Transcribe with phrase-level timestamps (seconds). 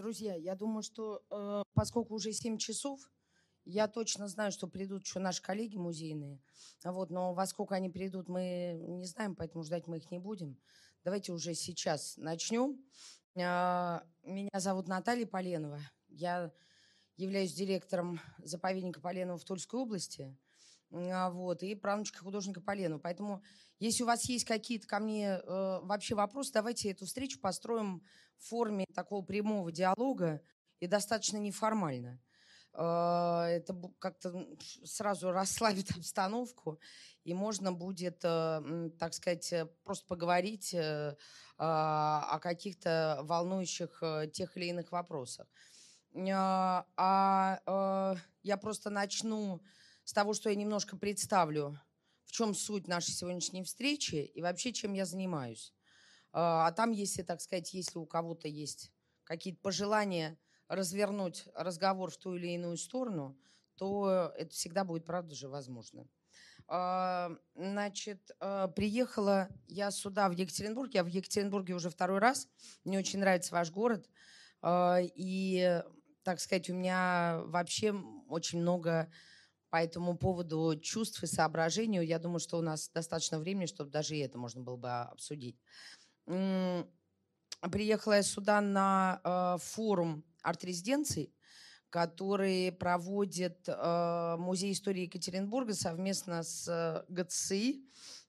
[0.00, 2.98] Друзья, я думаю, что э, поскольку уже 7 часов,
[3.66, 6.40] я точно знаю, что придут еще наши коллеги музейные.
[6.82, 10.56] Вот, но во сколько они придут, мы не знаем, поэтому ждать мы их не будем.
[11.04, 12.82] Давайте уже сейчас начнем.
[13.34, 15.80] Э, меня зовут Наталья Поленова.
[16.08, 16.50] Я
[17.18, 20.34] являюсь директором заповедника Поленова в Тульской области.
[20.92, 23.00] А, вот, и правнучка художника Поленова.
[23.00, 23.42] Поэтому,
[23.80, 28.04] если у вас есть какие-то ко мне э, вообще вопросы, давайте эту встречу построим
[28.38, 30.42] в форме такого прямого диалога
[30.78, 32.20] и достаточно неформально.
[32.74, 34.46] Э, это как-то
[34.84, 36.80] сразу расслабит обстановку,
[37.24, 40.74] и можно будет, э, так сказать, э, просто поговорить
[41.62, 44.02] а, о каких-то волнующих
[44.32, 45.46] тех или иных вопросах.
[46.16, 49.60] А я просто начну
[50.04, 51.78] с того, что я немножко представлю,
[52.30, 55.74] в чем суть нашей сегодняшней встречи и вообще чем я занимаюсь.
[56.32, 58.92] А, а там, если, так сказать, если у кого-то есть
[59.24, 60.38] какие-то пожелания
[60.68, 63.36] развернуть разговор в ту или иную сторону,
[63.74, 66.06] то это всегда будет, правда же, возможно.
[66.68, 70.94] А, значит, а, приехала я сюда, в Екатеринбург.
[70.94, 72.46] Я в Екатеринбурге уже второй раз.
[72.84, 74.08] Мне очень нравится ваш город.
[74.64, 75.82] И,
[76.22, 77.92] так сказать, у меня вообще
[78.28, 79.10] очень много
[79.70, 82.04] по этому поводу чувств и соображений.
[82.04, 85.56] Я думаю, что у нас достаточно времени, чтобы даже и это можно было бы обсудить.
[86.26, 91.34] Приехала я сюда на э, форум арт-резиденций,
[91.90, 97.84] который проводит э, Музей истории Екатеринбурга совместно с э, ГЦИ,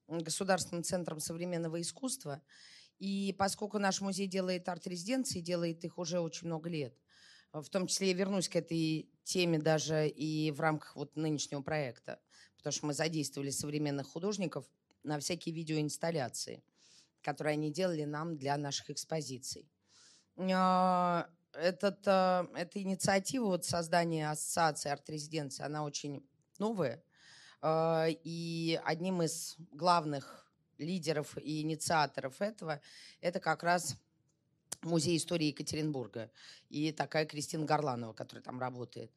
[0.07, 2.41] Государственным центром современного искусства.
[2.99, 6.93] И поскольку наш музей делает арт-резиденции, делает их уже очень много лет,
[7.53, 12.19] в том числе я вернусь к этой теме даже и в рамках вот нынешнего проекта,
[12.57, 14.65] потому что мы задействовали современных художников
[15.03, 16.63] на всякие видеоинсталляции,
[17.21, 19.69] которые они делали нам для наших экспозиций.
[20.37, 26.25] А, этот, а, эта инициатива вот создания ассоциации арт-резиденции, она очень
[26.57, 27.03] новая.
[27.61, 32.81] А, и одним из главных лидеров и инициаторов этого
[33.21, 33.97] это как раз
[34.83, 36.31] Музей истории Екатеринбурга.
[36.69, 39.11] И такая Кристина Горланова, которая там работает.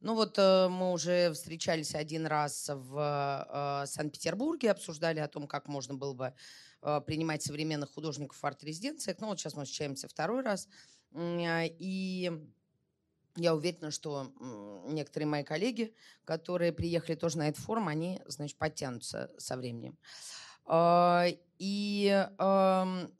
[0.00, 5.68] Ну вот э, мы уже встречались один раз в э, Санкт-Петербурге, обсуждали о том, как
[5.68, 6.34] можно было бы
[6.82, 9.18] э, принимать современных художников в арт-резиденциях.
[9.20, 10.68] Ну вот сейчас мы встречаемся второй раз.
[11.14, 12.30] И
[13.36, 14.32] я уверена, что
[14.86, 15.94] некоторые мои коллеги,
[16.24, 19.96] которые приехали тоже на этот форум, они, значит, подтянутся со временем.
[21.58, 23.14] И эм,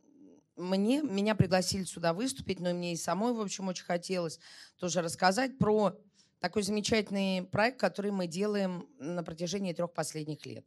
[0.57, 4.41] мне, меня пригласили сюда выступить, но мне и самой, в общем, очень хотелось
[4.79, 5.99] тоже рассказать про
[6.41, 10.67] такой замечательный проект, который мы делаем на протяжении трех последних лет.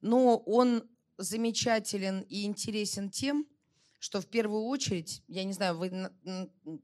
[0.00, 0.88] Но он
[1.18, 3.46] замечателен и интересен тем,
[4.04, 5.88] что в первую очередь, я не знаю, вы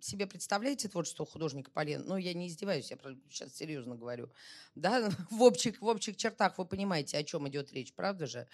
[0.01, 2.03] себе представляете творчество художника Полен?
[2.07, 2.97] Ну, я не издеваюсь, я
[3.29, 4.31] сейчас серьезно говорю.
[4.75, 8.49] Да, в общих, в общих чертах вы понимаете, о чем идет речь, правда же?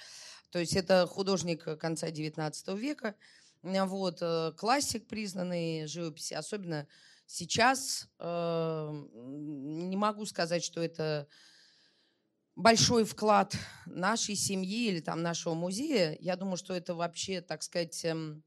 [0.50, 3.14] То есть это художник конца XIX века,
[3.87, 6.87] вот, э, классик признанный живописи, особенно
[7.27, 8.09] сейчас.
[8.19, 11.28] Э, не могу сказать, что это
[12.55, 13.56] большой вклад
[13.87, 16.16] нашей семьи или там нашего музея.
[16.21, 18.43] Я думаю, что это вообще, так сказать, эм,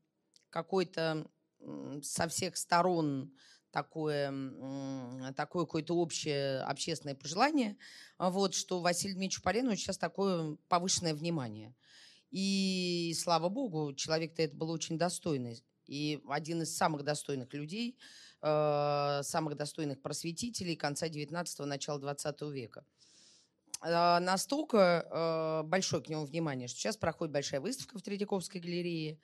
[0.49, 1.29] какой-то
[2.01, 3.33] со всех сторон
[3.71, 4.33] такое,
[5.35, 7.77] такое какое-то общее общественное пожелание,
[8.17, 11.75] вот, что Василию Дмитриевичу Поленову сейчас такое повышенное внимание.
[12.31, 15.63] И слава богу, человек-то это был очень достойный.
[15.87, 17.97] И один из самых достойных людей,
[18.41, 22.85] э, самых достойных просветителей конца 19-го, начала 20 века.
[23.81, 29.17] Э, настолько э, большое к нему внимание, что сейчас проходит большая выставка в Третьяковской галерее,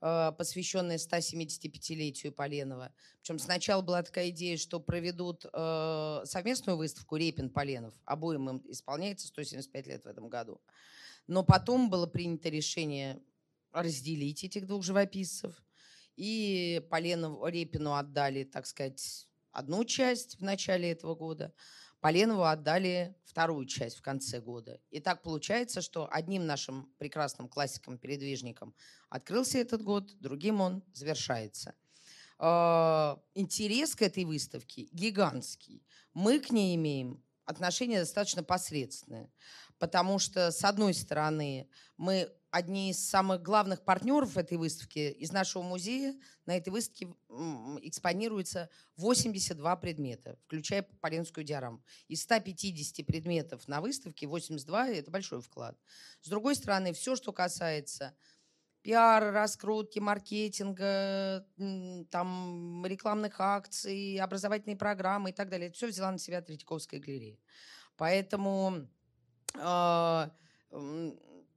[0.00, 2.92] э, посвященная 175-летию Поленова.
[3.20, 7.94] Причем сначала была такая идея, что проведут э, совместную выставку Репин-Поленов.
[8.04, 10.60] Обоим им исполняется 175 лет в этом году.
[11.26, 13.22] Но потом было принято решение
[13.72, 15.62] разделить этих двух живописцев.
[16.16, 21.54] И Поленову Репину отдали, так сказать, одну часть в начале этого года,
[22.00, 24.80] Поленову отдали вторую часть в конце года.
[24.90, 28.74] И так получается, что одним нашим прекрасным классиком-передвижником
[29.08, 31.74] открылся этот год, другим он завершается.
[32.38, 35.86] А, интерес к этой выставке гигантский.
[36.12, 39.30] Мы к ней имеем отношение достаточно посредственное
[39.82, 45.10] потому что, с одной стороны, мы одни из самых главных партнеров этой выставки.
[45.10, 46.14] Из нашего музея
[46.46, 47.08] на этой выставке
[47.82, 51.82] экспонируется 82 предмета, включая Поленскую диораму.
[52.06, 55.76] Из 150 предметов на выставке 82– это большой вклад.
[56.20, 58.14] С другой стороны, все, что касается
[58.82, 61.46] пиар, раскрутки, маркетинга,
[62.10, 65.68] там, рекламных акций, образовательные программы и так далее.
[65.68, 67.38] Это все взяла на себя Третьяковская галерея.
[67.96, 68.88] Поэтому,
[69.54, 70.30] э,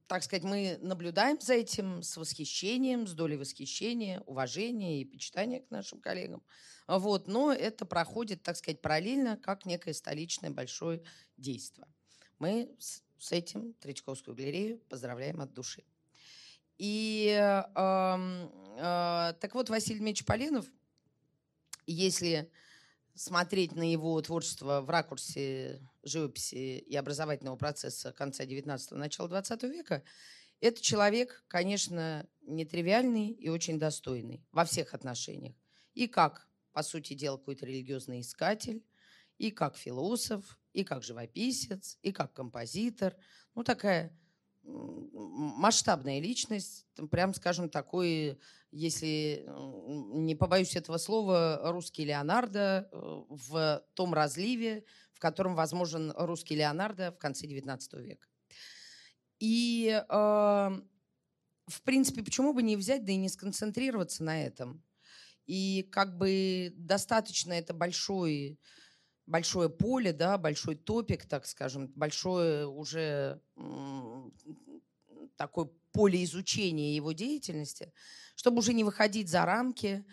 [0.06, 5.70] так сказать, мы наблюдаем за этим с восхищением, с долей восхищения, уважения и почитания к
[5.70, 6.44] нашим коллегам.
[6.86, 11.02] Вот, но это проходит, так сказать, параллельно, как некое столичное большое
[11.36, 11.88] действие.
[12.38, 15.82] Мы с этим Третьяковскую галерею поздравляем от души.
[16.78, 20.66] И э, э, так вот, Василий Дмитриевич Поленов,
[21.86, 22.50] если
[23.14, 30.02] смотреть на его творчество в ракурсе живописи и образовательного процесса конца 19-го, начала 20 века,
[30.60, 35.54] это человек, конечно, нетривиальный и очень достойный во всех отношениях.
[35.94, 38.84] И как, по сути дела, какой-то религиозный искатель,
[39.38, 43.16] и как философ, и как живописец, и как композитор.
[43.54, 44.16] Ну, такая
[44.66, 48.38] масштабная личность, прям, скажем, такой,
[48.70, 49.46] если
[50.12, 57.12] не побоюсь этого слова, русский Леонардо э, в том разливе, в котором возможен русский Леонардо
[57.12, 58.26] в конце XIX века.
[59.38, 64.82] И, э, в принципе, почему бы не взять, да и не сконцентрироваться на этом?
[65.46, 68.58] И как бы достаточно это большой
[69.26, 73.40] большое поле, да, большой топик, так скажем, большое уже
[75.36, 77.92] такое поле изучения его деятельности,
[78.34, 80.04] чтобы уже не выходить за рамки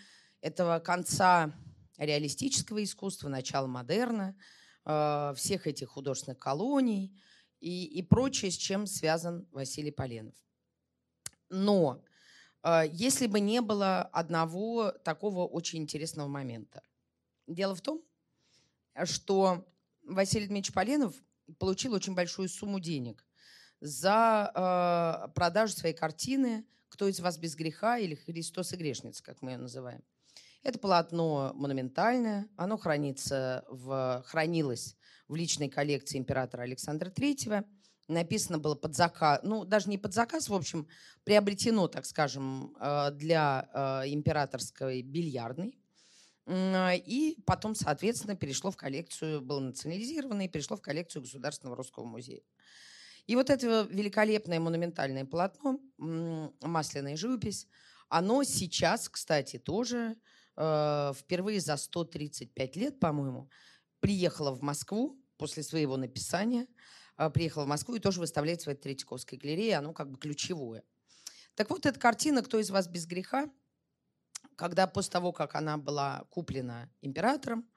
[0.41, 1.53] этого конца
[1.97, 4.35] реалистического искусства, начала модерна,
[4.85, 7.13] э, всех этих художественных колоний
[7.59, 10.35] и, и прочее, с чем связан Василий Поленов.
[11.49, 12.03] Но
[12.63, 16.81] э, если бы не было одного такого очень интересного момента.
[17.47, 18.01] Дело в том,
[19.05, 19.67] что
[20.03, 21.15] Василий Дмитриевич Поленов
[21.59, 23.25] получил очень большую сумму денег
[23.79, 29.41] за э, продажу своей картины «Кто из вас без греха» или «Христос и грешница», как
[29.41, 30.03] мы ее называем.
[30.63, 34.95] Это полотно монументальное, оно хранится в, хранилось
[35.27, 37.65] в личной коллекции императора Александра III.
[38.07, 40.87] Написано было под заказ, ну даже не под заказ, в общем,
[41.25, 45.77] приобретено, так скажем, э, для э, императорской бильярдной.
[46.45, 52.05] А, и потом, соответственно, перешло в коллекцию, было национализировано и перешло в коллекцию Государственного русского
[52.05, 52.41] музея.
[53.25, 57.67] И вот это великолепное монументальное полотно, масляная живопись,
[58.09, 60.17] оно сейчас, кстати, тоже
[60.57, 63.49] э, впервые за 135 лет, по-моему,
[64.01, 66.67] приехало в Москву после своего написания,
[67.17, 70.83] э, приехало в Москву и тоже выставляется в этой Третьяковской галерее, оно как бы ключевое.
[71.55, 73.49] Так вот, эта картина «Кто из вас без греха»
[74.55, 77.67] когда после того, как она была куплена императором,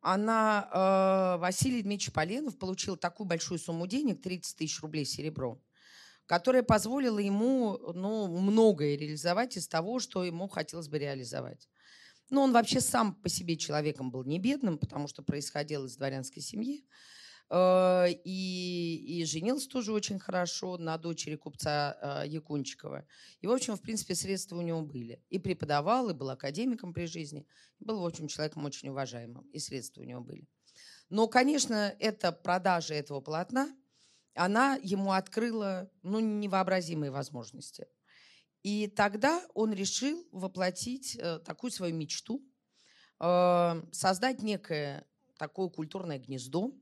[0.00, 5.60] она, э, Василий Дмитриевич Поленов получил такую большую сумму денег, 30 тысяч рублей серебром,
[6.26, 11.68] которая позволила ему ну, многое реализовать из того, что ему хотелось бы реализовать.
[12.30, 16.42] Но он вообще сам по себе человеком был не бедным, потому что происходил из дворянской
[16.42, 16.84] семьи.
[17.48, 23.06] Э, и, и женился тоже очень хорошо на дочери купца э, Якунчикова.
[23.40, 25.22] И, в общем, в принципе, средства у него были.
[25.28, 27.46] И преподавал, и был академиком при жизни.
[27.78, 29.46] Был, в общем, человеком очень уважаемым.
[29.52, 30.48] И средства у него были.
[31.08, 33.74] Но, конечно, эта продажа этого полотна,
[34.34, 37.86] она ему открыла ну, невообразимые возможности.
[38.62, 42.42] И тогда он решил воплотить э, такую свою мечту,
[43.18, 45.06] создать некое
[45.38, 46.74] такое культурное гнездо,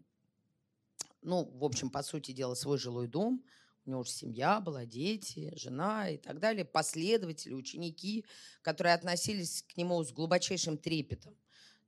[1.25, 3.45] ну, в общем, по сути дела, свой жилой дом.
[3.87, 6.64] У него уже семья была, дети, жена и так далее.
[6.64, 8.25] Последователи, ученики,
[8.62, 11.37] которые относились к нему с глубочайшим трепетом.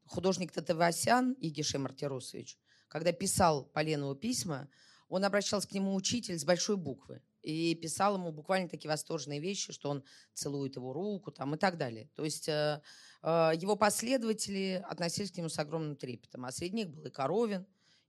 [0.07, 4.69] Художник Татавасян Игише Мартиросович, когда писал Поленову письма,
[5.09, 9.73] он обращался к нему учитель с большой буквы и писал ему буквально такие восторженные вещи,
[9.73, 10.02] что он
[10.35, 12.11] целует его руку там, и так далее.
[12.14, 12.83] То есть э,
[13.23, 16.45] э, его последователи относились к нему с огромным трепетом.
[16.45, 17.66] А среди них был и Коровин,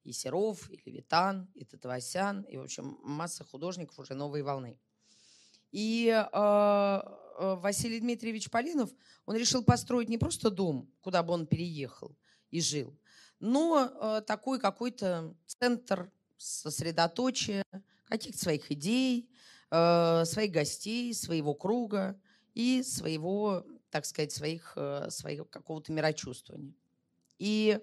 [0.08, 4.80] и Серов, и Левитан, и Татвасян, и, в общем, масса художников уже новой волны.
[5.72, 8.90] И э, э, Василий Дмитриевич Полинов,
[9.26, 12.16] он решил построить не просто дом, куда бы он переехал
[12.52, 12.98] и жил,
[13.40, 17.66] но э, такой какой-то центр сосредоточия
[18.06, 19.30] каких-то своих идей,
[19.72, 22.18] э, своих гостей, своего круга
[22.54, 26.74] и своего, так сказать, своих, э, своего какого-то мирочувствования.
[27.40, 27.80] И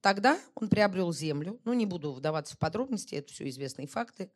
[0.00, 4.30] Тогда он приобрел землю, ну не буду вдаваться в подробности, это все известные факты.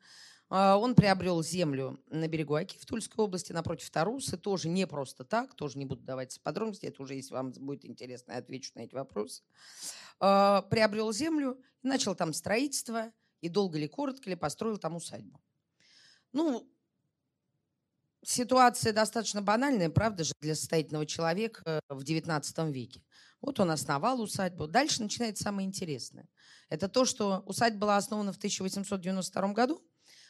[0.50, 5.24] А, он приобрел землю на берегу Оки в Тульской области, напротив Тарусы, тоже не просто
[5.24, 8.80] так, тоже не буду давать подробности, это уже, если вам будет интересно, я отвечу на
[8.80, 9.42] эти вопросы.
[10.20, 15.38] А, приобрел землю, начал там строительство, и долго ли, коротко ли построил там усадьбу.
[16.32, 16.66] Ну,
[18.24, 23.02] ситуация достаточно банальная, правда же, для состоятельного человека в XIX веке.
[23.40, 24.66] Вот он основал усадьбу.
[24.66, 26.28] Дальше начинается самое интересное.
[26.70, 29.82] Это то, что усадьба была основана в 1892 году,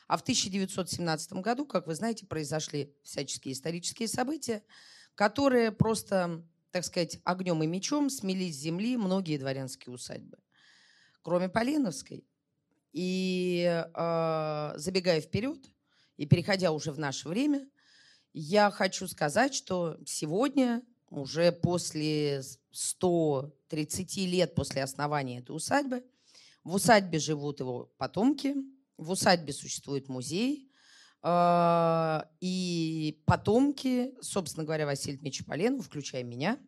[0.09, 4.63] а в 1917 году, как вы знаете, произошли всяческие исторические события,
[5.15, 10.39] которые просто, так сказать, огнем и мечом смели с земли многие дворянские усадьбы.
[11.23, 12.25] Кроме Поленовской.
[12.93, 15.59] И э, забегая вперед
[16.17, 17.67] и переходя уже в наше время,
[18.35, 26.05] я хочу сказать, что сегодня, уже после 130 лет после основания этой усадьбы,
[26.65, 28.57] в усадьбе живут его потомки,
[28.97, 30.69] в усадьбе существует музей,
[31.23, 36.59] а, и потомки, собственно говоря, Василия Дмитриевича Поленова, включая меня,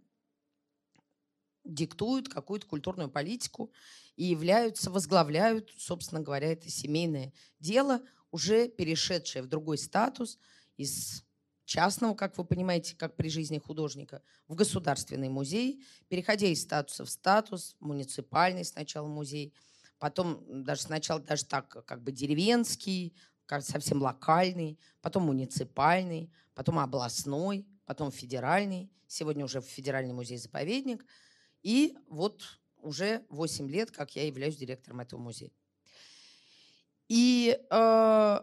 [1.65, 3.73] диктуют какую-то культурную политику
[4.15, 10.39] и являются, возглавляют, собственно говоря, это семейное дело, уже перешедшее в другой статус
[10.77, 11.26] из
[11.67, 17.11] частного, как вы понимаете, как при жизни художника, в государственный музей, переходя из статуса в
[17.11, 19.53] статус, муниципальный сначала музей–
[19.99, 23.15] потом даже сначала даже так, как бы деревенский,
[23.47, 31.05] как совсем локальный, потом муниципальный, потом областной, потом федеральный, сегодня уже федеральный музей-заповедник.
[31.63, 32.43] И вот
[32.79, 35.51] уже 8 лет, как я являюсь директором этого музея.
[37.09, 38.41] И э,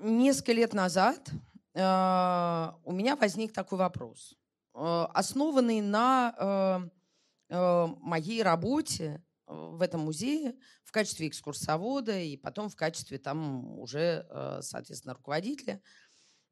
[0.00, 1.30] несколько лет назад
[1.74, 4.34] э, у меня возник такой вопрос,
[4.74, 6.90] э, основанный на
[7.48, 10.54] э, моей работе в этом музее
[10.84, 14.24] в качестве экскурсовода и потом в качестве там уже,
[14.62, 15.82] соответственно, руководителя.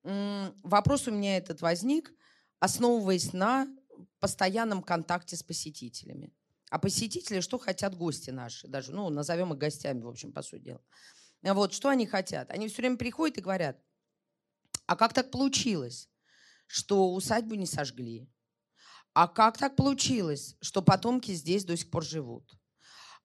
[0.02, 2.12] Вопрос у меня этот возник,
[2.58, 3.68] основываясь на
[4.18, 6.32] постоянном контакте с посетителями.
[6.70, 10.62] А посетители, что хотят гости наши, даже, ну, назовем их гостями, в общем, по сути
[10.62, 10.82] дела.
[11.42, 12.50] Вот, что они хотят?
[12.50, 13.80] Они все время приходят и говорят,
[14.86, 16.08] а как так получилось,
[16.66, 18.28] что усадьбу не сожгли?
[19.14, 22.58] А как так получилось, что потомки здесь до сих пор живут?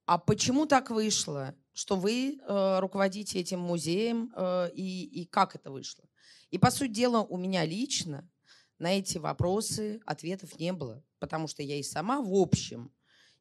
[0.05, 5.71] А почему так вышло, что вы э, руководите этим музеем э, и, и как это
[5.71, 6.03] вышло?
[6.49, 8.29] И по сути дела у меня лично
[8.79, 12.91] на эти вопросы ответов не было, потому что я и сама в общем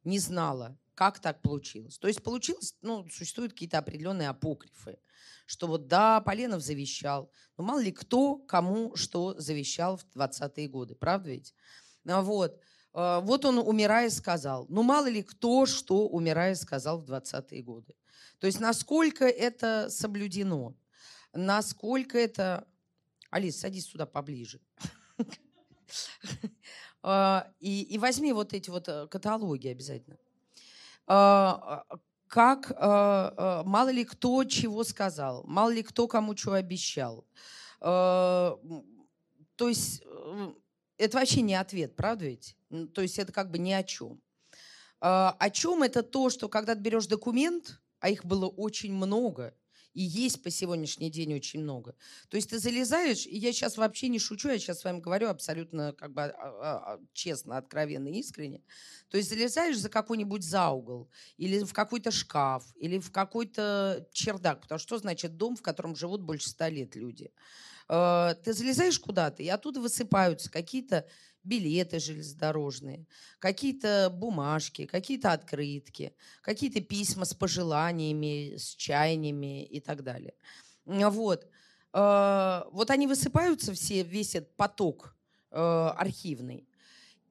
[0.03, 1.97] не знала, как так получилось.
[1.97, 4.99] То есть получилось, ну, существуют какие-то определенные апокрифы,
[5.45, 10.95] что вот да, Поленов завещал, но мало ли кто кому что завещал в 20-е годы,
[10.95, 11.53] правда ведь?
[12.03, 12.59] Ну, вот.
[12.93, 14.65] А, вот он, умирая, сказал.
[14.69, 17.95] Ну, мало ли кто что, умирая, сказал в 20-е годы.
[18.39, 20.75] То есть насколько это соблюдено,
[21.33, 22.67] насколько это...
[23.29, 24.59] Алис, садись сюда поближе.
[27.03, 30.17] А, и, и возьми вот эти вот э, каталоги обязательно.
[31.05, 31.83] А,
[32.27, 37.27] как мало ли кто чего сказал, мало ли кто кому что обещал.
[39.55, 40.53] То есть э,
[40.97, 42.57] это вообще не ответ, правда ведь?
[42.93, 44.19] То есть это как бы ни о чем.
[44.99, 49.53] А, о чем это то, что когда ты берешь документ, а их было очень много,
[49.93, 51.95] и есть по сегодняшний день очень много.
[52.29, 55.29] То есть ты залезаешь, и я сейчас вообще не шучу, я сейчас с вами говорю
[55.29, 58.61] абсолютно как бы а, а, честно, откровенно, искренне.
[59.09, 64.61] То есть залезаешь за какой-нибудь за угол, или в какой-то шкаф, или в какой-то чердак,
[64.61, 67.31] потому что значит дом, в котором живут больше ста лет люди?
[67.87, 71.05] Ты залезаешь куда-то, и оттуда высыпаются какие-то
[71.43, 73.05] билеты железнодорожные,
[73.39, 80.33] какие-то бумажки, какие-то открытки, какие-то письма с пожеланиями, с чаяниями и так далее.
[80.85, 81.47] Вот.
[81.91, 85.15] А, вот они высыпаются все, весь этот поток
[85.51, 86.67] э, архивный.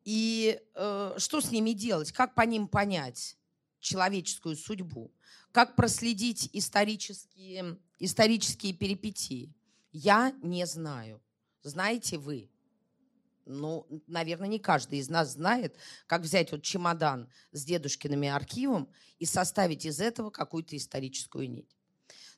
[0.05, 2.13] И э, что с ними делать?
[2.13, 3.37] Как по ним понять
[3.81, 5.13] человеческую судьбу?
[5.53, 9.53] Как проследить исторические, исторические перипетии?
[9.93, 11.21] Я не знаю.
[11.63, 12.49] Знаете вы?
[13.45, 19.27] Ну, наверное, не каждый из нас знает, как взять вот чемодан с дедушкиными архивом и
[19.27, 21.77] составить из этого какую-то историческую нить.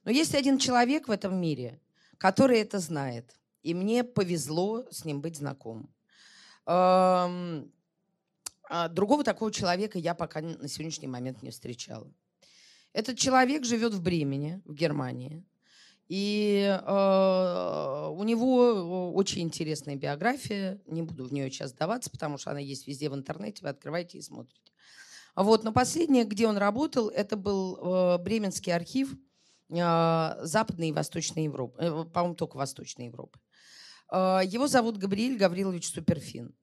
[0.04, 1.80] Но есть один человек в этом мире,
[2.18, 3.38] который это знает.
[3.62, 5.90] И мне повезло с ним быть знакомым.
[6.66, 7.28] А
[8.90, 12.11] другого такого человека я пока на сегодняшний момент не встречала.
[12.92, 15.44] Этот человек живет в Бремене, в Германии.
[16.08, 20.80] И э, у него очень интересная биография.
[20.87, 23.62] Не буду в нее сейчас даваться, потому что она есть везде в интернете.
[23.62, 24.61] Вы открываете и смотрите.
[25.34, 29.14] Вот, но последнее, где он работал, это был э, Бременский архив
[29.70, 31.82] э, Западной и Восточной Европы.
[31.82, 33.40] Э, по-моему, только Восточной Европы.
[34.12, 36.54] Э, его зовут Габриэль Гаврилович Суперфин.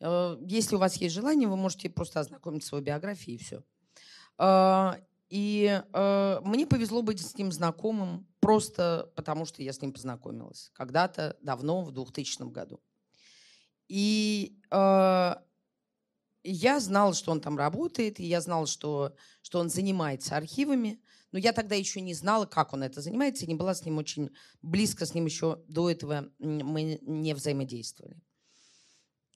[0.00, 3.62] Э, если у вас есть желание, вы можете просто ознакомиться с его биографией и все.
[4.38, 4.94] Э,
[5.28, 10.70] и э, мне повезло быть с ним знакомым просто потому, что я с ним познакомилась
[10.72, 12.80] когда-то давно, в 2000 году.
[13.88, 15.34] И э,
[16.44, 21.40] я знала, что он там работает, и я знала, что, что он занимается архивами, но
[21.40, 24.30] я тогда еще не знала, как он это занимается, и не была с ним очень
[24.62, 28.22] близко, с ним еще до этого мы не взаимодействовали.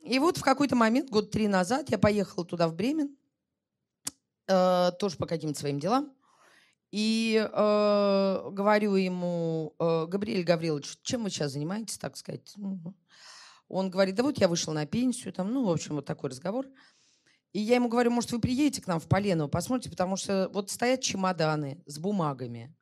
[0.03, 3.17] И вот в какой-то момент, год три назад, я поехала туда, в Бремен,
[4.47, 6.15] э, тоже по каким-то своим делам,
[6.91, 12.55] и э, говорю ему, э, Габриэль Гаврилович, чем вы сейчас занимаетесь, так сказать?
[13.69, 16.67] Он говорит, да вот я вышел на пенсию, там, ну, в общем, вот такой разговор.
[17.53, 20.71] И я ему говорю, может, вы приедете к нам в Поленово, посмотрите, потому что вот
[20.71, 22.75] стоят чемоданы с бумагами.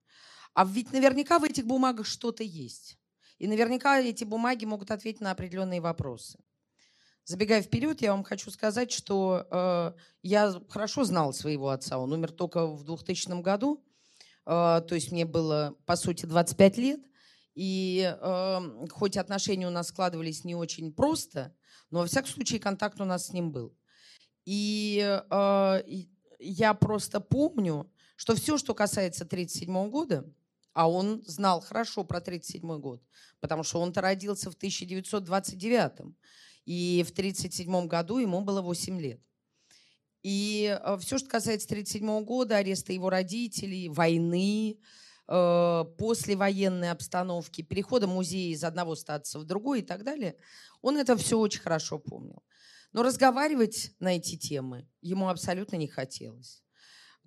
[0.55, 2.99] А ведь наверняка в этих бумагах что-то есть.
[3.39, 6.39] И наверняка эти бумаги могут ответить на определенные вопросы.
[7.25, 11.99] Забегая вперед, я вам хочу сказать, что э, я хорошо знал своего отца.
[11.99, 13.85] Он умер только в 2000 году.
[14.49, 17.01] Э, то есть мне было, по сути, 25 лет.
[17.55, 21.55] И э, хоть отношения у нас складывались не очень просто,
[21.91, 23.77] но во всяком случае контакт у нас с ним был.
[24.45, 25.83] И э,
[26.39, 30.33] я просто помню, что все, что касается 1937 года,
[30.73, 33.03] а он знал хорошо про 1937 год,
[33.41, 36.15] потому что он-то родился в 1929
[36.65, 39.21] и в 1937 году ему было 8 лет.
[40.23, 44.79] И э, все, что касается 1937 года, ареста его родителей, войны,
[45.29, 50.37] э, послевоенной обстановки, перехода музея из одного статуса в другой и так далее,
[50.83, 52.43] он это все очень хорошо помнил.
[52.93, 56.65] Но разговаривать на эти темы ему абсолютно не хотелось.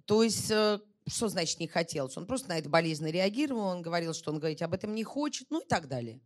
[0.06, 2.18] То есть, э, что значит не хотелось?
[2.18, 5.48] Он просто на это болезненно реагировал, он говорил, что он говорить об этом не хочет,
[5.50, 6.22] ну и так далее.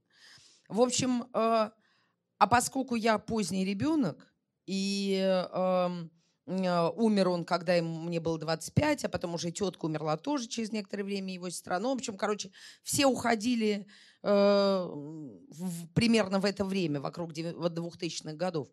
[0.67, 4.33] В общем, а поскольку я поздний ребенок,
[4.65, 5.15] и
[5.53, 6.11] эм,
[6.47, 11.03] умер он, когда ему, мне было 25, а потом уже тетка умерла тоже через некоторое
[11.03, 11.79] время, его сестра.
[11.79, 12.51] Ну, в общем, короче,
[12.83, 13.87] все уходили
[14.21, 18.67] э, в, примерно в это время, вокруг 2000-х годов.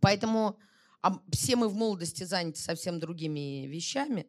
[0.00, 0.58] Поэтому
[1.04, 4.26] а все мы в молодости заняты совсем другими вещами,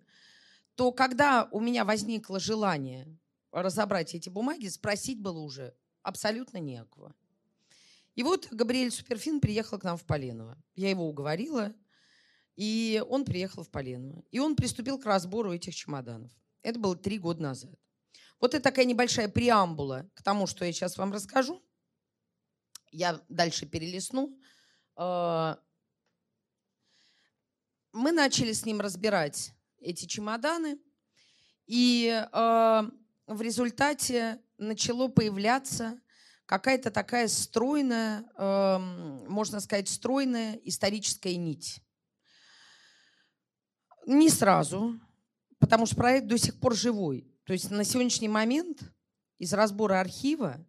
[0.75, 3.07] то когда у меня возникло желание
[3.53, 7.15] разобрать эти бумаги, спросить было уже абсолютно некого.
[8.15, 10.61] И вот Габриэль Суперфин приехал к нам в Поленово.
[10.75, 11.73] Я его уговорила,
[12.55, 14.23] и он приехал в Поленово.
[14.31, 16.31] И он приступил к разбору этих чемоданов.
[16.61, 17.75] Это было три года назад.
[18.39, 21.61] Вот это такая небольшая преамбула к тому, что я сейчас вам расскажу.
[22.91, 24.37] Я дальше перелесну.
[24.95, 25.59] А,
[27.91, 30.79] мы начали с ним разбирать эти чемоданы,
[31.67, 32.89] и а,
[33.27, 35.99] в результате начало появляться
[36.45, 38.23] какая-то такая стройная,
[39.27, 41.81] можно сказать, стройная историческая нить.
[44.05, 44.99] Не сразу,
[45.59, 47.27] потому что проект до сих пор живой.
[47.45, 48.81] То есть на сегодняшний момент
[49.37, 50.65] из разбора архива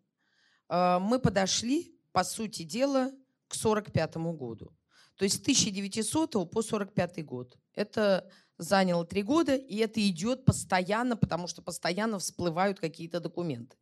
[0.68, 3.10] а, мы подошли, по сути дела,
[3.48, 4.72] к 1945 году.
[5.16, 7.58] То есть с 1900 по 1945 год.
[7.74, 13.76] Это заняло три года, и это идет постоянно, потому что постоянно всплывают какие-то документы.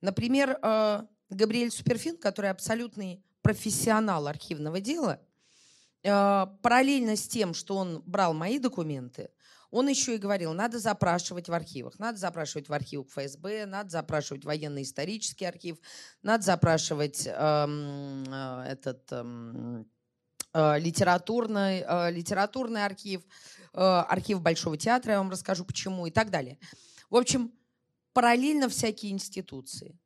[0.00, 5.29] Например, э, Габриэль Суперфин, который абсолютный профессионал архивного дела, э,
[6.02, 9.30] параллельно с тем, что он брал мои документы,
[9.70, 11.98] он еще и говорил, надо запрашивать в архивах.
[11.98, 15.78] Надо запрашивать в архивах ФСБ, надо запрашивать военно-исторический архив,
[16.22, 19.88] надо запрашивать эм, э, этот эм,
[20.52, 23.22] э, литературный, э, литературный архив,
[23.72, 26.58] э, архив Большого театра, я вам расскажу почему и так далее.
[27.08, 27.52] В общем,
[28.12, 29.96] параллельно всякие институции.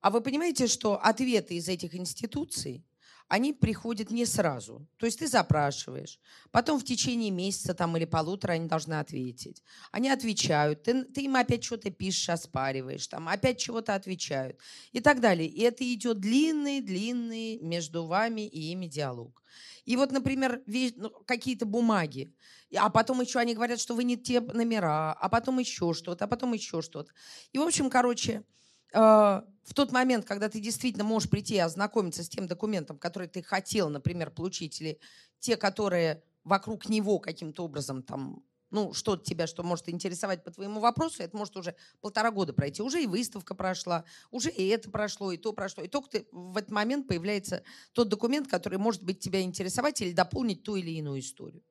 [0.00, 2.86] А вы понимаете, что ответы из этих институций
[3.28, 4.88] они приходят не сразу.
[4.96, 6.18] То есть ты запрашиваешь,
[6.50, 9.62] потом в течение месяца там, или полутора они должны ответить.
[9.92, 14.58] Они отвечают, ты, ты им опять что-то пишешь, оспариваешь, там, опять чего-то отвечают
[14.92, 15.46] и так далее.
[15.46, 19.42] И это идет длинный-длинный между вами и ими диалог.
[19.84, 20.62] И вот, например,
[20.96, 22.34] ну, какие-то бумаги,
[22.76, 26.28] а потом еще они говорят, что вы не те номера, а потом еще что-то, а
[26.28, 27.10] потом еще что-то.
[27.52, 28.44] И, в общем, короче,
[28.92, 33.28] а, в тот момент, когда ты действительно можешь прийти и ознакомиться с тем документом, который
[33.28, 34.98] ты хотел, например, получить, или
[35.40, 40.80] те, которые вокруг него каким-то образом там ну, что-то тебя, что может интересовать по твоему
[40.80, 42.82] вопросу, это может уже полтора года пройти.
[42.82, 45.82] Уже и выставка прошла, уже и это прошло, и то прошло.
[45.82, 50.12] И только ты, в этот момент появляется тот документ, который может быть тебя интересовать или
[50.12, 51.62] дополнить ту или иную историю.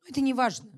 [0.00, 0.70] Но это не важно.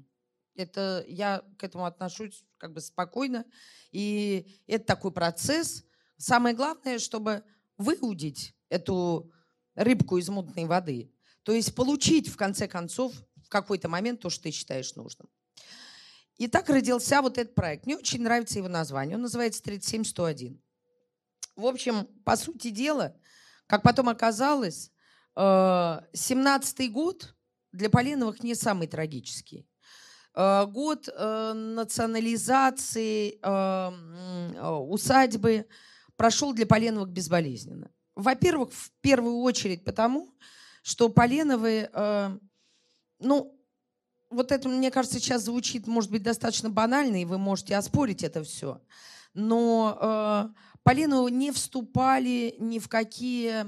[0.56, 3.44] Это, я к этому отношусь как бы спокойно.
[3.92, 5.84] И это такой процесс.
[6.20, 7.42] Самое главное, чтобы
[7.78, 9.32] выудить эту
[9.74, 11.10] рыбку из мутной воды.
[11.44, 15.30] То есть получить, в конце концов, в какой-то момент то, что ты считаешь нужным.
[16.36, 17.86] И так родился вот этот проект.
[17.86, 19.16] Мне очень нравится его название.
[19.16, 20.62] Он называется 37101.
[21.56, 23.16] В общем, по сути дела,
[23.66, 24.92] как потом оказалось,
[25.34, 27.34] 17-й э, год
[27.72, 29.66] для Поленовых не самый трагический.
[30.34, 33.38] Э, год э, национализации
[34.60, 35.66] усадьбы
[36.20, 37.90] прошел для Поленовых безболезненно.
[38.14, 40.28] Во-первых, в первую очередь потому,
[40.82, 41.88] что Поленовы,
[43.18, 43.58] ну,
[44.28, 48.44] вот это, мне кажется, сейчас звучит, может быть, достаточно банально, и вы можете оспорить это
[48.44, 48.82] все.
[49.32, 50.52] Но
[50.82, 53.64] Полину не вступали ни в какие,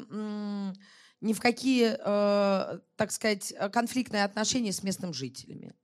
[1.23, 5.75] ни в какие э, так сказать, конфликтные отношения с местными жителями.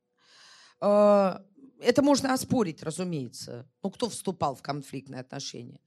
[0.83, 1.39] Э,
[1.81, 3.67] это можно оспорить, разумеется.
[3.83, 5.81] Ну, кто вступал в конфликтные отношения.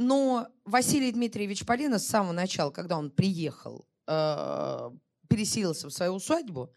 [0.00, 4.90] Но Василий Дмитриевич Полина с самого начала, когда он приехал, э,
[5.28, 6.72] переселился в свою усадьбу,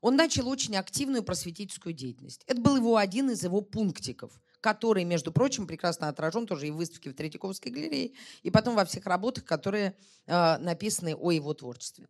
[0.00, 2.42] он начал очень активную просветительскую деятельность.
[2.46, 4.32] Это был его один из его пунктиков–
[4.64, 8.86] который, между прочим, прекрасно отражен тоже и в выставке в Третьяковской галерее, и потом во
[8.86, 12.08] всех работах, которые э, написаны о его творчестве.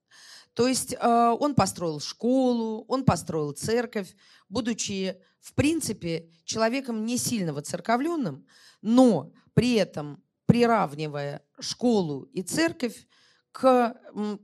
[0.52, 4.14] То есть э, он построил школу, он построил церковь,
[4.48, 8.46] будучи, в принципе, человеком не сильно воцерковленным,
[8.82, 10.22] но при этом
[10.54, 13.08] приравнивая школу и церковь
[13.50, 13.96] к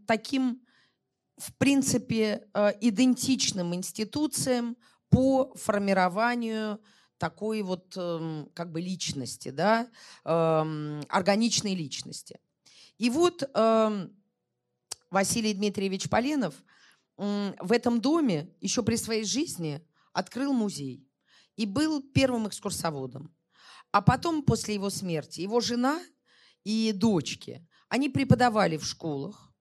[0.09, 0.61] таким,
[1.37, 4.77] в принципе, э, идентичным институциям
[5.09, 6.81] по формированию
[7.16, 9.88] такой вот эм, как бы личности, да,
[10.25, 12.40] эм, органичной личности.
[12.99, 14.12] И вот эм,
[15.11, 16.55] Василий Дмитриевич Поленов
[17.16, 19.81] в этом доме еще при своей жизни
[20.12, 21.07] открыл музей
[21.55, 23.33] и был первым экскурсоводом.
[23.92, 26.00] А потом, после его смерти, его жена
[26.64, 29.53] и дочки, они преподавали в школах,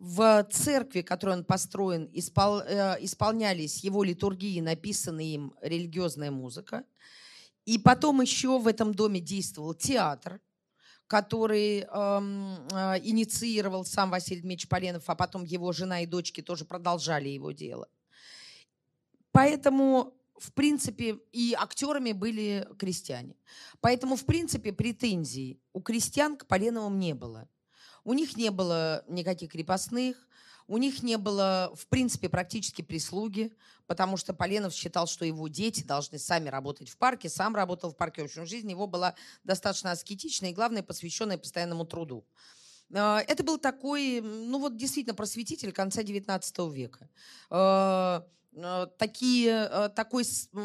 [0.00, 6.84] в церкви, которой он построен, испол, э, исполнялись его литургии, написанная им религиозная музыка.
[7.66, 10.40] И потом еще в этом доме действовал театр,
[11.06, 16.64] который эм, э, инициировал сам Василий Дмитриевич Поленов, а потом его жена и дочки тоже
[16.64, 17.86] продолжали его дело.
[19.32, 23.36] Поэтому, в принципе, и актерами были крестьяне.
[23.80, 27.48] Поэтому, в принципе, претензий у крестьян к Поленовым не было.
[28.04, 30.16] У них не было никаких крепостных,
[30.66, 33.52] у них не было, в принципе, практически прислуги,
[33.86, 37.96] потому что Поленов считал, что его дети должны сами работать в парке, сам работал в
[37.96, 38.22] парке.
[38.22, 42.24] В общем, жизнь его была достаточно аскетичная и, главное, посвященная постоянному труду.
[42.94, 47.08] А, это был такой, ну вот действительно просветитель конца XIX века.
[48.56, 50.24] А, такие, такой,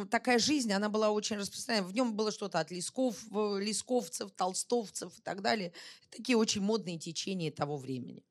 [0.09, 1.87] такая жизнь, она была очень распространена.
[1.87, 5.71] В нем было что-то от лесков, лесковцев, толстовцев и так далее.
[6.09, 8.23] Такие очень модные течения того времени.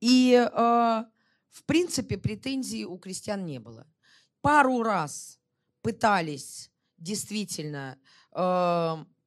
[0.00, 3.86] И, в принципе, претензий у крестьян не было.
[4.40, 5.40] Пару раз
[5.82, 7.98] пытались действительно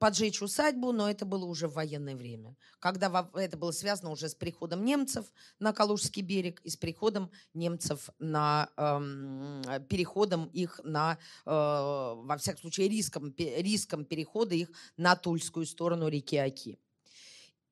[0.02, 4.34] поджечь усадьбу, но это было уже в военное время, когда это было связано уже с
[4.34, 11.52] приходом немцев на Калужский берег и с приходом немцев на э, переходом их на, э,
[11.52, 16.80] во всяком случае, риском, риском перехода их на Тульскую сторону реки Оки.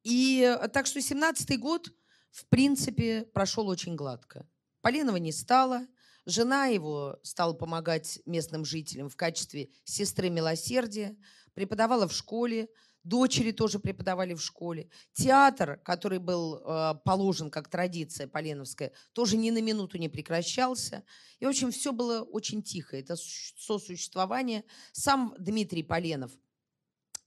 [0.04, 1.92] И э, так что 17-й год,
[2.30, 4.48] в принципе, прошел очень гладко.
[4.82, 5.88] Поленова не стало,
[6.28, 11.18] жена его стала помогать местным жителям в качестве сестры милосердия,
[11.60, 12.70] преподавала в школе,
[13.04, 14.90] дочери тоже преподавали в школе.
[15.12, 21.04] Театр, который был э, положен как традиция поленовская, тоже ни на минуту не прекращался.
[21.42, 22.96] И, в общем, все было очень тихо.
[22.96, 24.64] Это сосуществование.
[24.94, 26.32] Сам Дмитрий Поленов,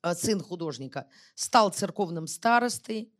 [0.02, 3.12] э, сын художника, стал церковным старостой.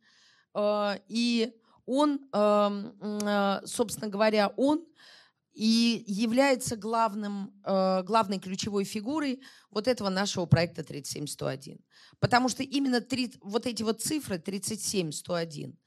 [0.55, 1.53] Э, и
[1.85, 4.83] он, эм, э, собственно говоря, он
[5.53, 11.79] и является главным, э, главной ключевой фигурой вот этого нашего проекта 37101.
[12.19, 15.77] Потому что именно 3, вот эти вот цифры 37101,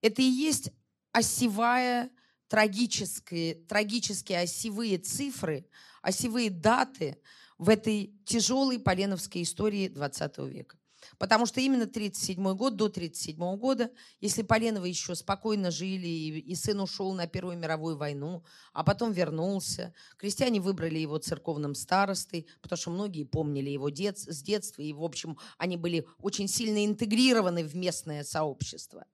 [0.00, 0.70] это и есть
[1.12, 2.10] осевая,
[2.48, 5.66] трагические, трагические осевые цифры,
[6.02, 7.18] осевые даты
[7.58, 10.79] в этой тяжелой поленовской истории 20 века.
[11.20, 13.90] Потому что именно 1937 год, до 1937 года,
[14.22, 19.92] если Поленовы еще спокойно жили, и, сын ушел на Первую мировую войну, а потом вернулся,
[20.16, 25.04] крестьяне выбрали его церковным старостой, потому что многие помнили его дет, с детства, и, в
[25.04, 29.04] общем, они были очень сильно интегрированы в местное сообщество,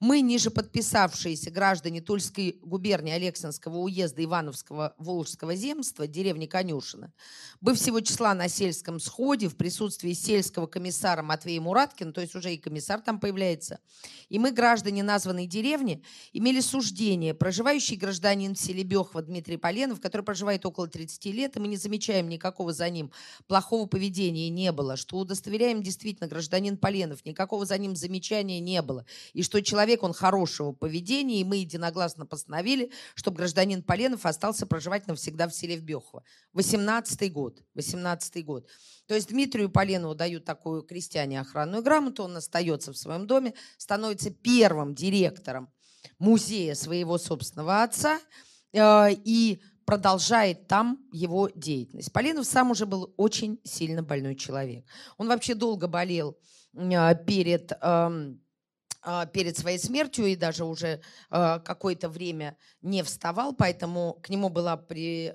[0.00, 7.12] Мы, ниже подписавшиеся граждане Тульской губернии Алексинского уезда Ивановского Волжского земства, деревни Конюшина,
[7.60, 12.52] бы всего числа на сельском сходе в присутствии сельского комиссара Матвея Мураткина, то есть уже
[12.54, 13.78] и комиссар там появляется,
[14.28, 16.02] и мы, граждане названной деревни,
[16.32, 21.68] имели суждение, проживающий гражданин в селе Дмитрий Поленов, который проживает около 30 лет, и мы
[21.68, 23.10] не замечаем никакого за ним
[23.46, 29.06] плохого поведения не было, что удостоверяем действительно гражданин Поленов, никакого за ним замечания не было,
[29.32, 34.66] и что человек человек, он хорошего поведения, и мы единогласно постановили, чтобы гражданин Поленов остался
[34.66, 36.24] проживать навсегда в селе Вбехово.
[36.52, 37.62] 18 год.
[37.74, 38.68] 18 год.
[39.06, 44.30] То есть Дмитрию Поленову дают такую крестьяне охранную грамоту, он остается в своем доме, становится
[44.30, 45.68] первым директором
[46.18, 48.18] музея своего собственного отца
[48.72, 52.12] э, и продолжает там его деятельность.
[52.12, 54.84] Поленов сам уже был очень сильно больной человек.
[55.18, 56.36] Он вообще долго болел
[56.74, 57.72] э, перед...
[57.72, 58.34] Э, а,
[59.32, 64.76] перед своей смертью и даже уже а, какое-то время не вставал, поэтому к нему была
[64.76, 65.34] при,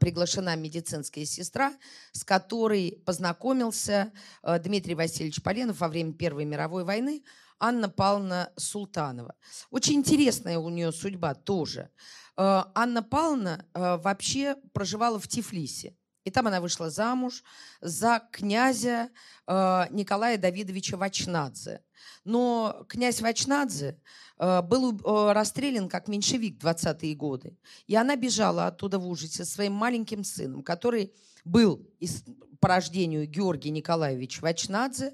[0.00, 1.72] приглашена медицинская сестра,
[2.12, 7.22] с которой познакомился а, Дмитрий Васильевич Поленов во время Первой мировой войны,
[7.58, 9.34] Анна Павловна Султанова.
[9.70, 11.90] Очень интересная у нее судьба тоже.
[12.36, 15.96] Анна Павловна вообще проживала в Тифлисе.
[16.24, 17.44] И там она вышла замуж
[17.80, 19.10] за князя
[19.46, 21.82] Николая Давидовича Вачнадзе.
[22.24, 23.98] Но князь Вачнадзе
[24.38, 27.56] э, был э, расстрелян как меньшевик в 20-е годы.
[27.86, 31.12] И она бежала оттуда в ужасе со своим маленьким сыном, который
[31.44, 32.24] был из,
[32.60, 35.12] по рождению Георгий Николаевич Вачнадзе,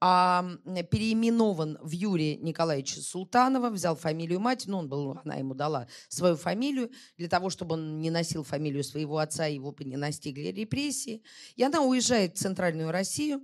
[0.00, 0.44] а
[0.90, 6.36] переименован в Юрия Николаевича Султанова, взял фамилию мать, ну, он был, она ему дала свою
[6.36, 11.22] фамилию, для того, чтобы он не носил фамилию своего отца, его не настигли репрессии.
[11.56, 13.42] И она уезжает в Центральную Россию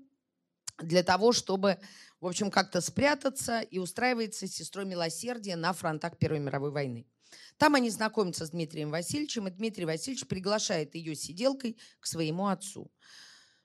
[0.78, 1.78] для того, чтобы
[2.24, 7.06] в общем, как-то спрятаться и устраивается с сестрой милосердия на фронтах Первой мировой войны.
[7.58, 12.90] Там они знакомятся с Дмитрием Васильевичем, и Дмитрий Васильевич приглашает ее сиделкой к своему отцу.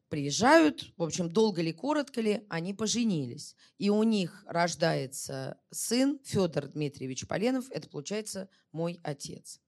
[0.09, 3.55] Приезжают, в общем, долго ли, коротко ли, они поженились.
[3.77, 9.61] И у них рождается сын Федор Дмитриевич Поленов, это получается мой отец.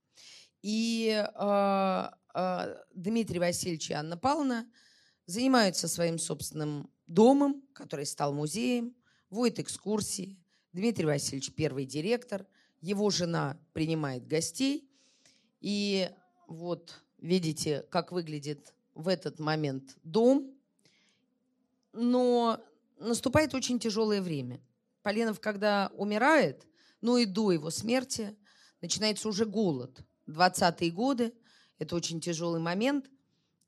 [0.63, 4.67] И э, э, Дмитрий Васильевич и Анна Павловна
[5.27, 8.95] занимаются своим собственным домом, который стал музеем,
[9.29, 10.39] водит экскурсии.
[10.73, 12.47] Дмитрий Васильевич первый директор,
[12.79, 14.89] его жена принимает гостей.
[15.59, 16.09] И
[16.47, 20.53] вот видите, как выглядит в этот момент дом.
[21.93, 22.61] Но
[22.97, 24.61] наступает очень тяжелое время.
[25.01, 26.67] Поленов, когда умирает,
[27.01, 28.37] ну и до его смерти,
[28.81, 30.01] начинается уже голод.
[30.27, 31.33] 20-е годы,
[31.79, 33.09] это очень тяжелый момент.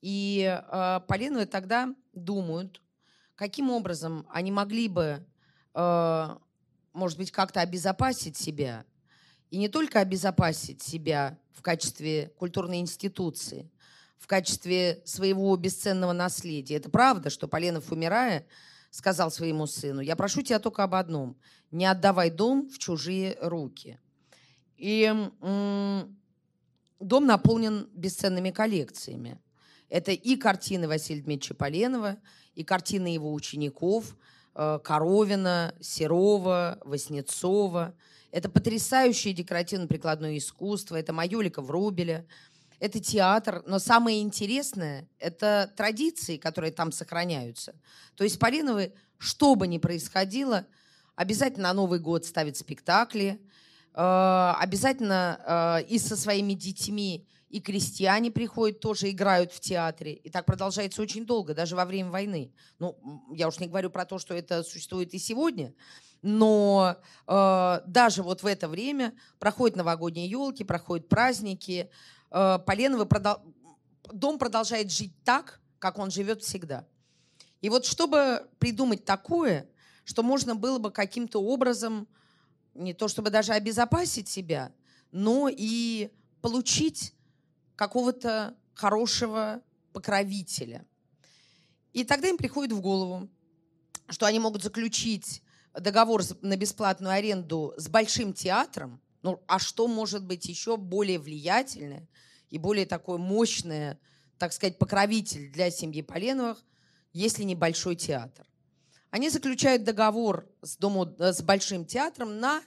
[0.02, 2.84] И э, Поленовы тогда думают
[3.36, 5.26] каким образом они могли бы,
[5.74, 6.38] э,
[6.93, 8.86] может быть, как-то обезопасить себя,
[9.50, 13.69] и не только обезопасить себя в качестве культурной институции,
[14.23, 16.77] в качестве своего бесценного наследия.
[16.77, 18.45] Это правда, что Поленов, умирая,
[18.89, 21.36] сказал своему сыну, я прошу тебя только об одном,
[21.71, 23.99] не отдавай дом в чужие руки.
[24.77, 29.41] И дом наполнен бесценными коллекциями.
[29.89, 32.15] Это и картины Василия Дмитриевича Поленова,
[32.55, 34.15] и картины его учеников
[34.55, 37.93] э, Коровина, Серова, Васнецова.
[38.31, 42.25] Это потрясающее декоративно-прикладное искусство, это Майолика Врубеля,
[42.84, 47.76] это театр, но самое интересное– это традиции, которые там сохраняются.
[48.15, 50.67] То есть Поленовы, что бы ни происходило,
[51.15, 53.39] обязательно на Новый год ставят спектакли,
[53.93, 60.15] э, обязательно э, и со своими детьми, и крестьяне приходят, тоже играют в театре.
[60.15, 62.52] И так продолжается очень долго, даже во время войны.
[62.80, 62.98] Ну,
[63.34, 65.74] я уж не говорю про то, что это существует и сегодня,
[66.22, 71.89] но э, даже вот в это время проходят новогодние елки, проходят праздники.
[72.34, 73.38] Э, Поленовый продол...
[74.12, 76.86] дом продолжает жить так, как он живет всегда.
[77.62, 79.69] И вот чтобы придумать такое,
[80.04, 82.08] что можно было бы каким-то образом
[82.74, 84.74] не то чтобы даже обезопасить себя,
[85.12, 87.13] но и получить
[87.76, 89.62] какого-то хорошего
[89.93, 90.86] покровителя.
[91.93, 93.30] И тогда им приходит в голову,
[94.10, 95.43] что они могут заключить
[95.74, 102.07] договор на бесплатную аренду с большим театром, ну, а что может быть еще более влиятельное
[102.49, 103.99] и более такое мощное,
[104.38, 106.63] так сказать, покровитель для семьи Поленовых,
[107.13, 108.45] если не большой театр?
[109.09, 112.62] Они заключают договор с, дом, с большим театром на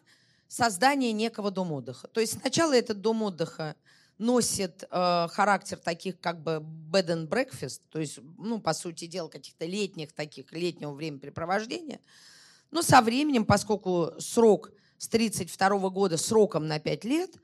[0.49, 2.09] создание некого дома отдыха.
[2.09, 3.77] То есть сначала этот дом отдыха
[4.17, 9.29] носит э, характер таких как бы bed and breakfast, то есть, ну, по сути дела,
[9.29, 12.01] каких-то летних таких, летнего времяпрепровождения–
[12.71, 17.37] но со временем, поскольку срок с 1932 года сроком на 5 лет,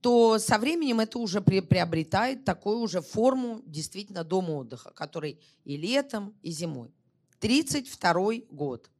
[0.00, 6.34] то со временем это уже приобретает такую уже форму действительно дома отдыха, который и летом,
[6.42, 6.92] и зимой.
[7.38, 8.90] 32 год.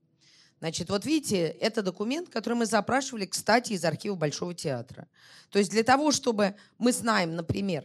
[0.60, 5.08] Значит, вот видите, это документ, который мы запрашивали, кстати, из архива Большого театра.
[5.50, 7.84] То есть для того, чтобы мы знаем, например,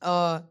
[0.00, 0.42] э,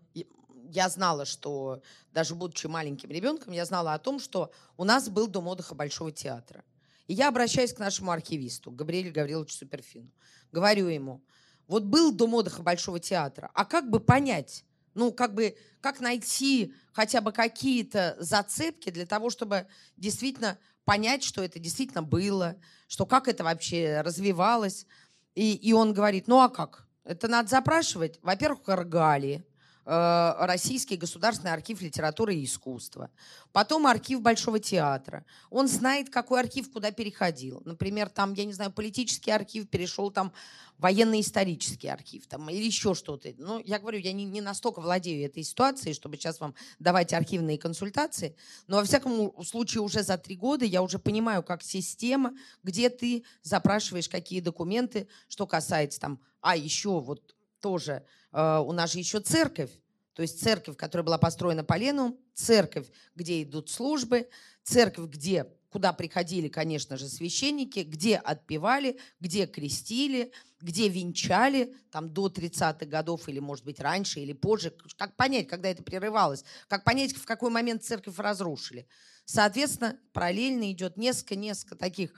[0.71, 5.27] я знала, что даже будучи маленьким ребенком, я знала о том, что у нас был
[5.27, 6.65] дом отдыха Большого театра.
[7.09, 10.11] И я обращаюсь к нашему архивисту, Габриэлю Гавриловичу Суперфину.
[10.51, 11.25] Говорю ему,
[11.65, 16.71] вот был дом отдыха Большого театра, а как бы понять, ну, как бы, как найти
[16.93, 19.65] хотя бы какие-то зацепки для того, чтобы
[19.97, 24.85] действительно понять, что это действительно было, что как это вообще развивалось.
[25.33, 26.87] И, и он говорит, ну а как?
[27.05, 29.43] Это надо запрашивать, во-первых, Аргалии,
[29.89, 33.09] Российский государственный архив литературы и искусства.
[33.51, 35.25] Потом архив Большого театра.
[35.49, 37.63] Он знает, какой архив куда переходил.
[37.65, 40.31] Например, там, я не знаю, политический архив перешел там
[40.77, 43.33] военно-исторический архив там, или еще что-то.
[43.37, 47.57] Ну, я говорю, я не, не настолько владею этой ситуацией, чтобы сейчас вам давать архивные
[47.57, 48.35] консультации,
[48.67, 53.23] но во всяком случае уже за три года я уже понимаю, как система, где ты
[53.41, 59.19] запрашиваешь какие документы, что касается там, а еще вот тоже э, у нас же еще
[59.19, 59.71] церковь,
[60.13, 64.27] то есть церковь, которая была построена по Лену, церковь, где идут службы,
[64.63, 72.27] церковь, где, куда приходили, конечно же, священники, где отпевали, где крестили, где венчали, там до
[72.27, 74.75] 30-х годов или, может быть, раньше или позже.
[74.97, 76.43] Как понять, когда это прерывалось?
[76.67, 78.87] Как понять, в какой момент церковь разрушили?
[79.23, 82.11] Соответственно, параллельно идет несколько-несколько таких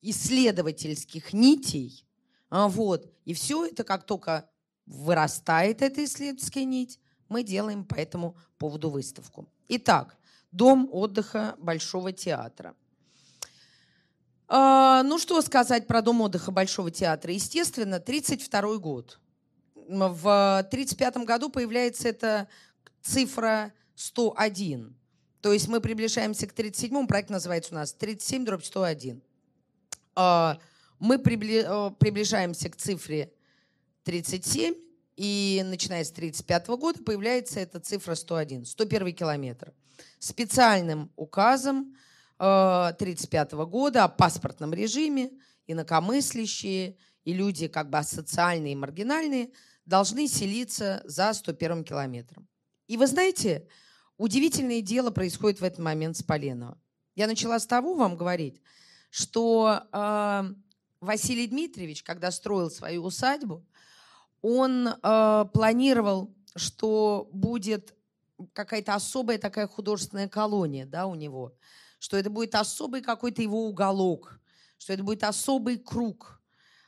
[0.00, 2.06] исследовательских нитей,
[2.50, 3.12] а, вот.
[3.24, 4.48] И все это, как только
[4.86, 9.48] вырастает эта исследовательская нить, мы делаем по этому поводу выставку.
[9.68, 10.16] Итак,
[10.52, 12.74] дом отдыха Большого театра.
[14.46, 17.32] А, ну, что сказать про дом отдыха Большого театра?
[17.32, 19.18] Естественно, 1932 год.
[19.74, 22.48] В 1935 году появляется эта
[23.02, 24.96] цифра 101.
[25.40, 29.22] То есть мы приближаемся к 37-му, проект называется у нас 37 дробь 101.
[30.14, 30.58] А,
[30.98, 33.33] мы э, приближаемся к цифре
[34.04, 34.74] 37,
[35.16, 39.72] и начиная с 1935 года появляется эта цифра 101, 101 километр.
[40.18, 41.96] Специальным указом
[42.38, 45.30] 1935 э, года о паспортном режиме
[45.66, 49.50] инакомыслящие и люди как бы асоциальные и маргинальные
[49.86, 52.46] должны селиться за 101 километром.
[52.86, 53.66] И вы знаете,
[54.18, 56.78] удивительное дело происходит в этот момент с Поленово.
[57.14, 58.60] Я начала с того вам говорить,
[59.10, 60.54] что э,
[61.00, 63.64] Василий Дмитриевич, когда строил свою усадьбу,
[64.46, 67.94] он э, планировал, что будет
[68.52, 71.56] какая-то особая такая художественная колония да, у него,
[71.98, 74.38] что это будет особый какой-то его уголок,
[74.76, 76.42] что это будет особый круг.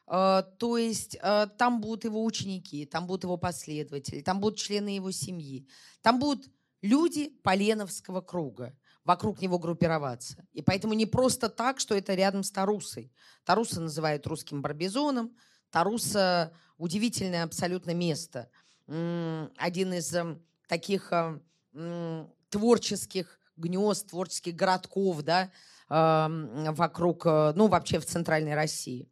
[0.06, 4.90] Э, то есть э, там будут его ученики, там будут его последователи, там будут члены
[4.90, 5.66] его семьи,
[6.02, 6.50] там будут
[6.82, 10.46] люди Поленовского круга вокруг него группироваться.
[10.52, 13.14] И поэтому не просто так, что это рядом с Тарусой.
[13.44, 15.34] Таруса называют русским барбизоном,
[15.70, 18.50] Таруса удивительное абсолютно место.
[18.86, 25.50] Один из эм, таких эм, творческих гнезд, творческих городков, да,
[25.88, 29.10] вокруг, э, ну, вообще в Центральной России.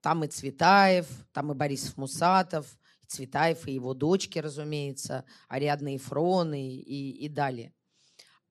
[0.00, 2.66] Там и Цветаев, там и Борисов Мусатов,
[3.06, 7.72] Цветаев и его дочки, разумеется, Ариадна Ефрон и, и, и далее.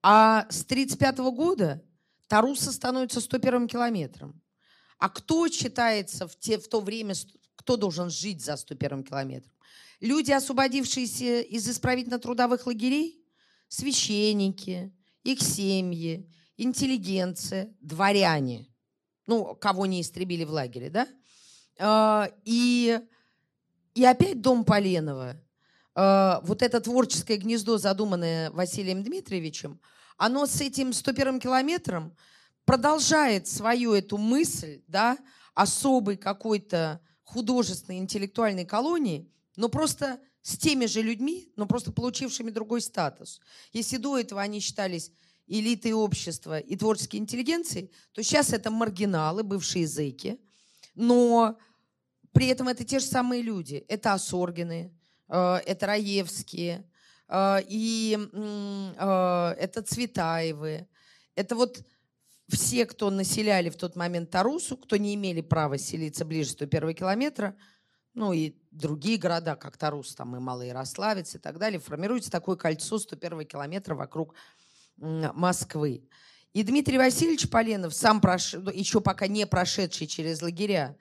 [0.02, 1.82] А с 1935 года
[2.28, 4.40] Таруса становится 101 километром.
[5.00, 7.14] А кто считается в, те, в то время,
[7.56, 9.52] кто должен жить за 101 километром?
[9.98, 13.24] Люди, освободившиеся из исправительно-трудовых лагерей?
[13.68, 14.92] Священники,
[15.24, 18.68] их семьи, интеллигенция, дворяне.
[19.26, 21.08] Ну, кого не истребили в лагере, да?
[21.78, 23.00] А, и,
[23.94, 25.40] и опять дом Поленова.
[25.94, 29.80] А, вот это творческое гнездо, задуманное Василием Дмитриевичем,
[30.18, 32.14] оно с этим 101 километром
[32.64, 35.18] продолжает свою эту мысль, да,
[35.54, 42.80] особой какой-то художественной, интеллектуальной колонии, но просто с теми же людьми, но просто получившими другой
[42.80, 43.40] статус.
[43.72, 45.12] Если до этого они считались
[45.46, 50.40] элитой общества и творческой интеллигенцией, то сейчас это маргиналы, бывшие языки,
[50.94, 51.58] но
[52.32, 53.84] при этом это те же самые люди.
[53.88, 54.92] Это Осоргины,
[55.28, 56.88] э, это Раевские,
[57.28, 60.86] э, и э, это Цветаевы.
[61.34, 61.84] Это вот
[62.50, 67.56] все, кто населяли в тот момент Тарусу, кто не имели права селиться ближе 101 километра,
[68.14, 72.56] ну и другие города, как Тарус, там и Малый Ярославец и так далее, формируется такое
[72.56, 74.34] кольцо 101 километра вокруг
[74.96, 76.08] Москвы.
[76.52, 78.54] И Дмитрий Васильевич Поленов, сам прош...
[78.54, 80.96] Ну, еще пока не прошедший через лагеря,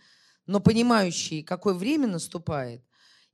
[0.46, 2.84] но понимающий, какое время наступает,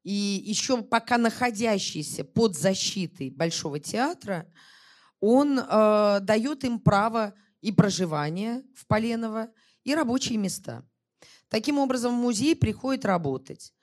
[0.03, 4.47] и еще пока находящийся под защитой Большого театра,
[5.19, 7.33] он э, дает им право
[7.65, 9.49] и проживание в Поленово,
[9.83, 10.87] и рабочие места.
[11.49, 13.73] Таким образом, в музей приходит работать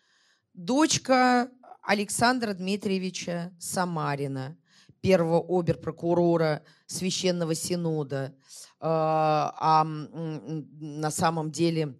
[0.54, 1.50] дочка
[1.82, 4.56] Александра Дмитриевича Самарина,
[5.00, 8.36] первого оберпрокурора Священного Синода,
[8.78, 11.98] а, а на самом деле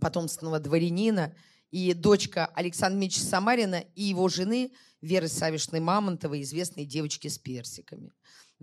[0.00, 1.34] потомственного дворянина,
[1.70, 8.12] и дочка Александра Дмитриевича Самарина и его жены Веры Савишной Мамонтовой, известной девочки с персиками.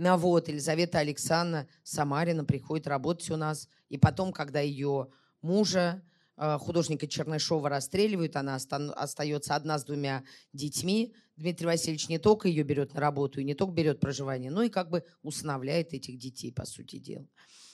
[0.01, 3.67] Ну вот, Елизавета Александровна Самарина приходит работать у нас.
[3.89, 5.09] И потом, когда ее
[5.41, 6.01] мужа,
[6.37, 10.23] э, художника Чернышова, расстреливают, она остается одна с двумя
[10.53, 11.13] детьми.
[11.35, 14.69] Дмитрий Васильевич не только ее берет на работу и не только берет проживание, но и
[14.69, 17.27] как бы усыновляет этих детей, по сути дела.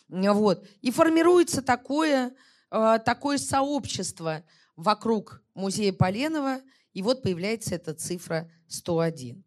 [0.07, 0.65] Вот.
[0.81, 2.33] И формируется такое,
[2.71, 4.43] э, такое сообщество
[4.75, 6.61] вокруг музея Поленова,
[6.91, 9.43] и вот появляется эта цифра 101.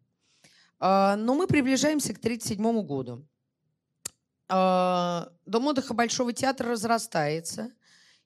[0.79, 3.27] А, но мы приближаемся к 1937 году.
[4.47, 7.71] А, Дом отдыха Большого театра разрастается,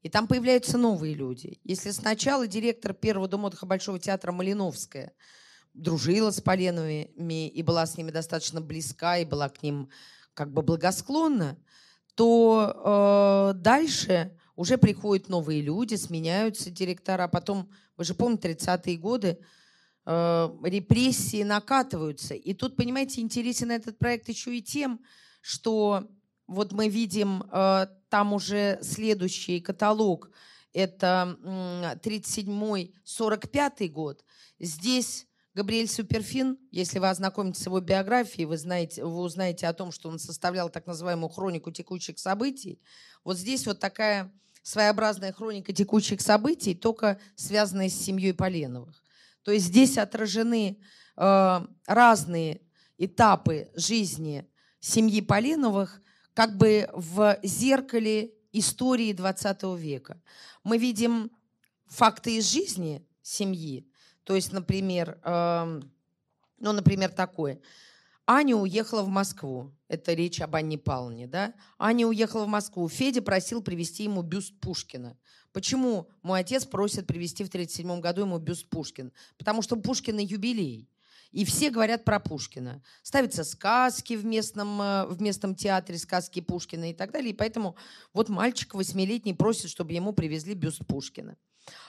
[0.02, 1.60] и там появляются новые люди.
[1.64, 5.14] Если сначала директор первого Дома отдыха Большого театра Малиновская
[5.74, 9.90] дружила с Поленовыми и была с ними достаточно близка, и была к ним
[10.34, 11.58] как бы благосклонна,
[12.16, 17.28] то э, дальше уже приходят новые люди, сменяются директора.
[17.28, 19.40] Потом, вы же помните, 30-е годы,
[20.06, 22.34] э, репрессии накатываются.
[22.34, 25.00] И тут, понимаете, интересен этот проект еще и тем,
[25.42, 26.08] что
[26.48, 30.30] вот мы видим э, там уже следующий каталог.
[30.74, 34.24] Это э, 37-45 год.
[34.60, 39.92] Здесь Габриэль Суперфин, если вы ознакомитесь с его биографией, вы, знаете, вы узнаете о том,
[39.92, 42.80] что он составлял так называемую хронику текущих событий.
[43.24, 44.34] Вот здесь вот такая
[44.64, 49.03] своеобразная хроника текущих событий, только связанная с семьей Поленовых.
[49.44, 50.80] То есть здесь отражены
[51.16, 52.62] э, разные
[52.98, 56.02] этапы жизни семьи Полиновых
[56.34, 60.22] как бы в зеркале истории 20 века.
[60.64, 61.32] Мы видим
[61.86, 63.88] факты из жизни семьи.
[64.24, 65.82] То есть, например, э,
[66.60, 67.60] ну, например, такое.
[68.26, 69.76] Аня уехала в Москву.
[69.90, 71.54] Это речь об Анне Павловне, да?
[71.78, 72.88] Аня уехала в Москву.
[72.88, 75.18] Федя просил привезти ему бюст Пушкина.
[75.54, 79.14] Почему мой отец просит привезти в 1937 году ему бюст Пушкин?
[79.38, 80.90] Потому что Пушкина юбилей.
[81.32, 82.84] И все говорят про Пушкина.
[83.02, 87.32] Ставятся сказки в местном, э, в местном театре, сказки Пушкина и так далее.
[87.32, 87.76] И поэтому
[88.14, 91.38] вот мальчик восьмилетний просит, чтобы ему привезли бюст Пушкина.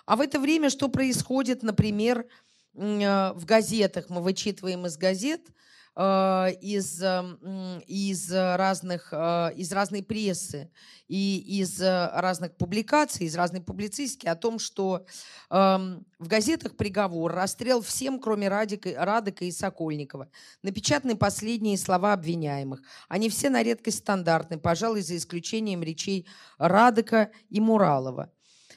[0.07, 2.27] А в это время что происходит, например,
[2.75, 4.09] э, в газетах?
[4.09, 5.41] Мы вычитываем из газет–
[5.97, 10.73] из, эм, из, разных, э, из разной прессы
[11.07, 15.07] и из э, разных публикаций, из разной публицистики о том, что
[15.51, 20.29] эм, в газетах приговор, расстрел всем, кроме Радика, Радыка и Сокольникова.
[20.63, 22.81] Напечатаны последние слова обвиняемых.
[23.09, 26.27] Они все на редкость стандартны, пожалуй, за исключением речей
[26.59, 28.33] Радыка и Муралова.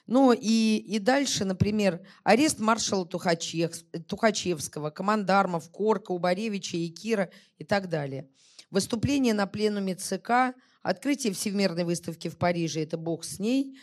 [0.07, 3.73] Ну и, и дальше, например, арест маршала Тухачев,
[4.07, 8.29] Тухачевского, командармов, Корка, Убаревича, Якира и так далее.
[8.71, 13.77] Выступление на пленуме ЦК, открытие Всемирной выставки в Париже, это бог с ней,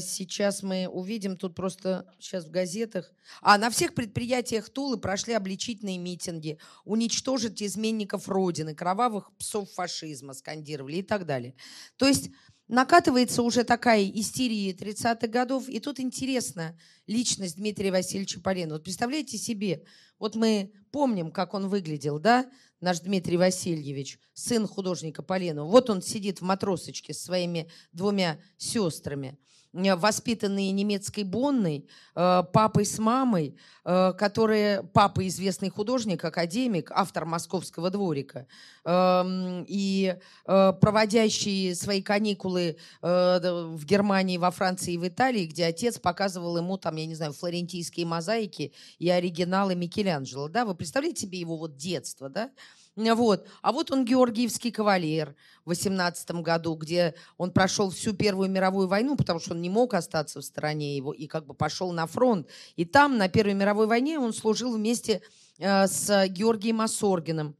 [0.00, 3.10] сейчас мы увидим тут просто сейчас в газетах.
[3.40, 10.96] А на всех предприятиях Тулы прошли обличительные митинги, уничтожить изменников Родины, кровавых псов фашизма скандировали
[10.96, 11.54] и так далее.
[11.96, 12.30] То есть
[12.68, 15.68] накатывается уже такая истерия 30-х годов.
[15.68, 18.74] И тут интересно личность Дмитрия Васильевича Полена.
[18.74, 19.84] Вот представляете себе,
[20.18, 22.50] вот мы помним, как он выглядел, да,
[22.84, 25.66] наш Дмитрий Васильевич, сын художника Поленова.
[25.66, 29.36] Вот он сидит в матросочке с своими двумя сестрами–
[29.74, 37.90] воспитанные немецкой Бонной, э, папой с мамой, э, которые, папа известный художник, академик, автор «Московского
[37.90, 38.46] дворика»,
[38.84, 46.56] эм, и проводящие свои каникулы в Германии, во Франции и в Италии, где отец показывал
[46.58, 50.48] ему, там, я не знаю, флорентийские мозаики и оригиналы Микеланджело.
[50.48, 50.64] Да?
[50.64, 52.50] Вы представляете себе его вот детство, да?
[52.96, 53.48] Вот.
[53.62, 55.34] А вот он Георгиевский кавалер
[55.64, 59.94] в 18 году, где он прошел всю Первую мировую войну, потому что он не мог
[59.94, 62.48] остаться в стороне его и как бы пошел на фронт.
[62.76, 65.22] И там на Первой мировой войне он служил вместе
[65.58, 67.56] э, с Георгием Осоргиным,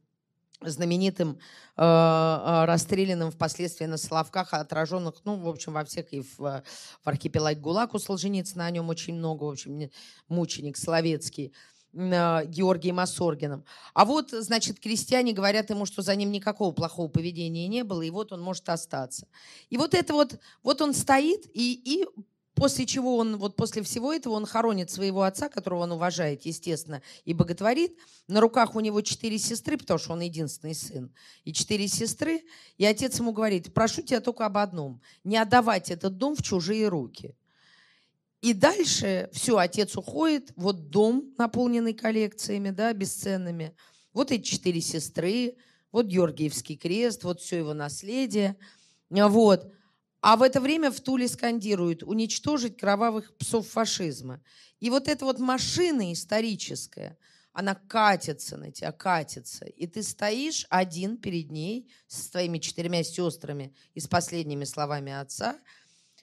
[0.61, 1.37] знаменитым
[1.75, 6.63] э, э, расстрелянным впоследствии на Соловках, отраженных, ну, в общем, во всех и в, в
[7.03, 9.89] архипелаге ГУЛАГ у Солженицына о нем очень много, в общем,
[10.29, 11.53] мученик Словецкий.
[11.97, 13.63] А, Георгием Осоргиным.
[13.93, 18.09] А вот, значит, крестьяне говорят ему, что за ним никакого плохого поведения не было, и
[18.09, 19.27] вот он может остаться.
[19.69, 22.05] И вот это вот, вот он стоит, и, и
[22.53, 27.01] после чего он, вот после всего этого он хоронит своего отца, которого он уважает, естественно,
[27.23, 27.97] и боготворит.
[28.27, 31.13] На руках у него четыре сестры, потому что он единственный сын,
[31.45, 32.43] и четыре сестры.
[32.77, 36.89] И отец ему говорит, прошу тебя только об одном, не отдавать этот дом в чужие
[36.89, 37.35] руки.
[38.45, 43.75] И дальше все, отец уходит, вот дом, наполненный коллекциями, да, бесценными.
[44.13, 45.55] Вот эти четыре сестры,
[45.91, 48.55] вот Георгиевский крест, вот все его наследие.
[49.09, 49.73] Вот.
[50.21, 54.43] А в это время в Туле скандируют «уничтожить кровавых псов фашизма».
[54.79, 57.17] И вот эта вот машина историческая,
[57.51, 59.65] она катится на тебя, катится.
[59.65, 65.57] И ты стоишь один перед ней с твоими четырьмя сестрами и с последними словами отца.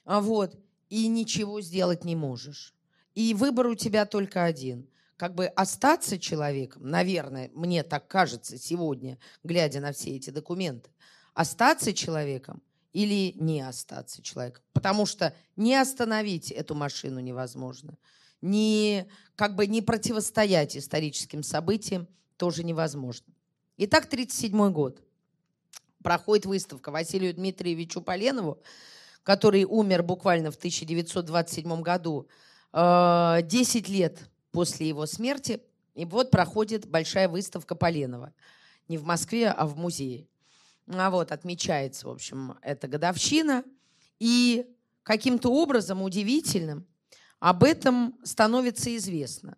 [0.05, 0.55] Вот
[0.93, 2.75] и ничего сделать не можешь.
[3.15, 4.87] И выбор у тебя только один.
[5.17, 10.91] Как бы остаться человеком, наверное, мне так кажется сегодня, глядя на все эти документы,
[11.33, 14.63] остаться человеком или не остаться человеком.
[14.71, 17.97] Потому что не остановить эту машину невозможно.
[18.41, 23.33] Не, как бы не противостоять историческим событиям тоже невозможно.
[23.77, 25.01] Итак, 1937 год.
[26.03, 28.61] Проходит выставка Василию Дмитриевичу Поленову
[29.23, 32.27] который умер буквально в 1927 году,
[32.73, 34.19] 10 э, лет
[34.51, 35.61] после его смерти.
[35.95, 38.33] И вот проходит большая выставка Поленова.
[38.87, 40.27] Не в Москве, а в музее.
[40.87, 43.63] А вот отмечается, в общем, эта годовщина.
[44.19, 44.67] И
[45.03, 46.85] каким-то образом удивительным
[47.39, 49.57] об этом становится известно.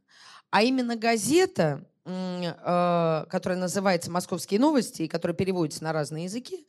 [0.52, 6.68] А именно газета, э, которая называется «Московские новости» и которая переводится на разные языки,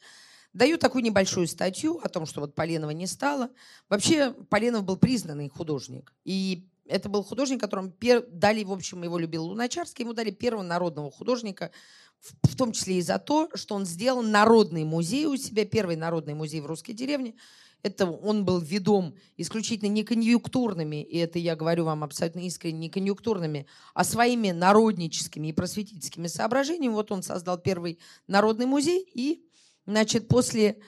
[0.57, 3.51] Даю такую небольшую статью о том, что вот Поленова не стало.
[3.91, 6.15] Вообще Поленов был признанный художник.
[6.25, 8.25] И это был художник, которому пер...
[8.27, 11.73] дали, в общем, его любил Луначарский, ему дали первого народного художника,
[12.21, 16.33] в, том числе и за то, что он сделал народный музей у себя, первый народный
[16.33, 17.35] музей в русской деревне.
[17.83, 22.89] Это он был ведом исключительно не конъюнктурными, и это я говорю вам абсолютно искренне, не
[22.89, 26.95] конъюнктурными, а своими народническими и просветительскими соображениями.
[26.95, 29.46] Вот он создал первый народный музей и
[29.87, 30.79] Значит, после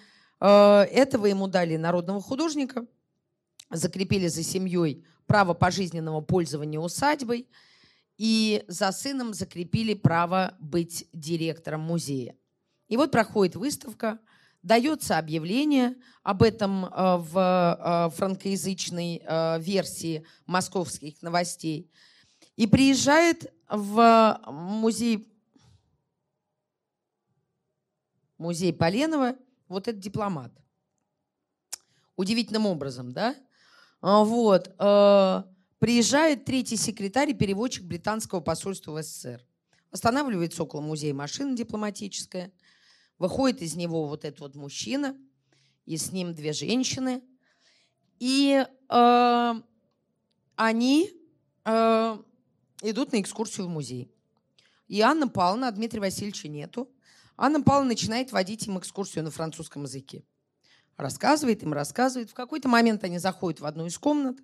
[0.41, 2.87] э, этого ему дали народного художника,
[3.71, 7.49] закрепили за семьей право пожизненного пользования усадьбой
[8.17, 12.35] и за сыном закрепили право быть директором музея.
[12.89, 14.19] И вот проходит выставка,
[14.63, 15.95] дается объявление
[16.25, 19.23] об этом э, в э, франкоязычной
[19.61, 21.91] версии московских новостей.
[22.57, 25.29] И приезжает в музей
[28.39, 29.37] музей Поленова,
[29.69, 30.53] вот этот дипломат.
[32.17, 33.37] Удивительным образом, да?
[34.01, 34.75] А, вот.
[34.79, 35.43] Э,
[35.79, 39.45] приезжает третий секретарь и переводчик британского посольства в СССР.
[39.91, 42.53] Останавливается около музея машина дипломатическая.
[43.19, 45.17] Выходит из него вот этот вот мужчина,
[45.87, 47.23] и с ним две женщины.
[48.21, 49.55] И э,
[50.57, 51.13] они
[51.65, 52.19] э,
[52.83, 54.13] идут на экскурсию в музей.
[54.89, 56.91] И Анна Павловна, а Дмитрия Васильевича нету.
[57.39, 60.25] Анна Павловна начинает водить им экскурсию на французском языке.
[60.97, 62.31] Рассказывает им, рассказывает.
[62.31, 64.37] В какой-то момент они заходят в одну из комнат.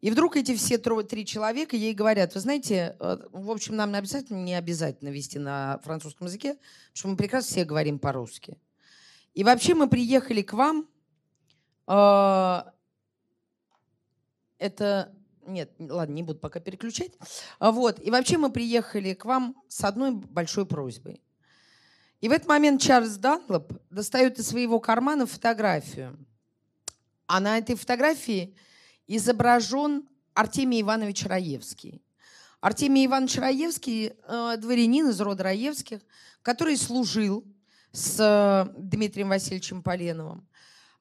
[0.00, 4.44] И вдруг эти все три человека ей говорят, вы знаете, э, в общем, нам обязательно
[4.44, 8.58] не обязательно вести на французском языке, потому что мы прекрасно все говорим по-русски.
[9.32, 10.88] И вообще мы приехали к вам
[11.88, 12.70] э,
[14.58, 15.12] это...
[15.46, 17.12] Нет, ладно, не буду пока переключать.
[17.58, 17.98] Вот.
[18.00, 21.23] И вообще мы приехали к вам с одной большой просьбой.
[22.24, 26.16] И в этот момент Чарльз Данлоп достает из своего кармана фотографию.
[27.26, 28.56] А на этой фотографии
[29.06, 32.02] изображен Артемий Иванович Раевский.
[32.62, 36.00] Артемий Иванович Раевский э, дворянин из рода Раевских,
[36.40, 37.44] который служил
[37.92, 40.48] с э, Дмитрием Васильевичем Поленовым.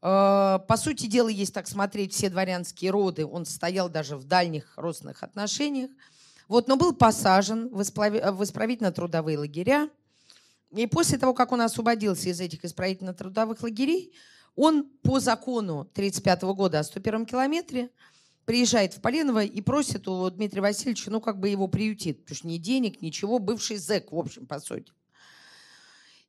[0.01, 4.73] Э, по сути дела, есть так смотреть все дворянские роды, он стоял даже в дальних
[4.75, 5.89] родственных отношениях.
[6.49, 9.89] Вот, но был посажен в исправительно-трудовые лагеря.
[10.75, 14.13] И после того, как он освободился из этих исправительно-трудовых лагерей,
[14.55, 17.89] он по закону 1935 года о 101 километре
[18.45, 22.47] приезжает в Поленово и просит у Дмитрия Васильевича, ну, как бы его приютит, потому что
[22.47, 24.91] ни денег, ничего, бывший зэк, в общем, по сути.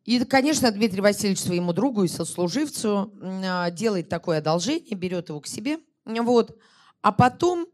[0.05, 5.47] И, конечно, Дмитрий Васильевич своему другу и сослуживцу а, делает такое одолжение, берет его к
[5.47, 5.78] себе.
[6.05, 6.59] Вот.
[7.01, 7.66] А потом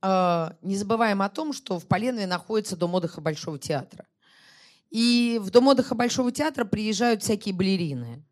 [0.00, 4.06] а, не забываем о том, что в Поленове находится дом отдыха Большого театра.
[4.94, 8.24] И в дом отдыха Большого театра приезжают всякие балерины.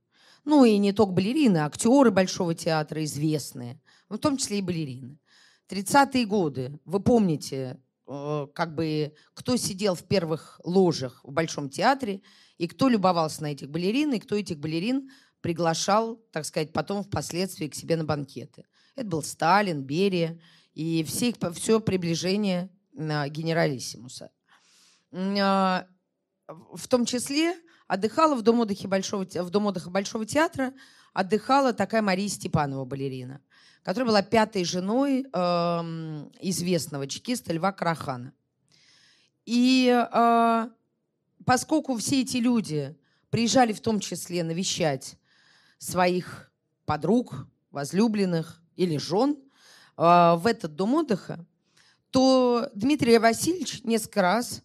[0.45, 5.19] Ну и не только балерины, а актеры Большого театра известные, в том числе и балерины.
[5.69, 12.23] 30-е годы, вы помните, э, как бы, кто сидел в первых ложах в Большом театре,
[12.59, 15.11] и кто любовался на этих балерин, и кто этих балерин
[15.41, 18.67] приглашал, так сказать, потом впоследствии к себе на банкеты.
[18.95, 20.41] Это был Сталин, Берия
[20.75, 24.31] и все, их, все приближение генералиссимуса.
[26.75, 30.73] В том числе отдыхала в Дом отдыха Большого, в Дом отдыха Большого театра,
[31.13, 33.41] отдыхала такая Мария Степанова, балерина,
[33.83, 35.29] которая была пятой женой э,
[36.41, 38.33] известного чекиста Льва Карахана.
[39.45, 40.69] И э,
[41.45, 42.97] поскольку все эти люди
[43.31, 45.17] приезжали в том числе навещать
[45.79, 46.53] своих
[46.85, 49.37] подруг, возлюбленных или жен
[49.97, 51.45] э, в этот дом отдыха,
[52.11, 54.63] то Дмитрий Васильевич несколько раз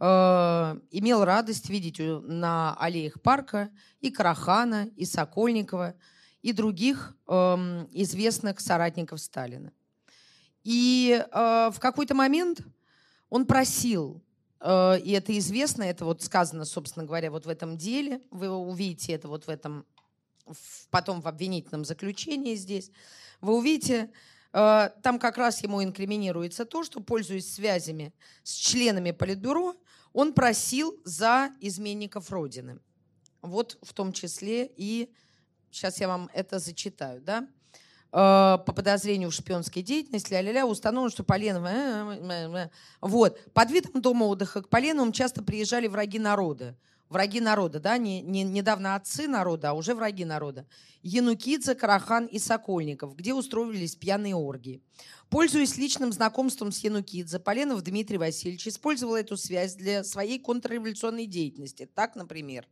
[0.00, 3.70] имел радость видеть на аллеях парка
[4.00, 5.94] и Карахана, и Сокольникова,
[6.40, 7.32] и других э,
[7.92, 9.72] известных соратников Сталина.
[10.64, 12.60] И э, в какой-то момент
[13.28, 14.22] он просил
[14.60, 18.20] Э, и это известно, это вот сказано, собственно говоря, вот в этом деле.
[18.30, 19.86] Вы увидите это вот в этом,
[20.90, 22.90] потом в обвинительном заключении здесь.
[23.40, 24.10] Вы увидите,
[24.52, 29.74] э, там как раз ему инкриминируется то, что, пользуясь связями с членами Политбюро,
[30.12, 32.78] он просил за изменников Родины.
[33.42, 35.12] Вот в том числе и,
[35.70, 37.48] сейчас я вам это зачитаю, да,
[38.12, 42.80] Э, по подозрению в шпионской деятельности, ля-ля-ля, установлено, что Поленова...
[43.00, 43.38] Вот.
[43.52, 46.76] Под видом дома отдыха к Поленовым часто приезжали враги народа.
[47.10, 50.64] Враги народа, да, не, не, недавно отцы народа, а уже враги народа.
[51.02, 54.80] Янукидзе, Карахан и Сокольников, где устроились пьяные оргии.
[55.28, 61.90] Пользуясь личным знакомством с Янукидзе, Поленов Дмитрий Васильевич использовал эту связь для своей контрреволюционной деятельности.
[61.92, 62.68] Так, например,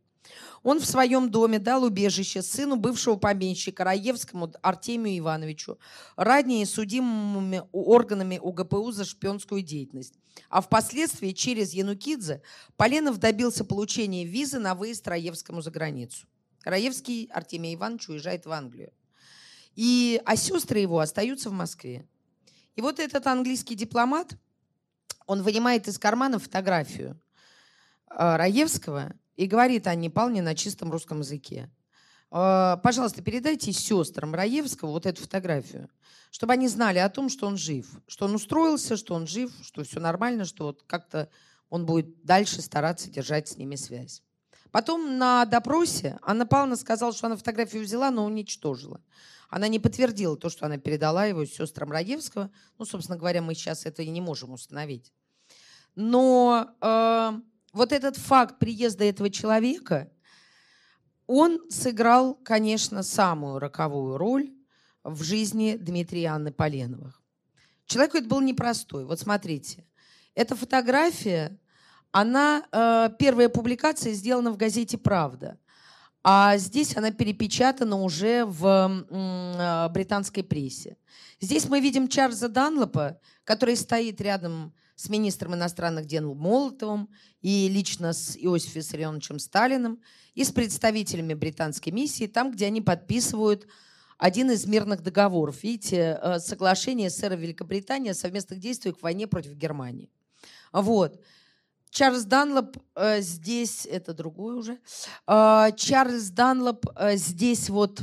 [0.63, 5.79] он в своем доме дал убежище сыну бывшего помещика Раевскому Артемию Ивановичу,
[6.15, 10.15] ранее судимыми органами УГПУ за шпионскую деятельность.
[10.49, 12.41] А впоследствии через Янукидзе
[12.77, 16.27] Поленов добился получения визы на выезд Раевскому за границу.
[16.63, 18.91] Раевский Артемий Иванович уезжает в Англию.
[19.75, 22.05] И, а сестры его остаются в Москве.
[22.75, 24.33] И вот этот английский дипломат,
[25.25, 27.19] он вынимает из кармана фотографию
[28.09, 31.69] э, Раевского и говорит Анне Павловне на чистом русском языке.
[32.29, 35.89] «А, пожалуйста, передайте сестрам Раевского вот эту фотографию,
[36.29, 39.85] чтобы они знали о том, что он жив, что он устроился, что он жив, что
[39.85, 41.29] все нормально, что вот как-то
[41.69, 44.21] он будет дальше стараться держать с ними связь.
[44.71, 48.99] Потом на допросе Анна Павловна сказала, что она фотографию взяла, но уничтожила.
[49.49, 52.51] Она не подтвердила то, что она передала его сестрам Раевского.
[52.77, 55.13] Ну, собственно говоря, мы сейчас это и не можем установить.
[55.95, 57.39] Но э,
[57.79, 60.11] вот этот факт приезда этого человека,
[61.27, 64.51] он сыграл, конечно, самую роковую роль
[65.05, 67.21] в жизни Дмитрия Анны Поленовых.
[67.85, 69.05] Человек это был непростой.
[69.05, 69.85] Вот смотрите,
[70.35, 71.57] эта фотография,
[72.11, 75.57] она, э, первая публикация сделана в газете «Правда»,
[76.21, 80.97] а здесь она перепечатана уже в э, британской прессе.
[81.39, 87.09] Здесь мы видим Чарльза Данлопа, который стоит рядом с министром иностранных дел Молотовым
[87.41, 90.01] и лично с Иосифом Виссарионовичем Сталиным
[90.33, 93.67] и с представителями британской миссии, там, где они подписывают
[94.17, 95.63] один из мирных договоров.
[95.63, 100.09] Видите, э, соглашение СССР и Великобритании о совместных действиях в войне против Германии.
[100.73, 101.21] Вот.
[101.89, 104.79] Чарльз Данлоп э, здесь, это другой уже,
[105.27, 108.01] э, Чарльз Данлоп э, здесь вот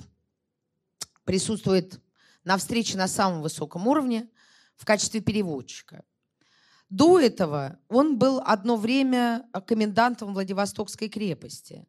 [1.24, 2.00] присутствует
[2.44, 4.28] на встрече на самом высоком уровне
[4.76, 6.04] в качестве переводчика.
[6.88, 11.86] До этого он был одно время комендантом Владивостокской крепости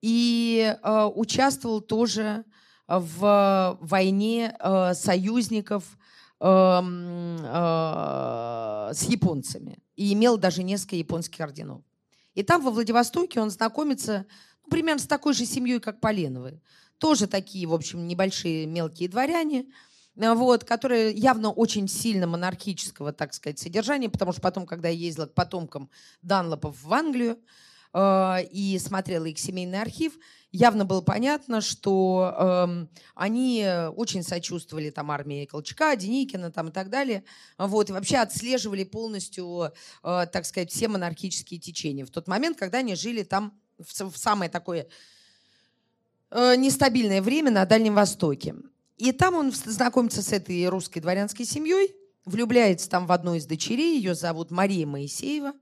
[0.00, 2.44] и э, участвовал тоже
[2.86, 5.98] в войне э, союзников
[6.40, 7.60] э, э,
[8.92, 11.82] с японцами и имел даже несколько японских орденов.
[12.34, 14.26] И там, во Владивостоке, он знакомится
[14.64, 16.60] ну, примерно с такой же семьей, как Поленовы.
[16.98, 19.64] Тоже такие, в общем, небольшие мелкие дворяне, э,
[20.20, 25.26] вот, которые явно очень сильно монархического, так сказать, содержания, потому что потом, когда я ездила
[25.26, 25.90] к потомкам
[26.22, 27.38] Данлопов в Англию
[27.92, 30.18] э, и смотрела их семейный архив,
[30.52, 33.66] явно было понятно, что э, они
[33.96, 37.24] очень сочувствовали там армии Колчака, Деникина там и так далее,
[37.56, 42.78] вот, и вообще отслеживали полностью, э, так сказать, все монархические течения в тот момент, когда
[42.78, 44.86] они жили там в, в самое такое
[46.30, 48.54] э, нестабильное время на Дальнем Востоке.
[49.00, 51.94] И там он знакомится с этой русской дворянской семьей,
[52.24, 55.54] влюбляется там в одну из дочерей, ее зовут Мария Моисеева.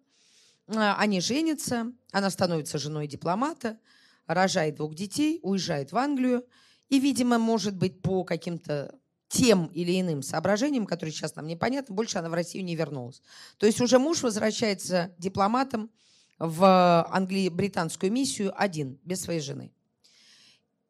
[0.66, 3.78] Э, они женятся, она становится женой дипломата–
[4.28, 6.44] рожает двух детей, уезжает в Англию
[6.88, 8.94] и, видимо, может быть, по каким-то
[9.28, 13.20] тем или иным соображениям, которые сейчас нам непонятны, больше она в Россию не вернулась.
[13.56, 15.90] То есть уже муж возвращается дипломатом
[16.38, 19.72] в Англии британскую миссию один, без своей жены.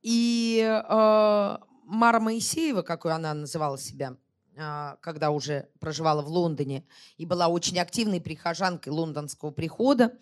[0.02, 1.56] И э,
[1.88, 4.16] Мара Моисеева, какой она называла себя,
[4.56, 6.84] э, когда уже проживала в Лондоне
[7.16, 10.12] и была очень активной прихожанкой лондонского прихода,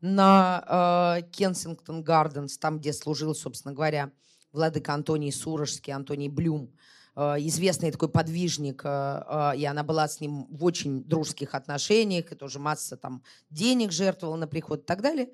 [0.00, 4.12] на э, Кенсингтон Гарденс, там, где служил, собственно говоря,
[4.52, 6.72] владыка Антоний Сурожский, Антоний Блюм,
[7.16, 12.60] э, известный такой подвижник, и она была с ним в очень дружеских отношениях, и тоже
[12.60, 15.30] масса там денег жертвовала на приход и так далее.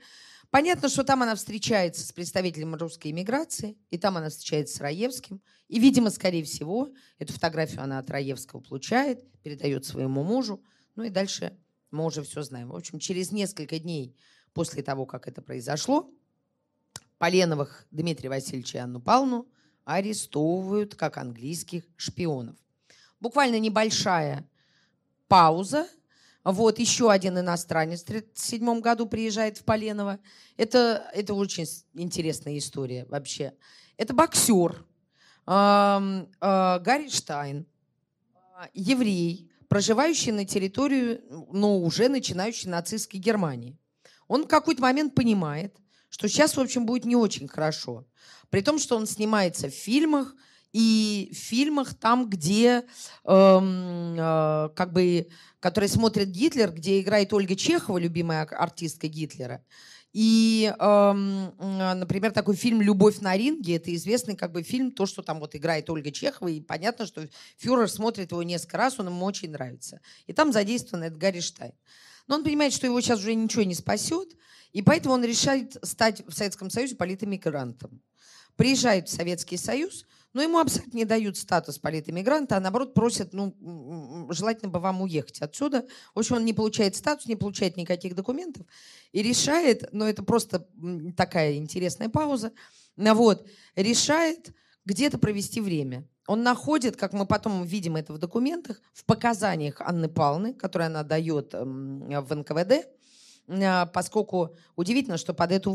[0.54, 5.42] Понятно, что там она встречается с представителем русской иммиграции, и там она встречается с Раевским.
[5.66, 10.62] И, видимо, скорее всего, эту фотографию она от Раевского получает, передает своему мужу.
[10.94, 11.58] Ну и дальше
[11.90, 12.68] мы уже все знаем.
[12.68, 14.16] В общем, через несколько дней
[14.52, 16.08] после того, как это произошло,
[17.18, 19.48] Поленовых Дмитрия Васильевича и Анну Павловну
[19.84, 22.54] арестовывают как английских шпионов.
[23.18, 24.48] Буквально небольшая
[25.26, 25.88] пауза.
[26.44, 30.18] Вот еще один иностранец в 1937 году приезжает в Поленово.
[30.58, 33.54] Это, это очень интересная история вообще.
[33.96, 34.84] Это боксер
[35.46, 37.66] э, Гарри Штайн,
[38.34, 43.78] э, еврей, проживающий на территории, но уже начинающей нацистской Германии.
[44.28, 45.76] Он в какой-то момент понимает,
[46.10, 48.06] что сейчас, в общем, будет не очень хорошо.
[48.50, 50.34] При том, что он снимается в фильмах,
[50.74, 52.82] и в фильмах там, где
[53.24, 55.28] эм, э, как бы,
[55.60, 59.64] которые смотрит Гитлер, где играет Ольга Чехова, любимая артистка Гитлера.
[60.12, 65.22] И, эм, например, такой фильм «Любовь на ринге»— это известный как бы фильм, то, что
[65.22, 69.24] там вот играет Ольга Чехова, и понятно, что фюрер смотрит его несколько раз, он ему
[69.24, 70.00] очень нравится.
[70.26, 71.72] И там задействован этот Гарри Штайн.
[72.26, 74.36] Но он понимает, что его сейчас уже ничего не спасет,
[74.72, 78.00] и поэтому он решает стать в Советском Союзе политэмигрантом.
[78.56, 80.04] Приезжает в Советский Союз,
[80.34, 83.54] но ему абсолютно не дают статус политэмигранта, а наоборот просят, ну,
[84.30, 85.86] желательно бы вам уехать отсюда.
[86.14, 88.66] В общем, он не получает статус, не получает никаких документов
[89.12, 90.66] и решает, но это просто
[91.16, 92.52] такая интересная пауза,
[92.96, 94.52] вот, решает
[94.84, 96.06] где-то провести время.
[96.26, 101.02] Он находит, как мы потом видим это в документах, в показаниях Анны Павловны, которые она
[101.02, 102.86] дает эм, в НКВД,
[103.48, 105.70] э, поскольку удивительно, что под эту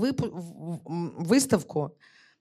[0.86, 1.96] выставку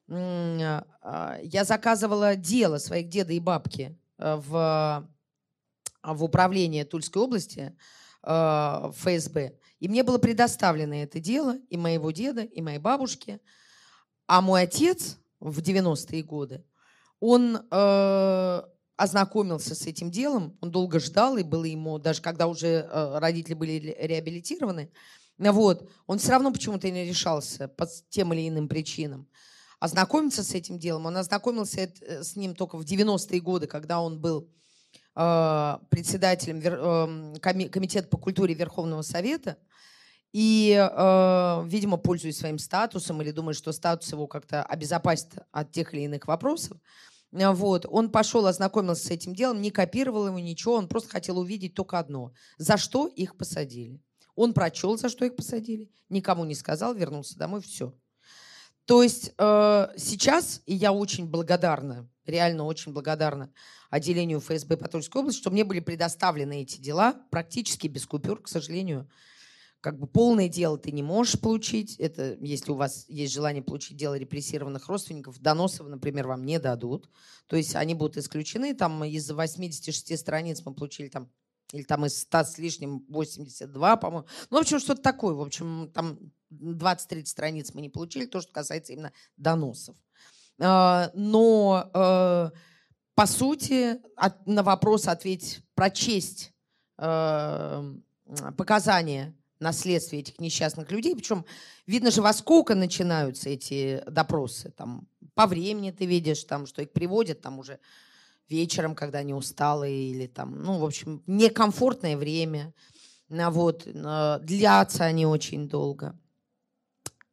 [0.09, 5.09] я заказывала дело своих деда и бабки э, в,
[6.03, 7.77] в управление Тульской области,
[8.21, 9.55] в ФСБ.
[9.79, 13.41] И мне было предоставлено это дело и моего деда, и моей бабушки.
[14.27, 16.65] А мой отец в 90-е годы
[17.21, 18.63] он э,
[18.97, 23.55] ознакомился с этим делом, он долго ждал, и было ему, даже когда уже э, родители
[23.55, 24.91] были реабилитированы,
[25.39, 29.29] вот, он все равно почему-то не решался по тем или иным причинам
[29.81, 31.07] ознакомиться с этим делом.
[31.07, 34.49] Он ознакомился э, с ним только в 90-е годы, когда он был
[35.15, 39.57] э, председателем э, Комитета по культуре Верховного Совета.
[40.33, 45.95] И, э, видимо, пользуясь своим статусом или думая, что статус его как-то обезопасит от тех
[45.95, 46.77] или иных вопросов,
[47.31, 51.75] вот, он пошел, ознакомился с этим делом, не копировал его ничего, он просто хотел увидеть
[51.75, 52.33] только одно.
[52.57, 54.01] За что их посадили.
[54.35, 57.93] Он прочел, за что их посадили, никому не сказал, вернулся домой, все.
[58.89, 63.53] То есть э, сейчас, и я очень благодарна, реально очень благодарна
[63.91, 69.07] отделению ФСБ по области, что мне были предоставлены эти дела практически без купюр, к сожалению,
[69.83, 71.97] как бы полное дело ты не можешь получить.
[71.97, 77.11] Это если у вас есть желание получить дело репрессированных родственников, доносов, например, вам не дадут.
[77.47, 78.75] То есть они будут исключены.
[78.75, 81.31] Там из 86 страниц мы получили там
[81.73, 84.27] или там из 100 с лишним 82, по-моему.
[84.51, 85.35] Ну, в общем, что-то такое.
[85.35, 86.19] В общем, там
[86.51, 89.97] 20-30 страниц мы не получили, то, что касается именно доносов.
[90.61, 92.51] А, но, э,
[93.15, 94.01] по сути,
[94.47, 96.53] на вопрос ответить, прочесть
[96.99, 97.95] э,
[98.57, 101.15] показания на следствие этих несчастных людей.
[101.15, 101.45] Причем
[101.87, 104.71] видно же, во сколько начинаются эти допросы.
[104.71, 107.79] Там, по времени ты видишь, там, что их приводят там уже
[108.49, 112.73] вечером, когда они усталые, или там, ну, в общем, некомфортное время.
[113.29, 116.19] Вот, длятся они очень долго.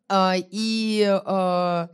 [0.08, 1.90] А, и а,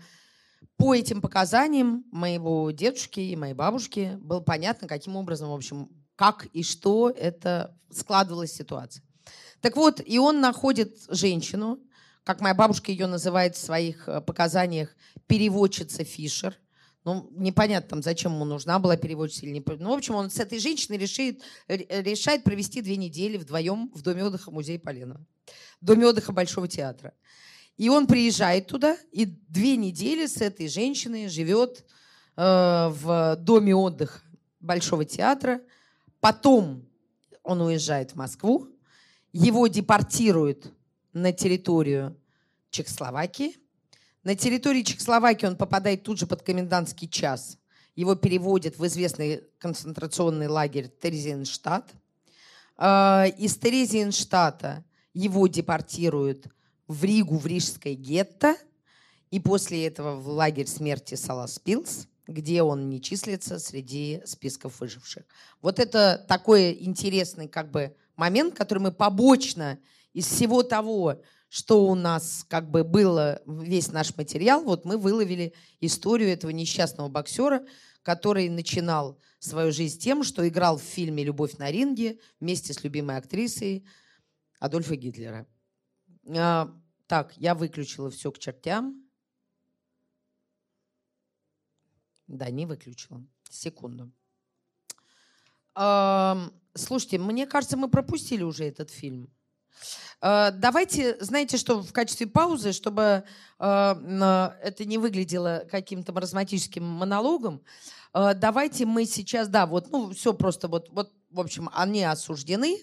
[0.78, 6.46] по этим показаниям моего дедушки и моей бабушки было понятно, каким образом, в общем, как
[6.48, 9.04] и что это складывалась ситуация.
[9.62, 11.80] Так вот, и он находит женщину,
[12.24, 14.96] как моя бабушка ее называет в своих э, показаниях,
[15.28, 16.58] переводчица Фишер.
[17.04, 19.64] Ну, непонятно, там, зачем ему нужна была переводчица или не.
[19.80, 24.24] Ну, в общем, он с этой женщиной решит, решает провести две недели вдвоем в Доме
[24.24, 25.26] отдыха музея Поленова.
[25.82, 27.14] Доме отдыха Большого театра.
[27.78, 31.84] И он приезжает туда, и две недели с этой женщиной живет
[32.38, 34.22] э, в Доме отдыха
[34.60, 35.62] Большого театра.
[36.20, 36.88] Потом
[37.42, 38.68] он уезжает в Москву,
[39.34, 40.72] его депортируют
[41.14, 42.16] на территорию
[42.70, 43.56] Чехословакии.
[44.24, 47.58] На территории Чехословакии он попадает тут же под комендантский час.
[47.96, 51.92] Его переводят в известный концентрационный лагерь Терезинштадт.
[52.78, 56.46] А, из Терезинштадта его депортируют
[56.88, 58.56] в Ригу, в Рижское гетто.
[59.32, 65.24] И после этого в лагерь смерти Саласпилс, где он не числится среди списков выживших.
[65.62, 69.80] Вот это такой интересный как бы момент, который мы побочно
[70.14, 71.22] из всего того,
[71.52, 77.10] что у нас как бы было, весь наш материал, вот мы выловили историю этого несчастного
[77.10, 77.68] боксера,
[78.04, 83.18] который начинал свою жизнь тем, что играл в фильме «Любовь на ринге» вместе с любимой
[83.18, 83.86] актрисой
[84.60, 85.46] Адольфа Гитлера.
[86.30, 86.74] А,
[87.06, 89.04] так, я выключила все к чертям.
[92.28, 93.28] Да, не выключила.
[93.50, 94.10] Секунду.
[95.76, 99.30] Слушайте, мне кажется, мы пропустили уже этот фильм.
[100.22, 103.24] А, давайте, знаете, что в качестве паузы, чтобы
[103.60, 107.62] а, это не выглядело каким-то маразматическим монологом,
[108.14, 112.78] давайте мы сейчас, да, вот, ну, все просто вот, вот, в общем, они осуждены,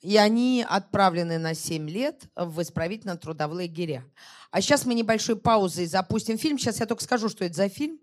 [0.00, 4.04] и они отправлены на 7 лет в исправительно-трудовые лагеря.
[4.50, 6.58] А сейчас мы небольшой паузой запустим фильм.
[6.58, 7.98] Сейчас я только скажу, что это за фильм.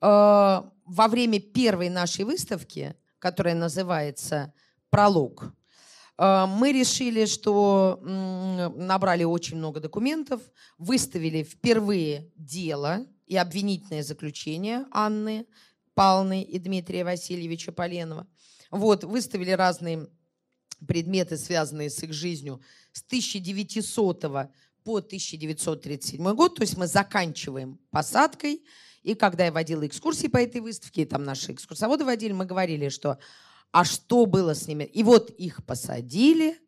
[0.00, 4.52] Во время первой нашей выставки которая называется
[4.90, 5.52] «Пролог».
[6.18, 10.42] А, мы решили, что набрали очень много документов,
[10.76, 15.46] выставили впервые дело и обвинительное заключение Анны
[15.94, 18.26] Павловны и Дмитрия Васильевича Поленова.
[18.70, 20.08] Вот, выставили разные
[20.86, 22.60] предметы, связанные с их жизнью
[22.92, 24.20] с 1900
[24.84, 26.56] по 1937 год.
[26.56, 28.64] То есть мы заканчиваем посадкой–
[29.02, 32.88] и когда я водила экскурсии по этой выставке, и там наши экскурсоводы водили, мы говорили,
[32.88, 33.18] что
[33.72, 34.84] а что было с ними?
[34.84, 36.58] И вот их посадили,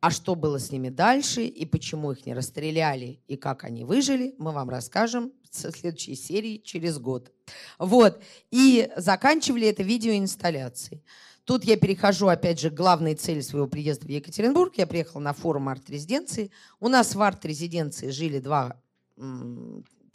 [0.00, 4.34] а что было с ними дальше, и почему их не расстреляли, и как они выжили,
[4.38, 7.32] мы вам расскажем в следующей серии через год.
[7.78, 8.22] Вот.
[8.50, 11.02] И заканчивали это видеоинсталляцией.
[11.44, 14.76] Тут я перехожу, опять же, к главной цели своего приезда в Екатеринбург.
[14.76, 16.50] Я приехала на форум арт-резиденции.
[16.78, 18.80] У нас в арт-резиденции жили два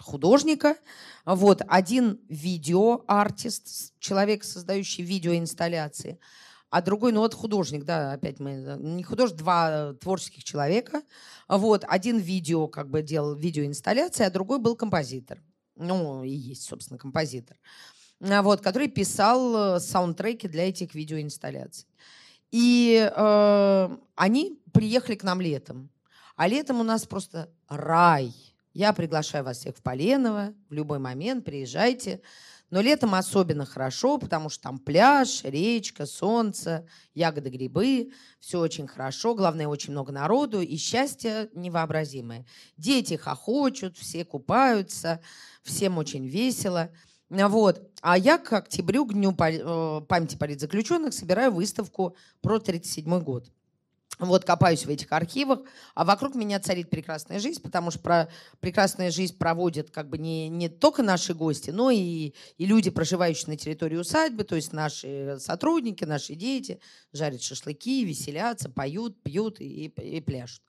[0.04, 0.76] художника.
[1.26, 6.20] Вот, один видеоартист, человек, создающий видеоинсталляции,
[6.70, 11.04] а другой, ну вот художник, да, опять мы, не художник, два творческих человека.
[11.48, 15.42] Вот, один видео как бы делал видеоинсталляции, а другой был композитор.
[15.76, 17.58] Ну, и есть, собственно, композитор.
[18.20, 21.88] А вот, который писал э, саундтреки для этих видеоинсталляций.
[22.52, 25.90] И э, они приехали к нам летом.
[26.36, 28.34] А летом у нас просто рай–
[28.74, 30.54] я приглашаю вас всех в Поленово.
[30.70, 32.22] В любой момент приезжайте.
[32.72, 38.12] Но летом особенно хорошо, потому что там пляж, речка, солнце, ягоды, грибы.
[38.40, 39.36] Все очень хорошо.
[39.36, 42.48] Главное, очень много народу и счастье невообразимое.
[42.76, 45.22] Дети хохочут, все купаются,
[45.62, 46.90] всем очень весело.
[47.30, 47.92] Вот.
[48.02, 53.52] А я к октябрю, к Дню э, памяти политзаключенных, собираю выставку про 1937 год.
[54.20, 55.62] Вот копаюсь в этих архивах,
[55.96, 60.50] а вокруг меня царит прекрасная жизнь, потому что про прекрасная жизнь проводят как бы не,
[60.50, 65.38] не только наши гости, но и, и люди, проживающие на территории усадьбы, то есть наши
[65.40, 66.80] сотрудники, наши дети,
[67.12, 70.62] жарят шашлыки, веселятся, поют, пьют и, и, и пляшут.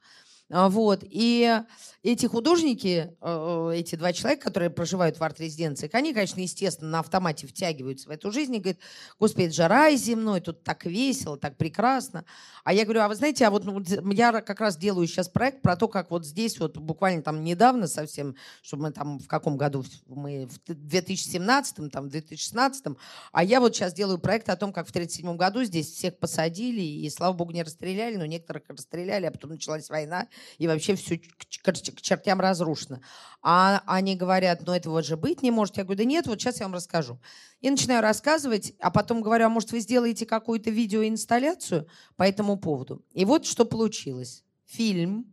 [0.50, 1.00] А, вот.
[1.02, 1.60] И
[2.02, 7.46] эти художники, э, эти два человека, которые проживают в арт-резиденциях, они, конечно, естественно, на автомате
[7.46, 8.78] втягиваются в эту жизнь и говорят,
[9.18, 12.26] господи, это же рай земной, тут так весело, так прекрасно.
[12.62, 13.82] А я говорю, а вы знаете, а вот ну,
[14.12, 17.86] я как раз делаю сейчас проект про то, как вот здесь вот буквально там недавно
[17.86, 22.84] совсем, что мы там в каком году, мы в 2017, там, в 2016,
[23.32, 26.82] а я вот сейчас делаю проект о том, как в 1937 году здесь всех посадили,
[26.82, 30.28] и, слава богу, не расстреляли, но некоторых расстреляли, а потом началась война,
[30.58, 33.00] и вообще все к, чертям разрушено.
[33.42, 35.76] А они говорят, ну этого же быть не может.
[35.76, 37.18] Я говорю, да нет, вот сейчас я вам расскажу.
[37.60, 43.04] И начинаю рассказывать, а потом говорю, а может вы сделаете какую-то видеоинсталляцию по этому поводу.
[43.12, 44.44] И вот что получилось.
[44.66, 45.32] Фильм.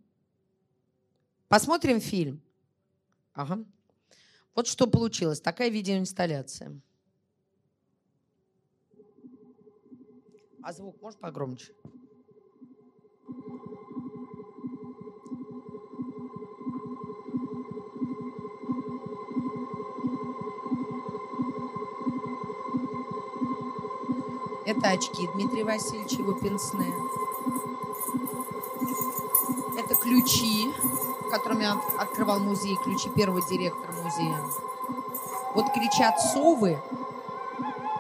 [1.48, 2.42] Посмотрим фильм.
[3.34, 3.64] Ага.
[4.56, 5.40] Вот что получилось.
[5.40, 6.80] Такая видеоинсталляция.
[10.64, 11.74] А звук может погромче?
[24.66, 26.94] Это очки Дмитрия Васильевича, пенсне.
[29.78, 30.72] Это ключи,
[31.32, 34.38] которыми он открывал музей, ключи первого директора музея.
[35.56, 36.80] Вот кричат совы.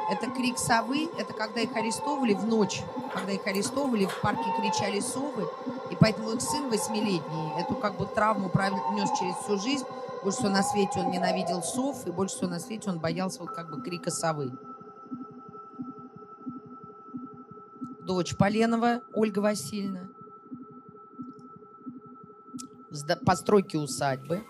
[0.09, 2.83] Это крик совы, это когда их арестовывали в ночь,
[3.13, 5.47] когда их арестовывали, в парке кричали совы,
[5.89, 8.51] и поэтому их сын восьмилетний эту как бы травму
[8.93, 9.85] нес через всю жизнь.
[10.21, 13.51] Больше всего на свете он ненавидел сов, и больше всего на свете он боялся вот
[13.51, 14.51] как бы крика совы.
[18.11, 20.09] Дочь Поленова Ольга Васильевна,
[23.25, 24.43] постройки усадьбы.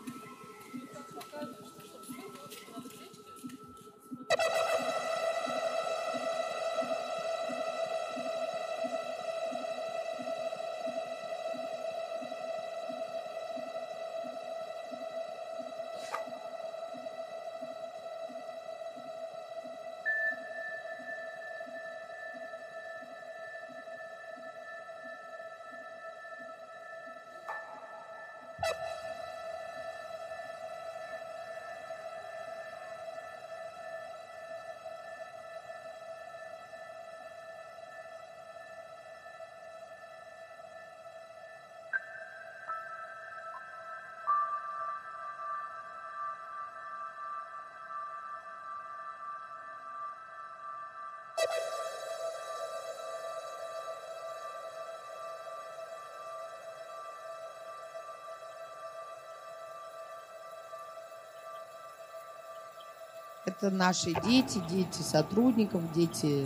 [63.46, 66.46] Это наши дети, дети сотрудников, дети,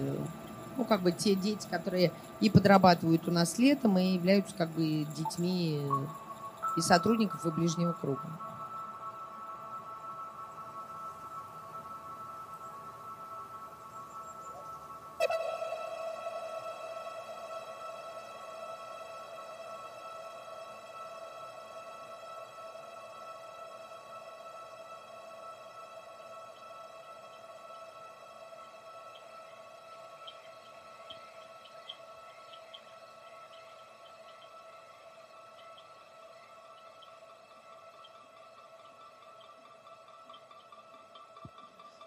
[0.78, 5.06] ну, как бы те дети, которые и подрабатывают у нас летом, и являются как бы
[5.18, 5.82] детьми
[6.78, 8.40] и сотрудников, и ближнего круга.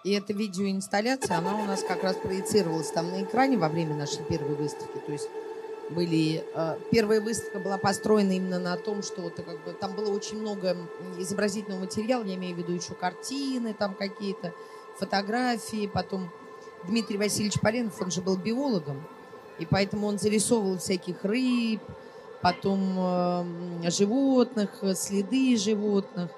[0.08, 4.24] И эта видеоинсталляция, она у нас как раз проецировалась там на экране во время нашей
[4.24, 4.96] первой выставки.
[5.04, 5.28] То есть
[5.90, 6.42] были...
[6.54, 10.40] Э, первая выставка была построена именно на том, что вот, как бы, там было очень
[10.40, 10.78] много
[11.18, 14.54] изобразительного материала, я имею в виду еще картины там какие-то,
[14.98, 15.86] фотографии.
[15.92, 16.30] Потом
[16.84, 19.06] Дмитрий Васильевич Поленов, он же был биологом,
[19.58, 21.82] и поэтому он зарисовывал всяких рыб,
[22.40, 26.30] потом э, животных, следы животных,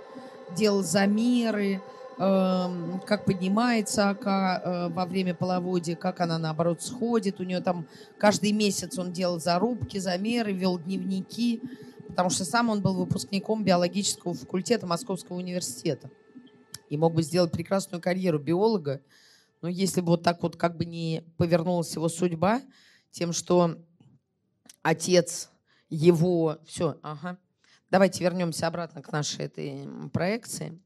[0.57, 1.81] делал замеры.
[2.23, 7.41] Эм, как поднимается ока э, во время половодья, как она, наоборот, сходит.
[7.41, 7.87] У нее там
[8.19, 11.63] каждый месяц он делал зарубки, замеры, вел дневники,
[12.09, 16.11] потому что сам он был выпускником биологического факультета Московского университета
[16.91, 19.01] и мог бы сделать прекрасную карьеру биолога,
[19.63, 22.61] но если бы вот так вот как бы не повернулась его судьба
[23.13, 23.79] тем, что
[24.83, 25.49] отец
[25.89, 26.59] его...
[26.67, 27.39] Все, ага.
[27.89, 30.79] Давайте вернемся обратно к нашей этой проекции.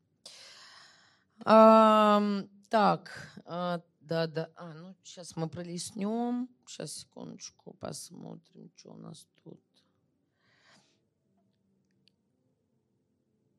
[1.45, 4.51] Так, да, да.
[4.57, 6.49] А, ну, сейчас мы пролистнем.
[6.67, 9.61] Сейчас, секундочку, посмотрим, что у нас тут.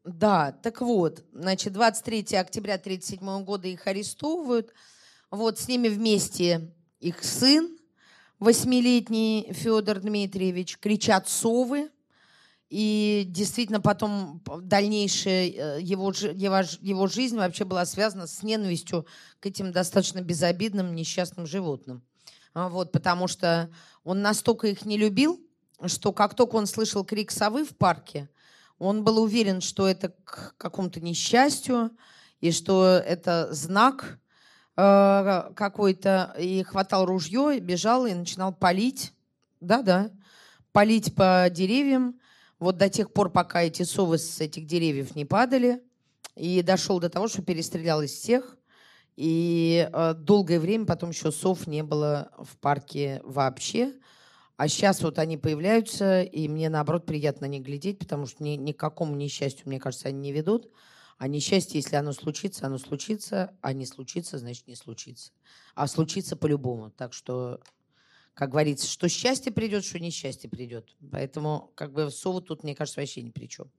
[0.04, 4.72] Да, так вот, значит, 23 октября 1937 года их арестовывают.
[5.32, 7.78] Вот с ними вместе их сын,
[8.40, 11.90] восьмилетний Федор Дмитриевич, кричат совы.
[12.70, 19.06] И действительно потом дальнейшая э, его, его, его жизнь вообще была связана с ненавистью
[19.40, 22.04] к этим достаточно безобидным несчастным животным.
[22.56, 23.70] А, вот, потому что
[24.04, 25.40] он настолько их не любил,
[25.86, 28.30] что как только он слышал крик совы в парке,
[28.80, 31.92] он был уверен, что это к какому-то несчастью,
[32.42, 34.20] и что это знак
[34.76, 39.14] э, какой-то, и хватал ружье, и бежал, и начинал палить,
[39.62, 40.12] да-да,
[40.72, 42.20] палить по деревьям,
[42.60, 45.82] вот до тех пор, пока эти совы с этих деревьев не падали,
[46.36, 48.58] и дошел до того, что перестрелял из всех,
[49.16, 53.94] и э, долгое время потом еще сов не было в парке вообще.
[54.58, 58.72] А сейчас вот они появляются, и мне, наоборот, приятно не глядеть, потому что ни, ни
[58.72, 60.70] к какому несчастью, мне кажется, они не ведут.
[61.18, 65.32] А несчастье, если оно случится, оно случится, а не случится, значит, не случится.
[65.74, 66.90] А случится по-любому.
[66.90, 67.62] Так что,
[68.36, 70.96] как говорится, что счастье придет, что несчастье придет.
[71.12, 73.72] Поэтому, как бы, совы тут, мне кажется, вообще ни при чем.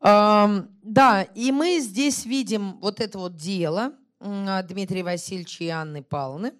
[0.00, 6.52] Да, и мы здесь видим вот это вот дело– Дмитрия Васильевича и Анны Павловны,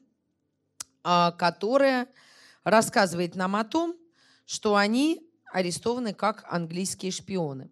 [1.05, 2.09] а, которая
[2.65, 3.97] рассказывает нам о том,
[4.47, 7.71] что они арестованы как английские шпионы.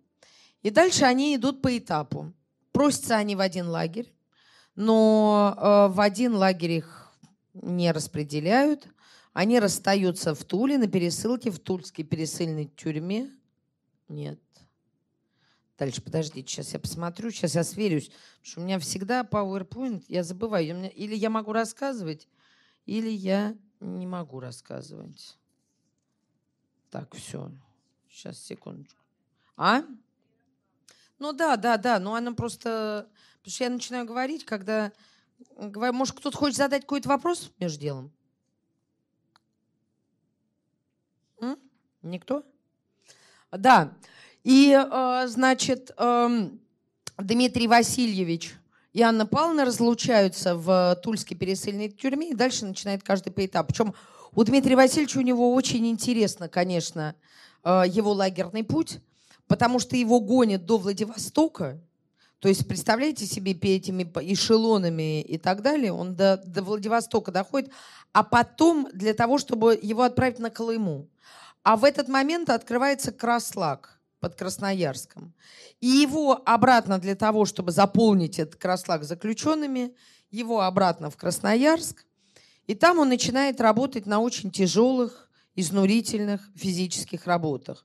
[0.63, 2.33] И дальше они идут по этапу.
[2.73, 4.13] Просятся они в один лагерь,
[4.75, 7.13] но э, в один лагерь их
[7.55, 8.87] не распределяют.
[9.33, 13.31] Они расстаются в Туле на пересылке в Тульской пересыльной тюрьме.
[14.09, 14.41] Нет,
[15.79, 18.09] Дальше, подождите, сейчас я посмотрю, сейчас я сверюсь.
[18.09, 20.77] Потому что у меня всегда PowerPoint, я забываю.
[20.77, 22.29] меня, или я могу рассказывать,
[22.85, 25.39] или я не могу рассказывать.
[26.91, 27.53] Так, все.
[28.11, 29.01] Сейчас, секундочку.
[29.57, 29.85] А?
[31.21, 32.01] Ну да, да, да.
[32.01, 33.09] Ну она просто...
[33.39, 34.93] Потому что я начинаю говорить, когда...
[35.57, 38.13] Может, кто-то хочет задать какой-то вопрос между делом?
[41.41, 41.57] М?
[42.09, 42.43] Никто?
[43.53, 43.93] Да.
[44.45, 46.61] И, э, значит, эм,
[47.19, 48.55] Дмитрий Васильевич
[48.93, 53.69] и Анна Павловна разлучаются в Тульской пересыльной тюрьме, и дальше начинает каждый по этапу.
[53.69, 53.95] Причем
[54.35, 57.15] у Дмитрия Васильевича у него очень интересно, конечно,
[57.65, 58.99] э, его лагерный путь,
[59.47, 61.81] потому что его гонят до Владивостока,
[62.41, 67.71] то есть, представляете себе, этими эшелонами и так далее, он до, до Владивостока доходит,
[68.13, 71.09] а потом для того, чтобы его отправить на Колыму.
[71.69, 75.35] А в этот момент открывается Краслак– под Красноярском.
[75.81, 79.95] И его обратно для того, чтобы заполнить этот краслак заключенными,
[80.31, 82.07] его обратно в Красноярск.
[82.67, 87.85] И там он начинает работать на очень тяжелых, изнурительных физических работах.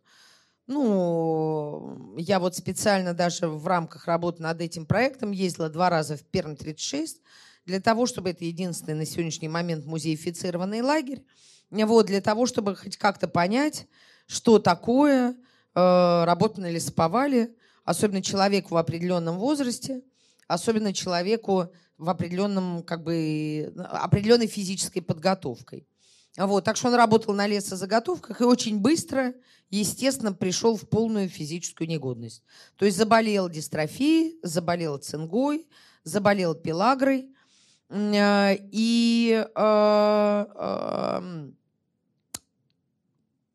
[0.66, 6.24] Ну, я вот специально даже в рамках работы над этим проектом ездила два раза в
[6.24, 7.22] Перм 36
[7.66, 11.22] для того, чтобы это единственный на сегодняшний момент музеифицированный лагерь,
[11.86, 13.88] вот, для того, чтобы хоть как-то понять,
[14.28, 15.36] что такое
[15.76, 17.52] э, работа на лесоповале,
[17.84, 20.04] особенно человеку в определенном возрасте,
[20.48, 25.88] особенно человеку в определенном, как бы, определенной физической подготовкой.
[26.38, 29.34] Вот, так что он работал на лесозаготовках и очень быстро,
[29.70, 32.44] естественно, пришел в полную физическую негодность.
[32.76, 35.68] То есть заболел дистрофией, заболел цингой,
[36.04, 37.30] заболел пелагрой.
[37.90, 41.52] Э, и э, э,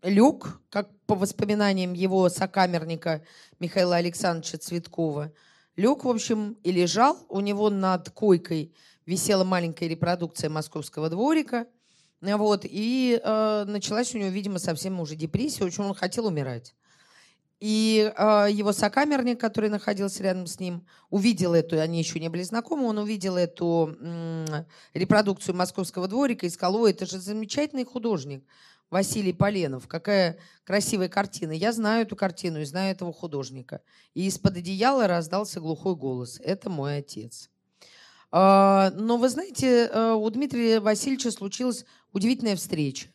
[0.03, 3.22] лег, как по воспоминаниям его сокамерника
[3.59, 5.32] Михаила Александровича Цветкова,
[5.76, 7.18] лег, в общем, и лежал.
[7.28, 8.74] У него над койкой
[9.07, 11.66] висела маленькая репродукция московского дворика.
[12.20, 15.64] Вот, и э, началась у него, видимо, совсем уже депрессия.
[15.64, 16.74] Общем, он хотел умирать.
[17.61, 22.42] И э, его сокамерник, который находился рядом с ним, увидел эту, они еще не были
[22.42, 24.47] знакомы, он увидел эту м,
[24.94, 28.44] репродукцию московского дворика и сказал, ой, это же замечательный художник.
[28.90, 29.86] Василий Поленов.
[29.86, 31.52] Какая красивая картина.
[31.52, 33.81] Я знаю эту картину и знаю этого художника.
[34.15, 36.40] И из-под одеяла раздался глухой голос.
[36.43, 37.51] Это мой отец.
[38.31, 43.09] А, но вы знаете, э, у Дмитрия Васильевича случилась удивительная встреча.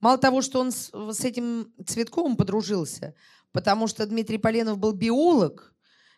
[0.00, 0.90] Мало того, что он с,
[1.24, 3.14] этим Цветковым подружился,
[3.52, 5.72] потому что Дмитрий Поленов был биолог,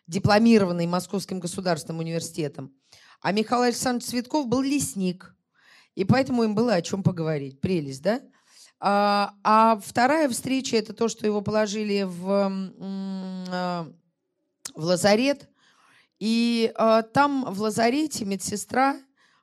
[0.07, 2.73] дипломированный Московским государственным университетом,
[3.21, 5.35] а Михаил Александрович Цветков был лесник.
[5.95, 7.61] И поэтому им было о чем поговорить.
[7.61, 8.21] Прелесть, да?
[8.81, 12.51] А, а вторая встреча это то, что его положили в,
[13.51, 13.91] а,
[14.73, 15.49] в лазарет.
[16.19, 18.97] И а, там в лазарете медсестра,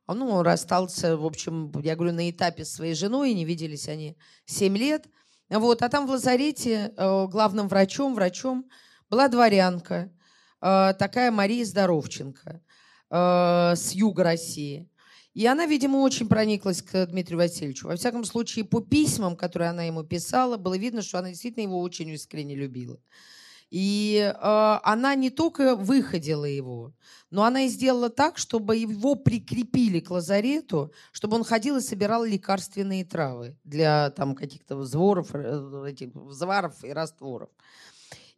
[0.08, 4.76] ну, расстался, в общем, я говорю, на этапе с своей женой, не виделись они 7
[4.76, 5.06] лет.
[5.48, 8.68] Вот, а там в лазарете главным врачом, врачом
[9.08, 10.10] была дворянка,
[10.60, 12.60] такая Мария Здоровченко
[13.10, 14.90] с юга России.
[15.36, 17.88] И она, видимо, очень прониклась к Дмитрию Васильевичу.
[17.88, 21.78] Во всяком случае, по письмам, которые она ему писала, было видно, что она действительно его
[21.82, 22.98] очень искренне любила.
[23.70, 26.94] И э, она не только выходила его,
[27.28, 32.24] но она и сделала так, чтобы его прикрепили к лазарету, чтобы он ходил и собирал
[32.24, 37.50] лекарственные травы для там каких-то взворов, э, этих взваров и растворов.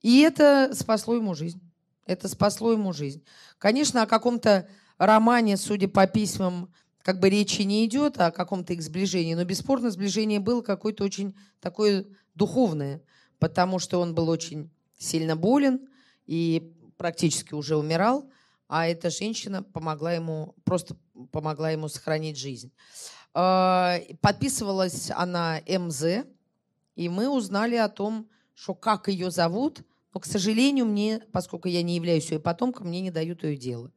[0.03, 1.61] И это спасло ему жизнь.
[2.07, 3.25] Это спасло ему жизнь.
[3.59, 4.69] Конечно, о каком-то
[4.99, 6.73] романе, судя по письмам
[7.09, 11.35] как бы речи не идет о каком-то их сближении, но бесспорно сближение было какое-то очень
[11.59, 12.05] такое
[12.35, 13.01] духовное,
[13.39, 15.89] потому что он был очень сильно болен
[16.27, 18.31] и практически уже умирал,
[18.69, 20.99] а эта женщина помогла ему, просто
[21.33, 22.73] помогла ему сохранить жизнь.
[23.33, 26.27] А, подписывалась она МЗ,
[26.95, 29.81] и мы узнали о том, что как ее зовут,
[30.13, 33.93] но, к сожалению, мне, поскольку я не являюсь ее потомком, мне не дают ее дело.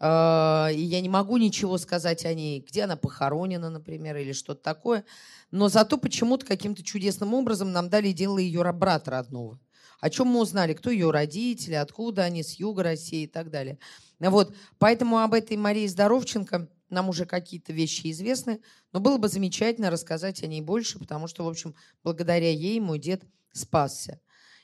[0.00, 4.62] А, и я не могу ничего сказать о ней, где она похоронена, например, или что-то
[4.62, 5.04] такое.
[5.50, 9.60] Но зато почему-то каким-то чудесным образом нам дали дело ее брата родного.
[10.00, 13.78] О чем мы узнали, кто ее родители, откуда они, с юга России и так далее.
[14.20, 14.54] Вот.
[14.78, 18.60] Поэтому об этой Марии Здоровченко нам уже какие-то вещи известны,
[18.92, 22.98] но было бы замечательно рассказать о ней больше, потому что, в общем, благодаря ей мой
[22.98, 24.20] дед спасся.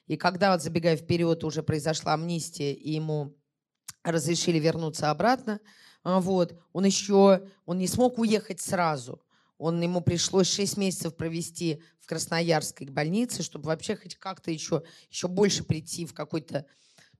[0.06, 3.36] И когда, вот забегая вперед, уже произошла амнистия, и ему
[4.02, 5.60] разрешили вернуться обратно.
[6.02, 6.58] А, вот.
[6.72, 9.22] Он еще, он не смог уехать сразу.
[9.58, 15.28] Он, ему пришлось 6 месяцев провести в Красноярской больнице, чтобы вообще хоть как-то еще, еще
[15.28, 16.64] больше прийти в какой-то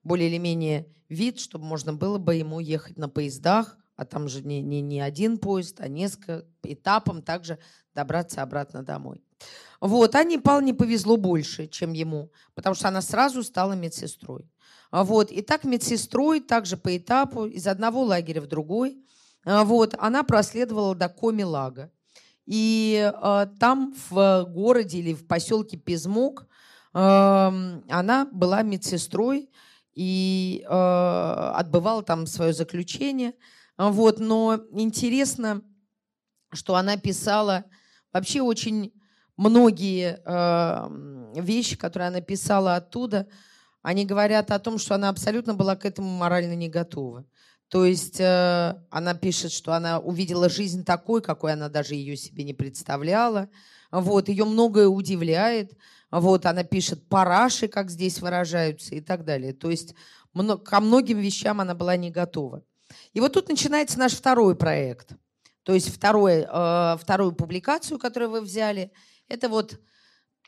[0.03, 4.43] более или менее вид, чтобы можно было бы ему ехать на поездах, а там же
[4.43, 7.59] не, не, не один поезд, а несколько этапом также
[7.95, 9.23] добраться обратно домой.
[9.81, 14.51] Вот, Ане Павловне повезло больше, чем ему, потому что она сразу стала медсестрой.
[14.91, 15.31] А вот.
[15.31, 18.99] И так медсестрой, также по этапу, из одного лагеря в другой.
[19.45, 19.95] А вот.
[19.99, 21.91] Она проследовала до Коми-Лага.
[22.47, 26.49] И э, там, в городе или в поселке Пизмок,
[26.93, 29.49] э, она была медсестрой
[29.95, 33.35] и э, отбывала там свое заключение.
[33.79, 34.19] Вот.
[34.19, 35.63] Но интересно,
[36.53, 37.65] что она писала
[38.13, 38.93] вообще очень
[39.37, 43.29] многие э, вещи, которые она писала оттуда–
[43.83, 47.25] они говорят о том, что она абсолютно была к этому морально не готова.
[47.69, 52.43] То есть э, она пишет, что она увидела жизнь такой, какой она даже ее себе
[52.43, 53.49] не представляла.
[53.93, 55.73] Вот, ее многое удивляет.
[56.11, 59.53] Вот, она пишет параши, как здесь выражаются и так далее.
[59.53, 59.95] То есть
[60.65, 62.65] ко многим вещам она была не готова.
[63.13, 65.13] И вот тут начинается наш второй проект.
[65.63, 68.91] То есть второй, э, вторую публикацию, которую вы взяли,
[69.29, 69.79] это вот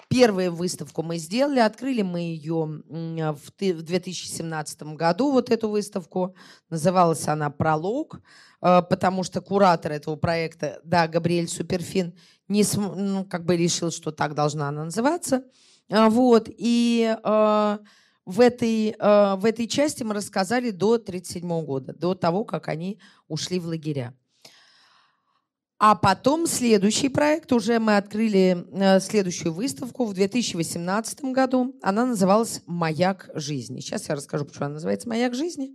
[0.08, 6.36] Первую выставку мы сделали, открыли мы ее в 2017 году, вот эту выставку.
[6.68, 8.20] Называлась она «Пролог»,
[8.60, 12.14] э, потому что куратор этого проекта, да, Габриэль Суперфин,
[12.48, 15.44] не, ну, как бы решил, что так должна она называться.
[15.90, 17.78] А, вот, и э,
[18.24, 22.98] в этой, э, в этой части мы рассказали до 1937 года, до того, как они
[23.28, 24.14] ушли в лагеря.
[25.84, 31.74] А потом следующий проект, уже мы открыли э, следующую выставку в 2018 году.
[31.82, 33.80] Она называлась «Маяк жизни».
[33.80, 35.72] Сейчас я расскажу, почему она называется «Маяк жизни».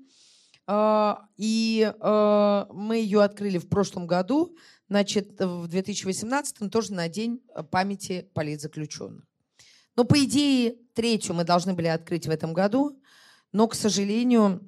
[0.66, 4.56] А, и э, мы ее открыли в прошлом году,
[4.88, 9.26] значит, в 2018 тоже на День памяти политзаключенных.
[9.98, 12.98] Но, по идее, третью мы должны были открыть в этом году,
[13.52, 14.62] но, к сожалению,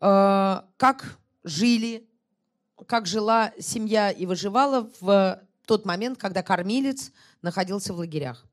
[0.00, 2.04] а, как жили,
[2.88, 7.12] как жила семья и выживала в тот момент, когда кормилец
[7.42, 8.44] находился в лагерях.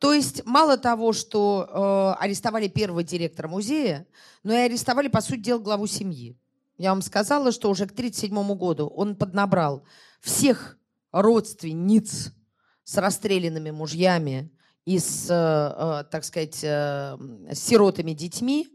[0.00, 4.08] То есть мало того, что э, арестовали первого директора музея,
[4.42, 6.36] но и арестовали, по сути дела, главу семьи.
[6.78, 9.84] Я вам сказала, что уже к 1937 году он поднабрал
[10.20, 10.76] всех
[11.22, 12.32] родственниц
[12.84, 14.52] с расстрелянными мужьями
[14.84, 17.16] и с, э, э, так сказать, э,
[17.52, 18.68] сиротами детьми.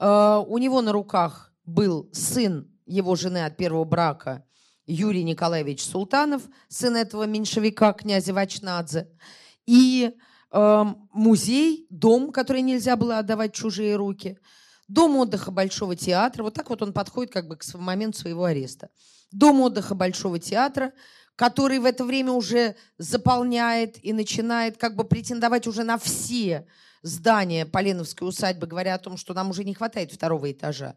[0.00, 4.44] У него на руках был сын его жены от первого брака
[4.86, 9.08] Юрий Николаевич Султанов, сын этого меньшевика, князя Вачнадзе.
[9.66, 10.10] И
[10.50, 14.36] музей, дом, который нельзя было отдавать чужие руки,
[14.88, 16.42] дом отдыха Большого театра.
[16.42, 18.90] Вот так вот он подходит как бы к моменту своего ареста.
[19.30, 20.92] Дом отдыха Большого театра,
[21.36, 26.66] который в это время уже заполняет и начинает как бы претендовать уже на все
[27.02, 30.96] здания Поленовской усадьбы, говоря о том, что нам уже не хватает второго этажа.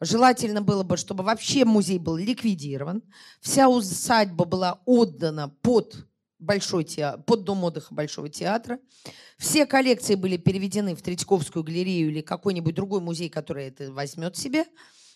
[0.00, 3.02] Желательно было бы, чтобы вообще музей был ликвидирован,
[3.40, 6.06] вся усадьба была отдана под
[6.38, 8.78] Большой театр, под Дом отдыха Большого театра.
[9.38, 14.66] Все коллекции были переведены в Третьяковскую галерею или какой-нибудь другой музей, который это возьмет себе.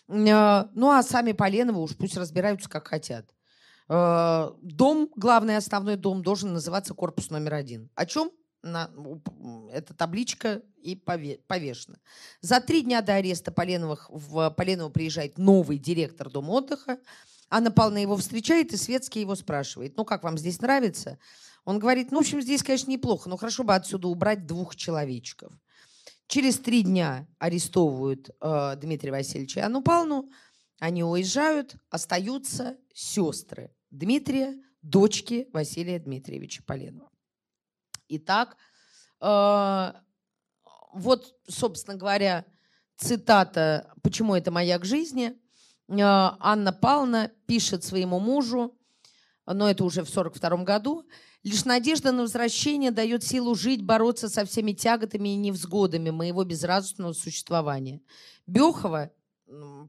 [0.07, 3.27] Э, ну а сами Поленовы уж пусть разбираются как хотят.
[3.93, 7.89] Э, дом, главный основной дом, должен называться корпус номер один.
[7.95, 8.31] О чем
[8.63, 8.89] на,
[9.69, 11.97] эта табличка и повешена.
[12.39, 16.99] За три дня до ареста Поленовых в Поленово приезжает новый директор Дома отдыха.
[17.49, 21.19] Анна Павловна его встречает, и Светский его спрашивает, ну как вам здесь нравится?
[21.65, 25.51] Он говорит, ну, в общем, здесь, конечно, неплохо, но хорошо бы отсюда убрать двух человечков.
[26.27, 30.29] Через три дня арестовывают э, Дмитрия Васильевича и Анну Павловну.
[30.79, 37.11] Они уезжают, остаются сестры Дмитрия, дочки Василия Дмитриевича Поленова.
[38.07, 38.55] Итак,
[39.19, 39.93] э,
[40.93, 42.45] вот, собственно говоря,
[42.95, 45.33] цитата «Почему это маяк жизни?»
[45.89, 48.77] э, Анна Павловна пишет своему мужу,
[49.45, 51.05] но это уже в 1942 году,
[51.43, 57.11] «Лишь надежда на возвращение дает силу жить, бороться со всеми тяготами и невзгодами моего безрадостного
[57.11, 58.01] существования.
[58.47, 59.11] Бехова,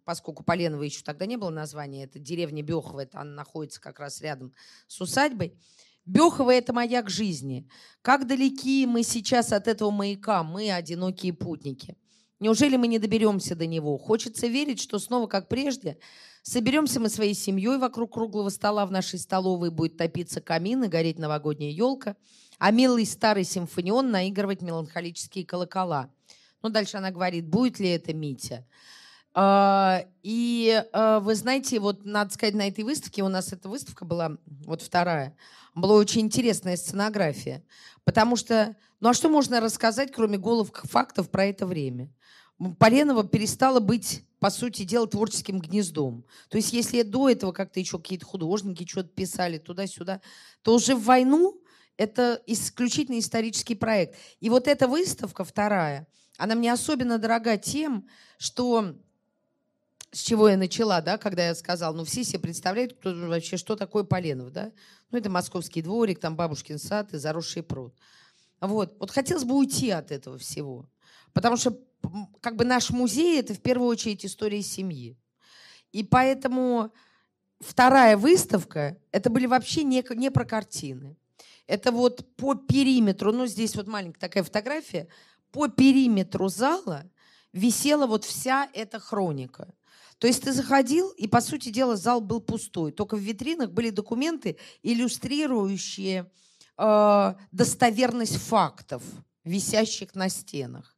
[0.05, 4.21] поскольку Поленова еще тогда не было названия, это деревня Бехова, это она находится как раз
[4.21, 4.53] рядом
[4.87, 5.59] с усадьбой,
[6.05, 7.69] Бехова– это маяк жизни.
[8.03, 11.97] Как далеки мы сейчас от этого маяка, мы одинокие путники.
[12.41, 13.97] Неужели мы не доберемся до него?
[13.99, 15.99] Хочется верить, что снова, как прежде,
[16.43, 21.21] соберемся мы своей семьей вокруг круглого стола в нашей столовой, будет топиться камин и гореть
[21.21, 22.17] новогодняя елка,
[22.59, 26.11] а милый старый симфонион наигрывать меланхолические колокола.
[26.63, 28.67] Ну, дальше она говорит, будет ли это Митя?
[29.35, 34.05] А, и а, вы знаете, вот надо сказать, на этой выставке, у нас эта выставка
[34.05, 34.37] была,
[34.67, 35.37] вот вторая,
[35.75, 37.65] была очень интересная сценография.
[38.05, 42.11] Потому что, ну а что можно рассказать, кроме голов фактов про это время?
[42.79, 46.25] Поленова перестала быть, по сути дела, творческим гнездом.
[46.49, 50.21] То есть если до этого как-то еще какие-то художники что-то писали туда-сюда,
[50.63, 51.61] то уже в войну
[51.97, 54.17] это исключительно исторический проект.
[54.41, 56.07] И вот эта выставка вторая,
[56.39, 58.97] она мне особенно дорога тем, что
[60.13, 63.77] с чего я начала, да, когда я сказала, ну все себе представляют, кто вообще, что
[63.77, 64.71] такое Поленов, да?
[65.11, 67.95] Ну это московский дворик, там бабушкин сад и заросший пруд.
[68.61, 68.95] Вот.
[69.01, 70.87] Вот хотелось бы уйти от этого всего.
[71.33, 71.79] Потому что
[72.41, 75.17] как бы наш музей– это в первую очередь история семьи.
[75.93, 76.93] И поэтому
[77.61, 81.17] вторая выставка– это были вообще не, не про картины.
[81.67, 85.09] Это вот по периметру, ну здесь вот маленькая такая фотография,
[85.53, 87.05] по периметру зала
[87.53, 89.73] висела вот вся эта хроника.
[90.23, 92.93] То есть ты заходил, и, по сути дела, зал был пустой.
[92.93, 96.31] Только в витринах были документы, иллюстрирующие
[96.79, 99.03] э, достоверность фактов,
[99.43, 100.97] висящих на стенах.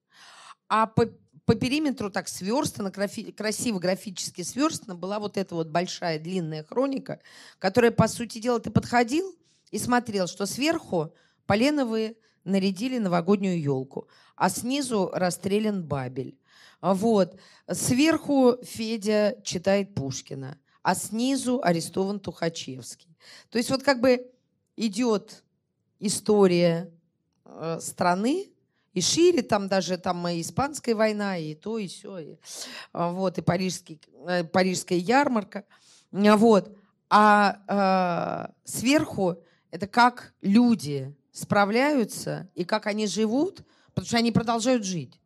[0.69, 1.07] А по,
[1.47, 7.19] по периметру так сверстана, графи, красиво графически сверстана была вот эта вот большая длинная хроника,
[7.59, 9.35] которая, по сути дела, ты подходил
[9.71, 11.15] и смотрел, что сверху
[11.47, 14.07] Поленовые нарядили новогоднюю елку,
[14.37, 16.37] а снизу расстрелян Бабель.
[16.93, 17.41] Вот.
[17.73, 23.17] Сверху Федя читает Пушкина, а снизу арестован Тухачевский.
[23.49, 24.31] То есть вот как бы
[24.77, 25.45] идет
[25.99, 26.93] история
[27.47, 28.51] э, страны,
[28.93, 32.37] и шире, там даже там и испанская война, и то, и все, и,
[32.93, 33.99] а, вот, и парижский,
[34.29, 35.65] э, парижская ярмарка.
[36.13, 36.77] Вот.
[37.09, 39.39] А э, сверху
[39.71, 43.63] это как люди справляются и как они живут,
[43.95, 45.19] потому что они продолжают жить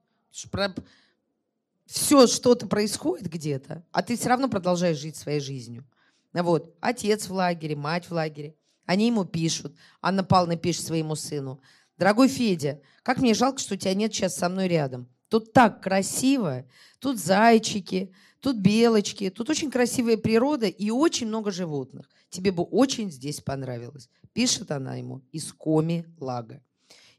[1.88, 5.86] все что-то происходит где-то, а ты все равно продолжаешь жить своей жизнью.
[6.34, 6.76] Вот.
[6.80, 8.54] Отец в лагере, мать в лагере.
[8.84, 9.74] Они ему пишут.
[10.02, 11.62] Анна Павловна пишет своему сыну.
[11.96, 15.08] Дорогой Федя, как мне жалко, что тебя нет сейчас со мной рядом.
[15.30, 16.66] Тут так красиво.
[16.98, 19.30] Тут зайчики, тут белочки.
[19.30, 22.10] Тут очень красивая природа и очень много животных.
[22.28, 24.10] Тебе бы очень здесь понравилось.
[24.34, 26.62] Пишет она ему из Коми Лага.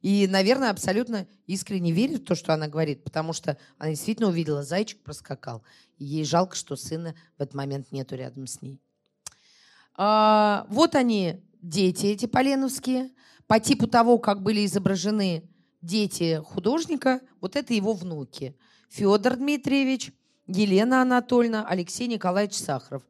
[0.02, 4.64] И, наверное, абсолютно искренне верит в то, что она говорит, потому что она действительно увидела,
[4.64, 5.62] зайчик проскакал.
[5.98, 8.80] И ей жалко, что сына в этот момент нету рядом с ней.
[9.96, 13.12] А, вот они, дети эти поленовские.
[13.48, 15.50] По типу того, как были изображены
[15.82, 18.56] дети художника, вот это его внуки.
[18.90, 20.14] Федор Дмитриевич,
[20.48, 23.04] Елена Анатольевна, Алексей Николаевич Сахаров.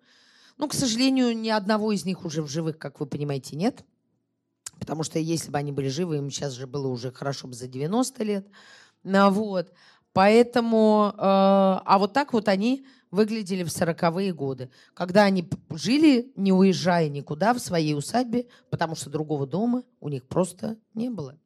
[0.57, 3.83] Ну, к сожалению, ни одного из них уже в живых, как вы понимаете, нет.
[4.79, 7.67] Потому что если бы они были живы, им сейчас же было уже хорошо бы за
[7.67, 8.47] 90 лет.
[9.03, 9.71] Ну, вот.
[10.13, 16.51] Поэтому, э, а вот так вот они выглядели в 40-е годы, когда они жили, не
[16.51, 21.37] уезжая никуда, в своей усадьбе, потому что другого дома у них просто не было.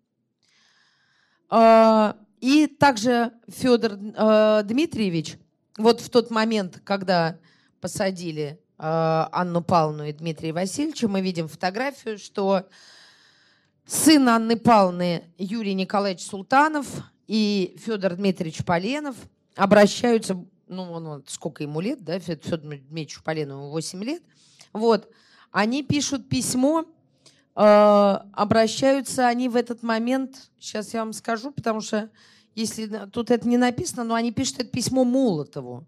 [1.50, 5.38] Э, и также Федор э, Дмитриевич,
[5.78, 7.38] вот в тот момент, когда
[7.80, 12.68] посадили э, Анну Павловну и Дмитрия Васильевича, мы видим фотографию, что
[13.86, 16.88] сын Анны Павловны Юрий Николаевич Султанов
[17.28, 19.16] и Федор Дмитриевич Поленов
[19.56, 24.24] обращаются, ну, он, он, сколько ему лет, да, Федор Дмитриевичу Поленову 8 лет,
[24.72, 25.10] вот,
[25.52, 26.86] они пишут письмо,
[27.56, 27.62] э,
[28.34, 32.10] обращаются они в этот момент, сейчас я вам скажу, потому что
[32.56, 35.86] если тут это не написано, но они пишут это письмо Молотову,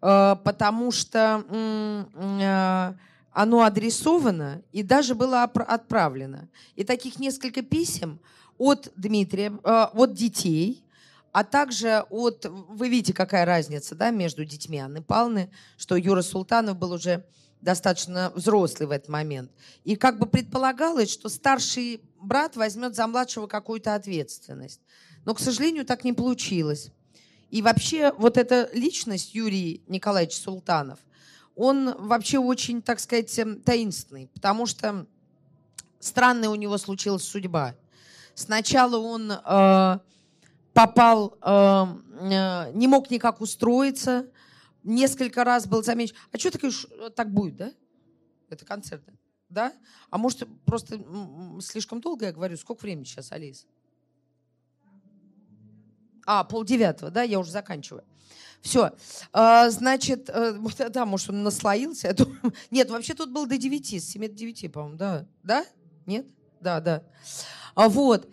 [0.00, 2.94] э, потому что э,
[3.32, 6.48] оно адресовано и даже было отправлено.
[6.76, 8.20] И таких несколько писем
[8.58, 10.84] от Дмитрия, э, от детей,
[11.32, 12.44] а также от...
[12.44, 17.24] Вы видите, какая разница да, между детьми Анны Павловны, что Юра Султанов был уже
[17.62, 19.50] достаточно взрослый в этот момент.
[19.84, 24.80] И как бы предполагалось, что старший брат возьмет за младшего какую-то ответственность.
[25.24, 26.90] Но, к сожалению, так не получилось.
[27.50, 30.98] И вообще вот эта личность Юрий Николаевич Султанов–
[31.62, 35.06] он вообще очень, так сказать, эм, таинственный, потому что
[36.00, 37.76] странная у него случилась судьба.
[38.34, 39.98] Сначала он э,
[40.72, 41.86] попал, э,
[42.20, 44.28] э, не мог никак устроиться,
[44.82, 46.16] несколько раз был замечен.
[46.32, 46.72] А что такое,
[47.14, 47.72] так будет, да?
[48.50, 49.04] Это концерт,
[49.48, 49.72] да?
[50.10, 51.00] А может, просто
[51.60, 52.56] слишком долго я говорю?
[52.56, 53.68] Сколько времени сейчас, Алис?
[56.26, 58.02] А, полдевятого, да, я уже заканчиваю.
[58.62, 58.92] Все.
[59.32, 60.54] А, значит, э,
[60.88, 62.14] да, может, он наслоился.
[62.70, 65.26] Нет, вообще тут был до 9, с 7 до 9, по-моему, да.
[65.42, 65.64] Да?
[66.06, 66.26] Нет?
[66.60, 67.02] Да, да.
[67.74, 68.28] А, вот.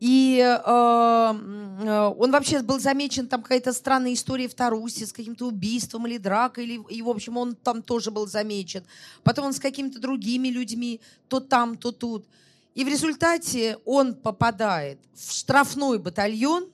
[0.00, 5.46] И э, э, он вообще был замечен, там какая-то странная история в Тарусе с каким-то
[5.46, 8.84] убийством или дракой, или, и, в общем, он там тоже был замечен.
[9.22, 12.26] Потом он с какими-то другими людьми, то там, то тут.
[12.74, 16.70] И в результате он попадает в штрафной батальон,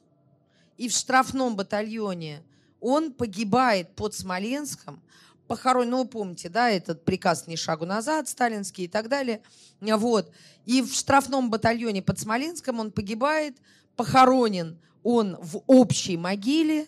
[0.79, 2.43] и в штрафном батальоне
[2.81, 5.03] он погибает под Смоленском,
[5.47, 9.43] похоронен, ну, помните, да, этот приказ «Ни шагу назад», сталинский и так далее.
[9.81, 10.31] Вот.
[10.65, 13.57] И в штрафном батальоне под Смоленском он погибает,
[13.97, 16.87] похоронен он в общей могиле, э,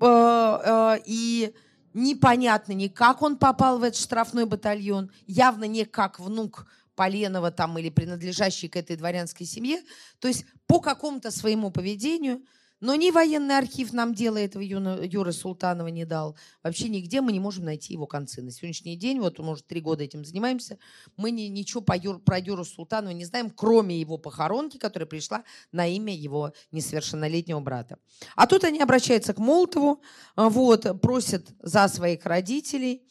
[0.00, 1.54] э, и
[1.94, 6.66] непонятно ни как он попал в этот штрафной батальон, явно не как внук
[6.96, 9.82] Поленова там или принадлежащий к этой дворянской семье.
[10.18, 12.42] То есть по какому-то своему поведению–
[12.80, 16.36] но ни военный архив нам дела этого Юры Султанова не дал.
[16.62, 18.42] Вообще нигде мы не можем найти его концы.
[18.42, 20.78] На сегодняшний день, вот, может, три года этим занимаемся,
[21.16, 25.44] мы ни, ничего по Юр, про Юру Султанова не знаем, кроме его похоронки, которая пришла
[25.72, 27.98] на имя его несовершеннолетнего брата.
[28.36, 30.02] А тут они обращаются к Молотову,
[30.36, 33.02] вот, просят за своих родителей.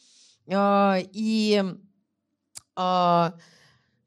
[0.52, 1.62] А, и
[2.76, 3.34] а,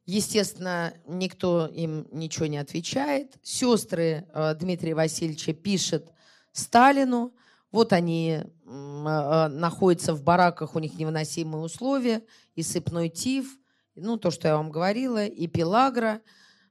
[0.08, 3.38] Естественно, никто им ничего не отвечает.
[3.44, 6.14] Сестры э, Дмитрия Васильевича пишут
[6.54, 7.34] Сталину.
[7.74, 12.24] Вот они э, находятся в бараках, у них невыносимые условия,
[12.56, 13.58] и сыпной тиф,
[13.96, 16.22] ну, то, что я вам говорила, и пелагра.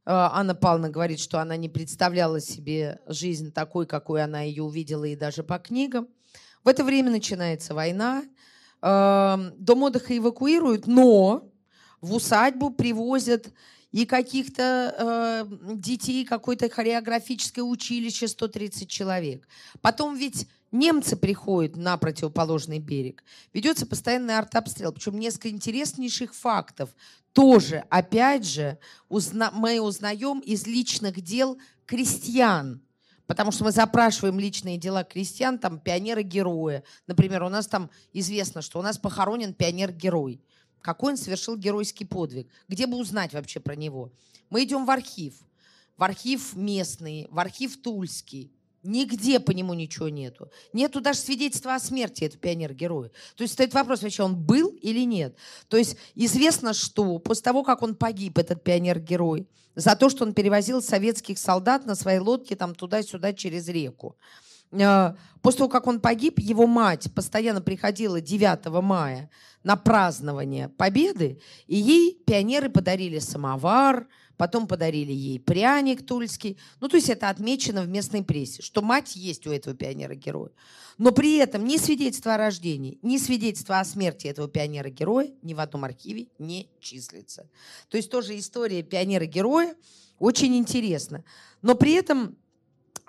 [0.06, 5.04] Э, Анна Павловна говорит, что она не представляла себе жизнь такой, какой она ее увидела,
[5.04, 6.08] и даже по книгам.
[6.64, 8.24] В это время начинается война.
[8.80, 11.50] Дом отдыха эвакуируют, но
[12.06, 13.52] в усадьбу привозят
[13.92, 14.94] и каких-то
[15.50, 19.46] э, детей, какое-то хореографическое училище 130 человек.
[19.80, 23.24] Потом ведь немцы приходят на противоположный берег.
[23.52, 24.92] Ведется постоянный артобстрел.
[24.92, 26.90] Причем несколько интереснейших фактов.
[27.32, 28.78] Тоже, опять же,
[29.08, 32.82] узна- мы узнаем из личных дел крестьян.
[33.26, 36.82] Потому что мы запрашиваем личные дела крестьян, там пионеры-герои.
[37.08, 40.40] Например, у нас там известно, что у нас похоронен пионер-герой
[40.86, 44.12] какой он совершил геройский подвиг, где бы узнать вообще про него.
[44.50, 45.34] Мы идем в архив,
[45.96, 48.52] в архив местный, в архив Тульский.
[48.84, 50.48] Нигде по нему ничего нету.
[50.72, 53.10] Нету даже свидетельства о смерти этого пионера-героя.
[53.34, 55.34] То есть стоит вопрос вообще, он был или нет.
[55.66, 60.34] То есть известно, что после того, как он погиб, этот пионер-герой, за то, что он
[60.34, 64.16] перевозил советских солдат на своей лодке там туда-сюда через реку.
[64.72, 69.30] Э, после того, как он погиб, его мать постоянно приходила 9 мая
[69.62, 76.58] на празднование Победы, и ей пионеры подарили самовар, потом подарили ей пряник тульский.
[76.80, 80.50] Ну, то есть это отмечено в местной прессе, что мать есть у этого пионера-героя.
[80.98, 85.60] Но при этом ни свидетельство о рождении, ни свидетельство о смерти этого пионера-героя ни в
[85.60, 87.48] одном архиве не числится.
[87.88, 89.74] То есть тоже история пионера-героя
[90.18, 91.24] очень интересна.
[91.62, 92.36] Но при этом,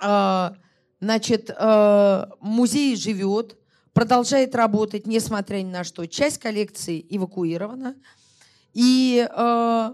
[0.01, 0.49] э,
[0.99, 3.57] значит, э, музей живет,
[3.93, 6.05] продолжает работать, несмотря ни на что.
[6.05, 7.95] Часть коллекции эвакуирована.
[8.73, 9.93] И э,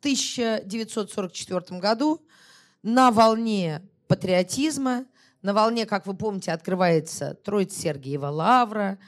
[0.00, 2.24] 1944 году
[2.82, 5.06] на волне патриотизма,
[5.42, 8.98] на волне, как вы помните, открывается Троиц Сергиева Лавра,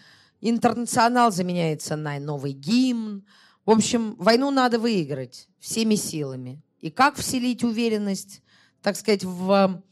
[0.40, 3.24] интернационал заменяется на новый гимн.
[3.64, 6.62] В общем, войну надо выиграть всеми силами.
[6.81, 8.43] И как вселить уверенность,
[8.82, 9.82] так сказать, в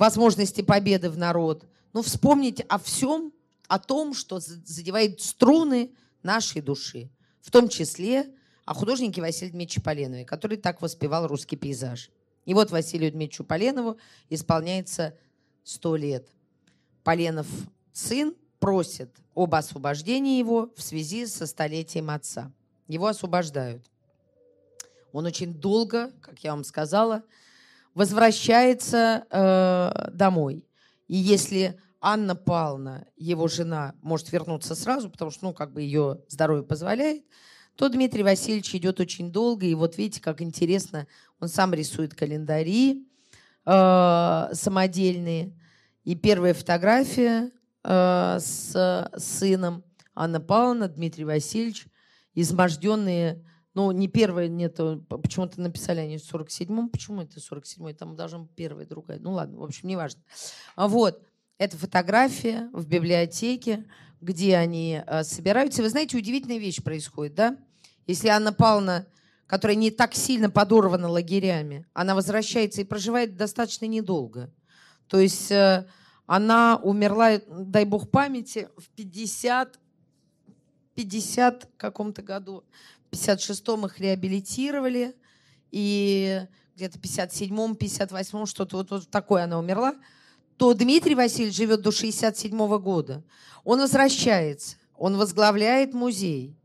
[0.00, 1.64] возможности победы в народ?
[1.92, 3.32] Ну, вспомнить о всем,
[3.68, 7.10] о том, что задевает струны нашей души,
[7.40, 12.10] в том числе о художнике Василии Дмитриевиче Поленове, который так воспевал русский пейзаж.
[12.46, 13.98] И вот Василию Дмитриевичу Поленову
[14.30, 15.16] исполняется
[15.64, 16.28] 100 лет.
[17.04, 17.46] Поленов
[17.92, 22.52] сын просит об освобождении его в связи со столетием отца.
[22.88, 23.84] Его освобождают.
[25.12, 27.22] Он очень долго, как я вам сказала,
[27.94, 30.64] возвращается э, домой.
[31.08, 36.20] И если Анна Павловна, его жена, может вернуться сразу, потому что, ну, как бы ее
[36.28, 37.24] здоровье позволяет,
[37.76, 39.66] то Дмитрий Васильевич идет очень долго.
[39.66, 41.06] И вот видите, как интересно,
[41.40, 43.06] он сам рисует календари
[43.66, 45.56] э, самодельные.
[46.04, 47.50] И первая фотография
[47.84, 49.84] э, с сыном
[50.14, 51.86] Анна Павловна, Дмитрий Васильевич,
[52.34, 54.76] изможденные, ну, не первая, нет,
[55.08, 59.58] почему-то написали они в 47-м, почему это 47-й, там должна быть первая, другая, ну ладно,
[59.58, 60.20] в общем, неважно.
[60.76, 61.22] Вот,
[61.58, 63.86] это фотография в библиотеке,
[64.20, 65.82] где они э, собираются.
[65.82, 67.56] Вы знаете, удивительная вещь происходит, да?
[68.06, 69.06] Если Анна Павловна,
[69.46, 74.52] которая не так сильно подорвана лагерями, она возвращается и проживает достаточно недолго.
[75.06, 75.86] То есть э,
[76.26, 79.78] она умерла, дай бог памяти, в 50,
[80.94, 82.64] 50 каком-то году.
[83.10, 85.16] В 56-м их реабилитировали,
[85.70, 86.46] и
[86.76, 89.94] где-то в 57-м, 58-м, что-то вот, вот такое она умерла,
[90.56, 93.22] то Дмитрий Васильевич живет до 67 -го года.
[93.64, 96.56] Он возвращается, он возглавляет музей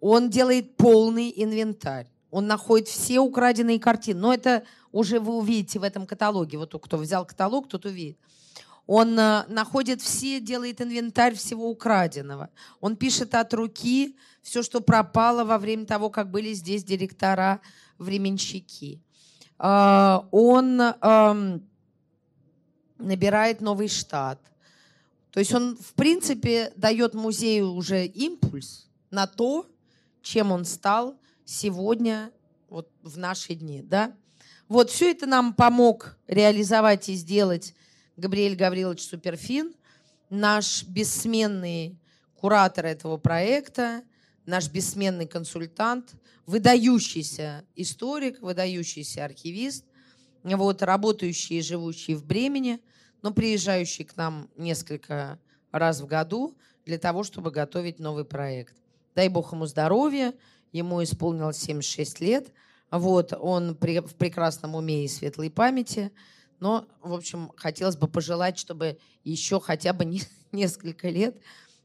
[0.00, 2.06] он делает полный инвентарь.
[2.30, 4.20] Он находит все украденные картины.
[4.20, 6.58] Но это уже вы увидите в этом каталоге.
[6.58, 8.18] Вот кто взял каталог, тот увидит.
[8.88, 12.48] Он э, находит все, делает инвентарь всего украденного.
[12.80, 17.60] Он пишет от руки все, что пропало во время того, как были здесь директора,
[17.98, 19.02] временщики.
[19.58, 21.60] Э, он э,
[22.96, 24.40] набирает новый штат.
[25.32, 29.66] То есть он, в принципе, дает музею уже импульс на то,
[30.22, 32.32] чем он стал сегодня,
[32.70, 34.14] вот в наши дни, да.
[34.66, 37.74] Вот все это нам помог реализовать и сделать
[38.18, 39.74] Габриэль Гаврилович Суперфин,
[40.28, 41.96] наш бессменный
[42.34, 44.02] куратор этого проекта,
[44.44, 46.14] наш бессменный консультант,
[46.44, 49.84] выдающийся историк, выдающийся архивист,
[50.42, 52.80] вот, работающий и живущий в Бремени,
[53.22, 55.38] но приезжающий к нам несколько
[55.70, 58.74] раз в году для того, чтобы готовить новый проект.
[59.14, 60.34] Дай бог ему здоровья,
[60.72, 62.52] ему исполнилось 76 лет.
[62.90, 66.10] Вот, он при, в прекрасном уме и светлой памяти.
[66.60, 70.22] Но, в общем, хотелось бы пожелать, чтобы еще хотя бы не,
[70.52, 71.36] несколько лет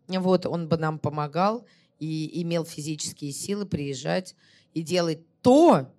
[0.07, 1.65] вот, он бы нам помогал
[1.99, 4.35] и имел физические силы приезжать
[4.73, 5.89] и делать то,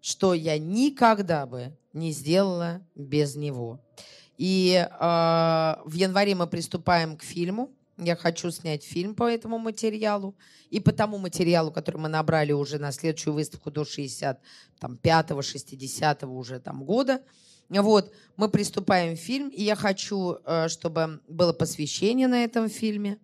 [0.00, 3.80] что я никогда бы не сделала без него.
[4.36, 10.34] И э, в январе мы приступаем к фильму я хочу снять фильм по этому материалу.
[10.70, 16.58] И по тому материалу, который мы набрали уже на следующую выставку до 65-го, 60-го уже
[16.58, 17.22] там года.
[17.68, 23.18] Вот, мы приступаем в фильм, и я хочу, э, чтобы было посвящение на этом фильме,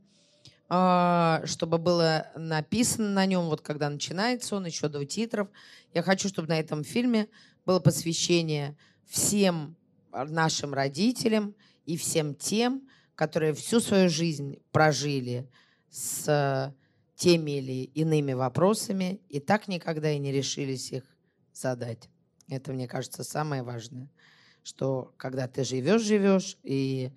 [0.69, 5.49] э, чтобы было написано на нем, вот когда начинается он, еще до титров.
[5.95, 7.29] Я хочу, чтобы на этом фильме
[7.67, 8.77] было посвящение
[9.07, 9.77] всем
[10.13, 11.55] нашим родителям
[11.87, 15.49] и всем тем, которые всю свою жизнь прожили
[15.91, 16.73] с э,
[17.17, 21.05] теми или иными вопросами и так никогда и не решились их
[21.53, 22.10] задать.
[22.51, 24.11] Это, мне кажется, самое важное,
[24.65, 27.13] что когда ты живешь, живешь, и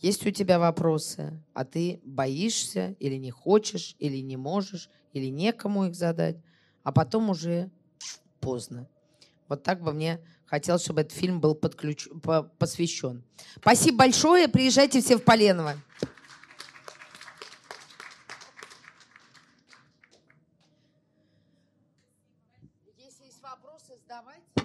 [0.00, 5.84] есть у тебя вопросы, а ты боишься или не хочешь, или не можешь, или некому
[5.84, 6.38] их задать,
[6.84, 7.70] а потом уже
[8.40, 8.88] поздно.
[9.46, 12.08] Вот так бы мне хотелось, чтобы этот фильм был подключ...
[12.58, 13.22] посвящен.
[13.56, 14.48] Спасибо большое.
[14.48, 15.76] Приезжайте все в Поленово.
[22.96, 24.58] Если есть вопросы, задавайте.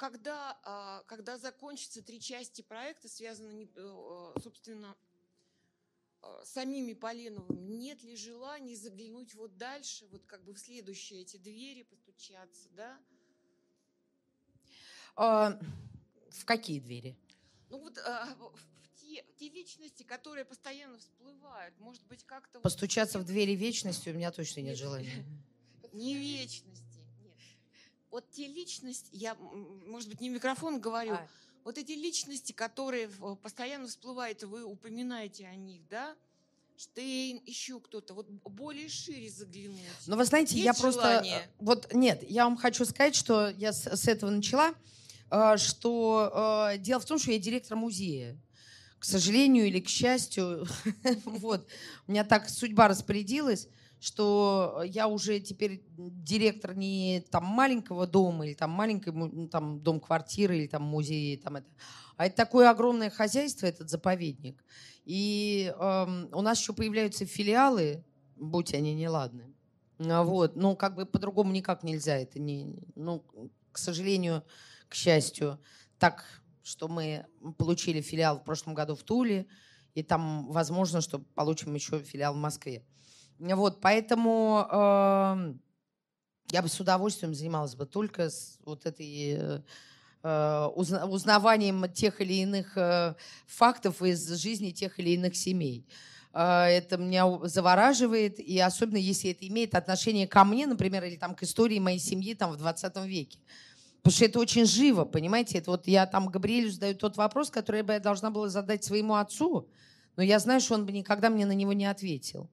[0.00, 4.96] Когда, а, когда закончатся три части проекта, связанные, э, собственно,
[6.22, 11.36] а, самими Поленовыми, нет ли желания заглянуть вот дальше, вот как бы в следующие эти
[11.36, 12.98] двери постучаться, да?
[15.16, 15.60] А,
[16.30, 17.14] в какие двери?
[17.68, 22.60] Ну вот а, в те, в те личности, которые постоянно всплывают, может быть, как-то...
[22.60, 23.24] Постучаться вот...
[23.24, 25.24] в двери вечности у меня точно нет, нет желания.
[25.92, 26.89] Не вечности
[28.10, 29.36] вот те личности, я,
[29.86, 31.28] может быть, не в микрофон говорю, а.
[31.64, 33.08] вот эти личности, которые
[33.42, 36.16] постоянно всплывают, вы упоминаете о них, да?
[36.76, 39.80] Штейн, еще кто-то, вот более шире заглянуть.
[40.06, 41.02] Ну, вы знаете, Есть я просто...
[41.02, 41.50] Желание?
[41.58, 44.72] Вот нет, я вам хочу сказать, что я с, с этого начала,
[45.30, 48.40] э, что э, дело в том, что я директор музея.
[48.98, 50.66] К сожалению или к счастью,
[51.24, 51.68] вот,
[52.06, 53.68] у меня так судьба распорядилась
[54.00, 60.00] что я уже теперь директор не там маленького дома или там маленькой ну, там дом
[60.00, 61.68] квартиры или там музей там это,
[62.16, 64.64] а это такое огромное хозяйство этот заповедник.
[65.04, 68.04] И э, у нас еще появляются филиалы,
[68.36, 69.54] будь они неладны.
[69.98, 72.16] А вот, ну как бы по-другому никак нельзя.
[72.16, 73.24] Это не, ну
[73.70, 74.44] к сожалению,
[74.88, 75.60] к счастью,
[75.98, 76.24] так
[76.62, 77.26] что мы
[77.58, 79.46] получили филиал в прошлом году в Туле,
[79.94, 82.84] и там возможно, что получим еще филиал в Москве.
[83.40, 85.54] Вот, поэтому э,
[86.52, 89.62] я бы с удовольствием занималась бы только с вот этой
[90.22, 93.14] э, узнаванием тех или иных э,
[93.46, 95.86] фактов из жизни тех или иных семей.
[96.34, 101.34] Э, это меня завораживает, и особенно если это имеет отношение ко мне, например, или там
[101.34, 103.38] к истории моей семьи там в 20 веке.
[104.02, 105.56] Потому что это очень живо, понимаете?
[105.56, 109.66] Это вот я там Габриэлю задаю тот вопрос, который я должна была задать своему отцу,
[110.16, 112.50] но я знаю, что он бы никогда мне на него не ответил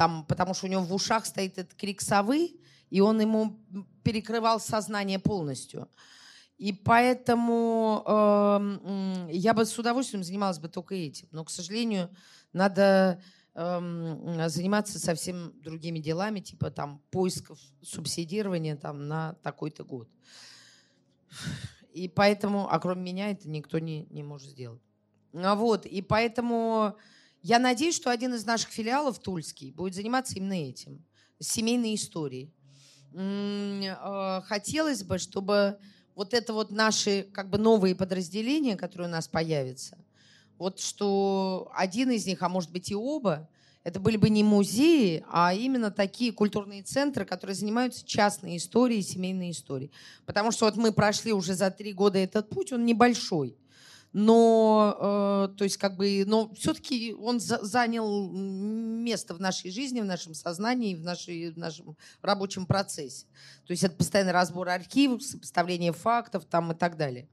[0.00, 2.56] там, потому что у него в ушах стоит этот крик совы,
[2.88, 3.60] и он ему
[4.02, 5.90] перекрывал сознание полностью.
[6.56, 11.28] И поэтому э, я бы с удовольствием занималась бы только этим.
[11.32, 12.08] Но, к сожалению,
[12.54, 13.20] надо
[13.54, 20.08] э, заниматься совсем другими делами, типа там поисков субсидирования там, на такой-то год.
[21.92, 24.80] И поэтому, а кроме меня, это никто не, не может сделать.
[25.34, 26.96] А вот, и поэтому
[27.42, 31.04] я надеюсь, что один из наших филиалов, Тульский, будет заниматься именно этим.
[31.38, 32.52] Семейной историей.
[33.12, 35.78] Э, хотелось бы, чтобы
[36.14, 39.98] вот это вот наши как бы новые подразделения, которые у нас появятся,
[40.58, 43.48] вот что один из них, а может быть и оба,
[43.82, 49.52] это были бы не музеи, а именно такие культурные центры, которые занимаются частной историей, семейной
[49.52, 49.90] историей.
[50.26, 53.56] Потому что вот мы прошли уже за три года этот путь, он небольшой
[54.12, 60.00] но, э, то есть, как бы, но все-таки он за, занял место в нашей жизни,
[60.00, 63.26] в нашем сознании, в, нашей, в нашем рабочем процессе.
[63.66, 67.28] То есть это постоянный разбор архивов, сопоставление фактов там и так далее.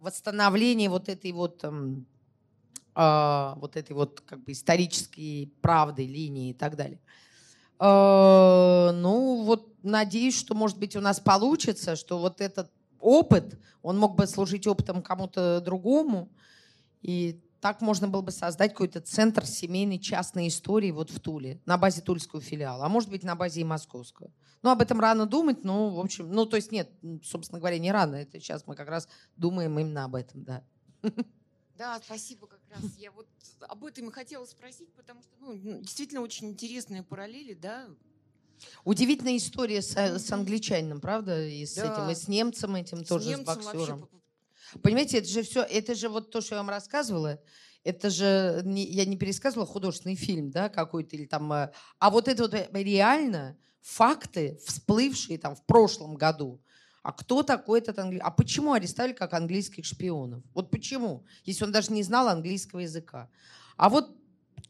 [0.00, 6.76] Восстановление вот этой вот, э, вот этой вот как бы исторической правды, линии и так
[6.76, 7.00] далее.
[7.78, 12.70] Э, ну, вот надеюсь, что, может быть, у нас получится, что вот этот
[13.06, 16.28] опыт, он мог бы служить опытом кому-то другому.
[17.02, 21.78] И так можно было бы создать какой-то центр семейной частной истории вот в Туле, на
[21.78, 24.32] базе тульского филиала, а может быть на базе и московского.
[24.62, 26.90] Ну, об этом рано думать, но, в общем, ну, то есть нет,
[27.22, 30.64] собственно говоря, не рано, это сейчас мы как раз думаем именно об этом, да.
[31.78, 32.96] Да, спасибо как раз.
[32.98, 33.28] Я вот
[33.60, 37.86] об этом и хотела спросить, потому что, ну, действительно очень интересные параллели, да,
[38.84, 41.46] Удивительная история с, э, с англичанином, правда?
[41.46, 41.92] И с да.
[41.92, 44.00] этим, и с немцем этим с тоже, немцем с боксером.
[44.00, 44.16] Вообще...
[44.82, 47.40] Понимаете, это же все, это же вот то, что я вам рассказывала,
[47.84, 52.28] это же, не, я не пересказывала художественный фильм, да, какой-то, или там, э, а вот
[52.28, 56.60] это вот э, реально факты, всплывшие там в прошлом году.
[57.02, 58.26] А кто такой этот английский?
[58.26, 60.42] А почему арестовали как английских шпионов?
[60.52, 61.24] Вот почему?
[61.44, 63.30] Если он даже не знал английского языка.
[63.76, 64.10] А вот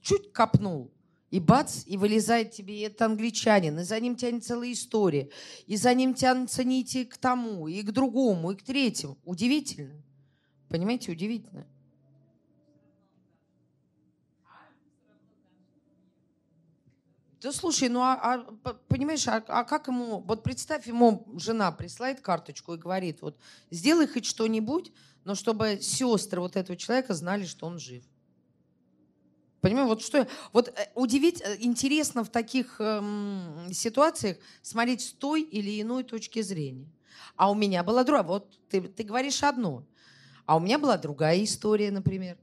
[0.03, 0.93] чуть копнул,
[1.31, 5.29] И бац, и вылезает тебе этот англичанин, и за ним тянет целая история,
[5.67, 9.19] и за ним тянутся нити к тому, и к другому, и к третьему.
[9.25, 10.01] Удивительно.
[10.69, 11.67] Понимаете, удивительно.
[17.43, 22.21] Да слушай, ну а, а понимаешь, а, а как ему, вот представь ему, жена присылает
[22.21, 23.39] карточку и говорит, вот
[23.71, 24.91] сделай хоть что-нибудь,
[25.25, 28.05] но чтобы сестры вот этого человека знали, что он жив.
[29.67, 35.43] Понимаю, вот что, вот э, удивить, э, интересно в таких эм, ситуациях смотреть с той
[35.43, 36.89] или иной точки зрения.
[37.35, 39.85] А у меня была другая, вот ты, ты говоришь одно,
[40.45, 42.39] а у меня была другая история, например.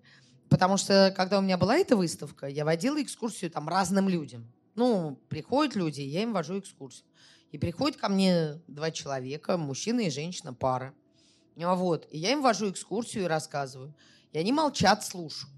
[0.49, 4.51] Потому что, когда у меня была эта выставка, я водила экскурсию там разным людям.
[4.75, 7.07] Ну, приходят люди, я им вожу экскурсию.
[7.53, 10.93] И приходят ко мне два человека, мужчина и женщина, пара.
[11.55, 12.05] Вот.
[12.11, 13.95] И я им вожу экскурсию и рассказываю.
[14.33, 15.52] И они молчат, слушают.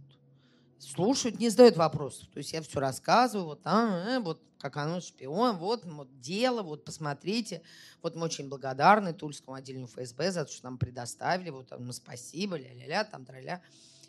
[0.79, 2.27] Слушают, не задают вопросов.
[2.33, 6.63] То есть я все рассказываю, вот, а, э, вот как оно шпион, вот, вот дело,
[6.63, 7.61] вот посмотрите.
[8.01, 11.93] Вот мы очень благодарны Тульскому отделению ФСБ за то, что нам предоставили, вот там, ну,
[11.93, 13.61] спасибо, ля-ля-ля, там, тра-ля.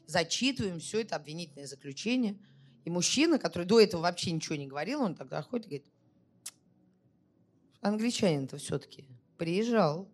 [0.07, 2.37] Зачитываем все это обвинительное заключение–
[2.87, 5.87] и мужчина, который до этого вообще ничего не говорил, он тогда ходит и говорит,
[7.81, 10.09] англичанин-то все-таки приезжал,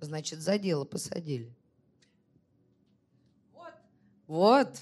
[0.00, 1.54] значит, за дело посадили.
[3.54, 3.72] Вот.
[4.26, 4.80] Вот.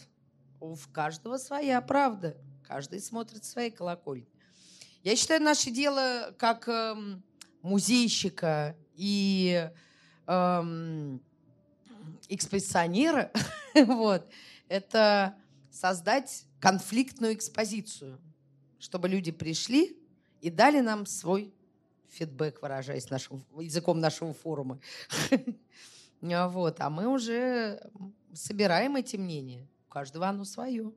[0.67, 2.37] У каждого своя правда.
[2.67, 4.27] Каждый смотрит свои колокольни.
[5.05, 7.23] Я считаю, наше дело как эм,
[7.63, 9.71] музейщика и
[10.27, 11.23] эм,
[12.29, 13.31] экспозиционера,
[13.87, 14.29] вот,
[14.69, 15.37] это
[15.71, 18.19] создать конфликтную экспозицию,
[18.81, 19.97] чтобы люди пришли
[20.41, 21.55] и дали нам свой
[22.09, 24.81] фидбэк, выражаясь нашим, языком нашего форума.
[26.23, 26.81] Вот.
[26.81, 27.79] А мы уже
[28.33, 29.69] собираем эти мнения.
[29.97, 30.93] Каждого оно свое.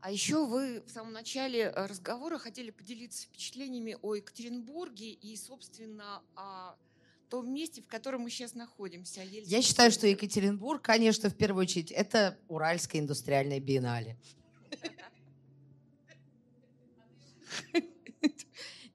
[0.00, 6.24] А еще вы в самом начале э, разговора хотели поделиться впечатлениями о Екатеринбурге и, собственно,
[6.34, 6.74] о
[7.30, 9.22] том месте, в котором мы сейчас находимся.
[9.22, 9.48] Ельцин.
[9.48, 14.18] Я считаю, что Екатеринбург, конечно, в первую очередь, это Уральская индустриальная биеннале.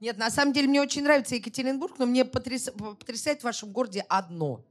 [0.02, 2.70] Нет, на самом деле мне очень нравится Екатеринбург, но мне потряс...
[2.76, 4.66] потрясает в вашем городе одно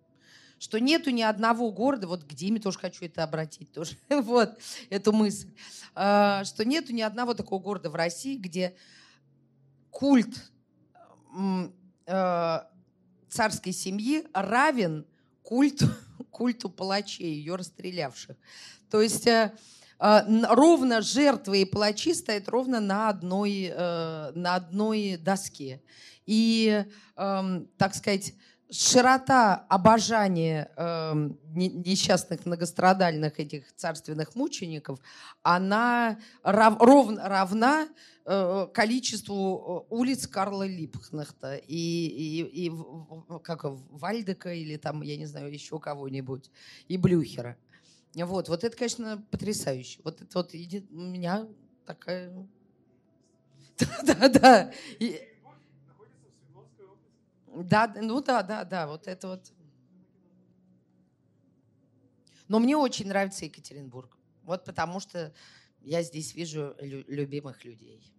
[0.58, 4.58] что нету ни одного города, вот к Диме тоже хочу это обратить, тоже, вот,
[4.90, 5.50] эту мысль,
[5.94, 8.74] а, что нету ни одного такого города в России, где
[9.90, 10.50] культ
[12.06, 12.68] а,
[13.28, 15.06] царской семьи равен
[15.42, 15.86] культу,
[16.30, 18.36] культу палачей, ее расстрелявших.
[18.90, 19.54] То есть э,
[19.98, 20.20] э,
[20.50, 25.82] ровно жертвы и палачи стоят ровно на одной, э, на одной доске.
[26.26, 26.84] И,
[27.16, 28.34] эм, так сказать,
[28.70, 35.00] широта обожания э, несчастных многострадальных этих царственных мучеников,
[35.42, 37.88] она рав, ровно равна
[38.30, 42.72] Э, количеству э, улиц Карла Липкнехта и, и, и
[43.42, 46.50] как Вальдека или там, я не знаю, еще кого-нибудь,
[46.88, 47.56] и Блюхера.
[48.14, 50.00] Вот, вот это, конечно, потрясающе.
[50.04, 51.48] Вот это вот у меня
[51.86, 52.46] такая...
[54.02, 54.72] Да,
[57.62, 57.92] да.
[58.00, 59.52] Ну да, да, да, вот это вот.
[62.48, 64.16] Но мне очень нравится Екатеринбург.
[64.42, 65.34] Вот потому что
[65.80, 68.12] я здесь вижу любимых людей.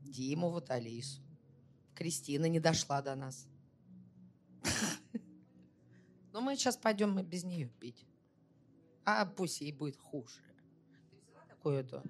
[0.00, 1.22] Диму, вот Алису.
[1.94, 3.46] Кристина не дошла до нас.
[6.32, 8.06] Но мы сейчас пойдем без нее пить.
[9.04, 10.40] А пусть ей будет хуже.
[11.48, 12.02] Такое-то.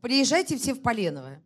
[0.00, 1.42] Приезжайте все в Поленово.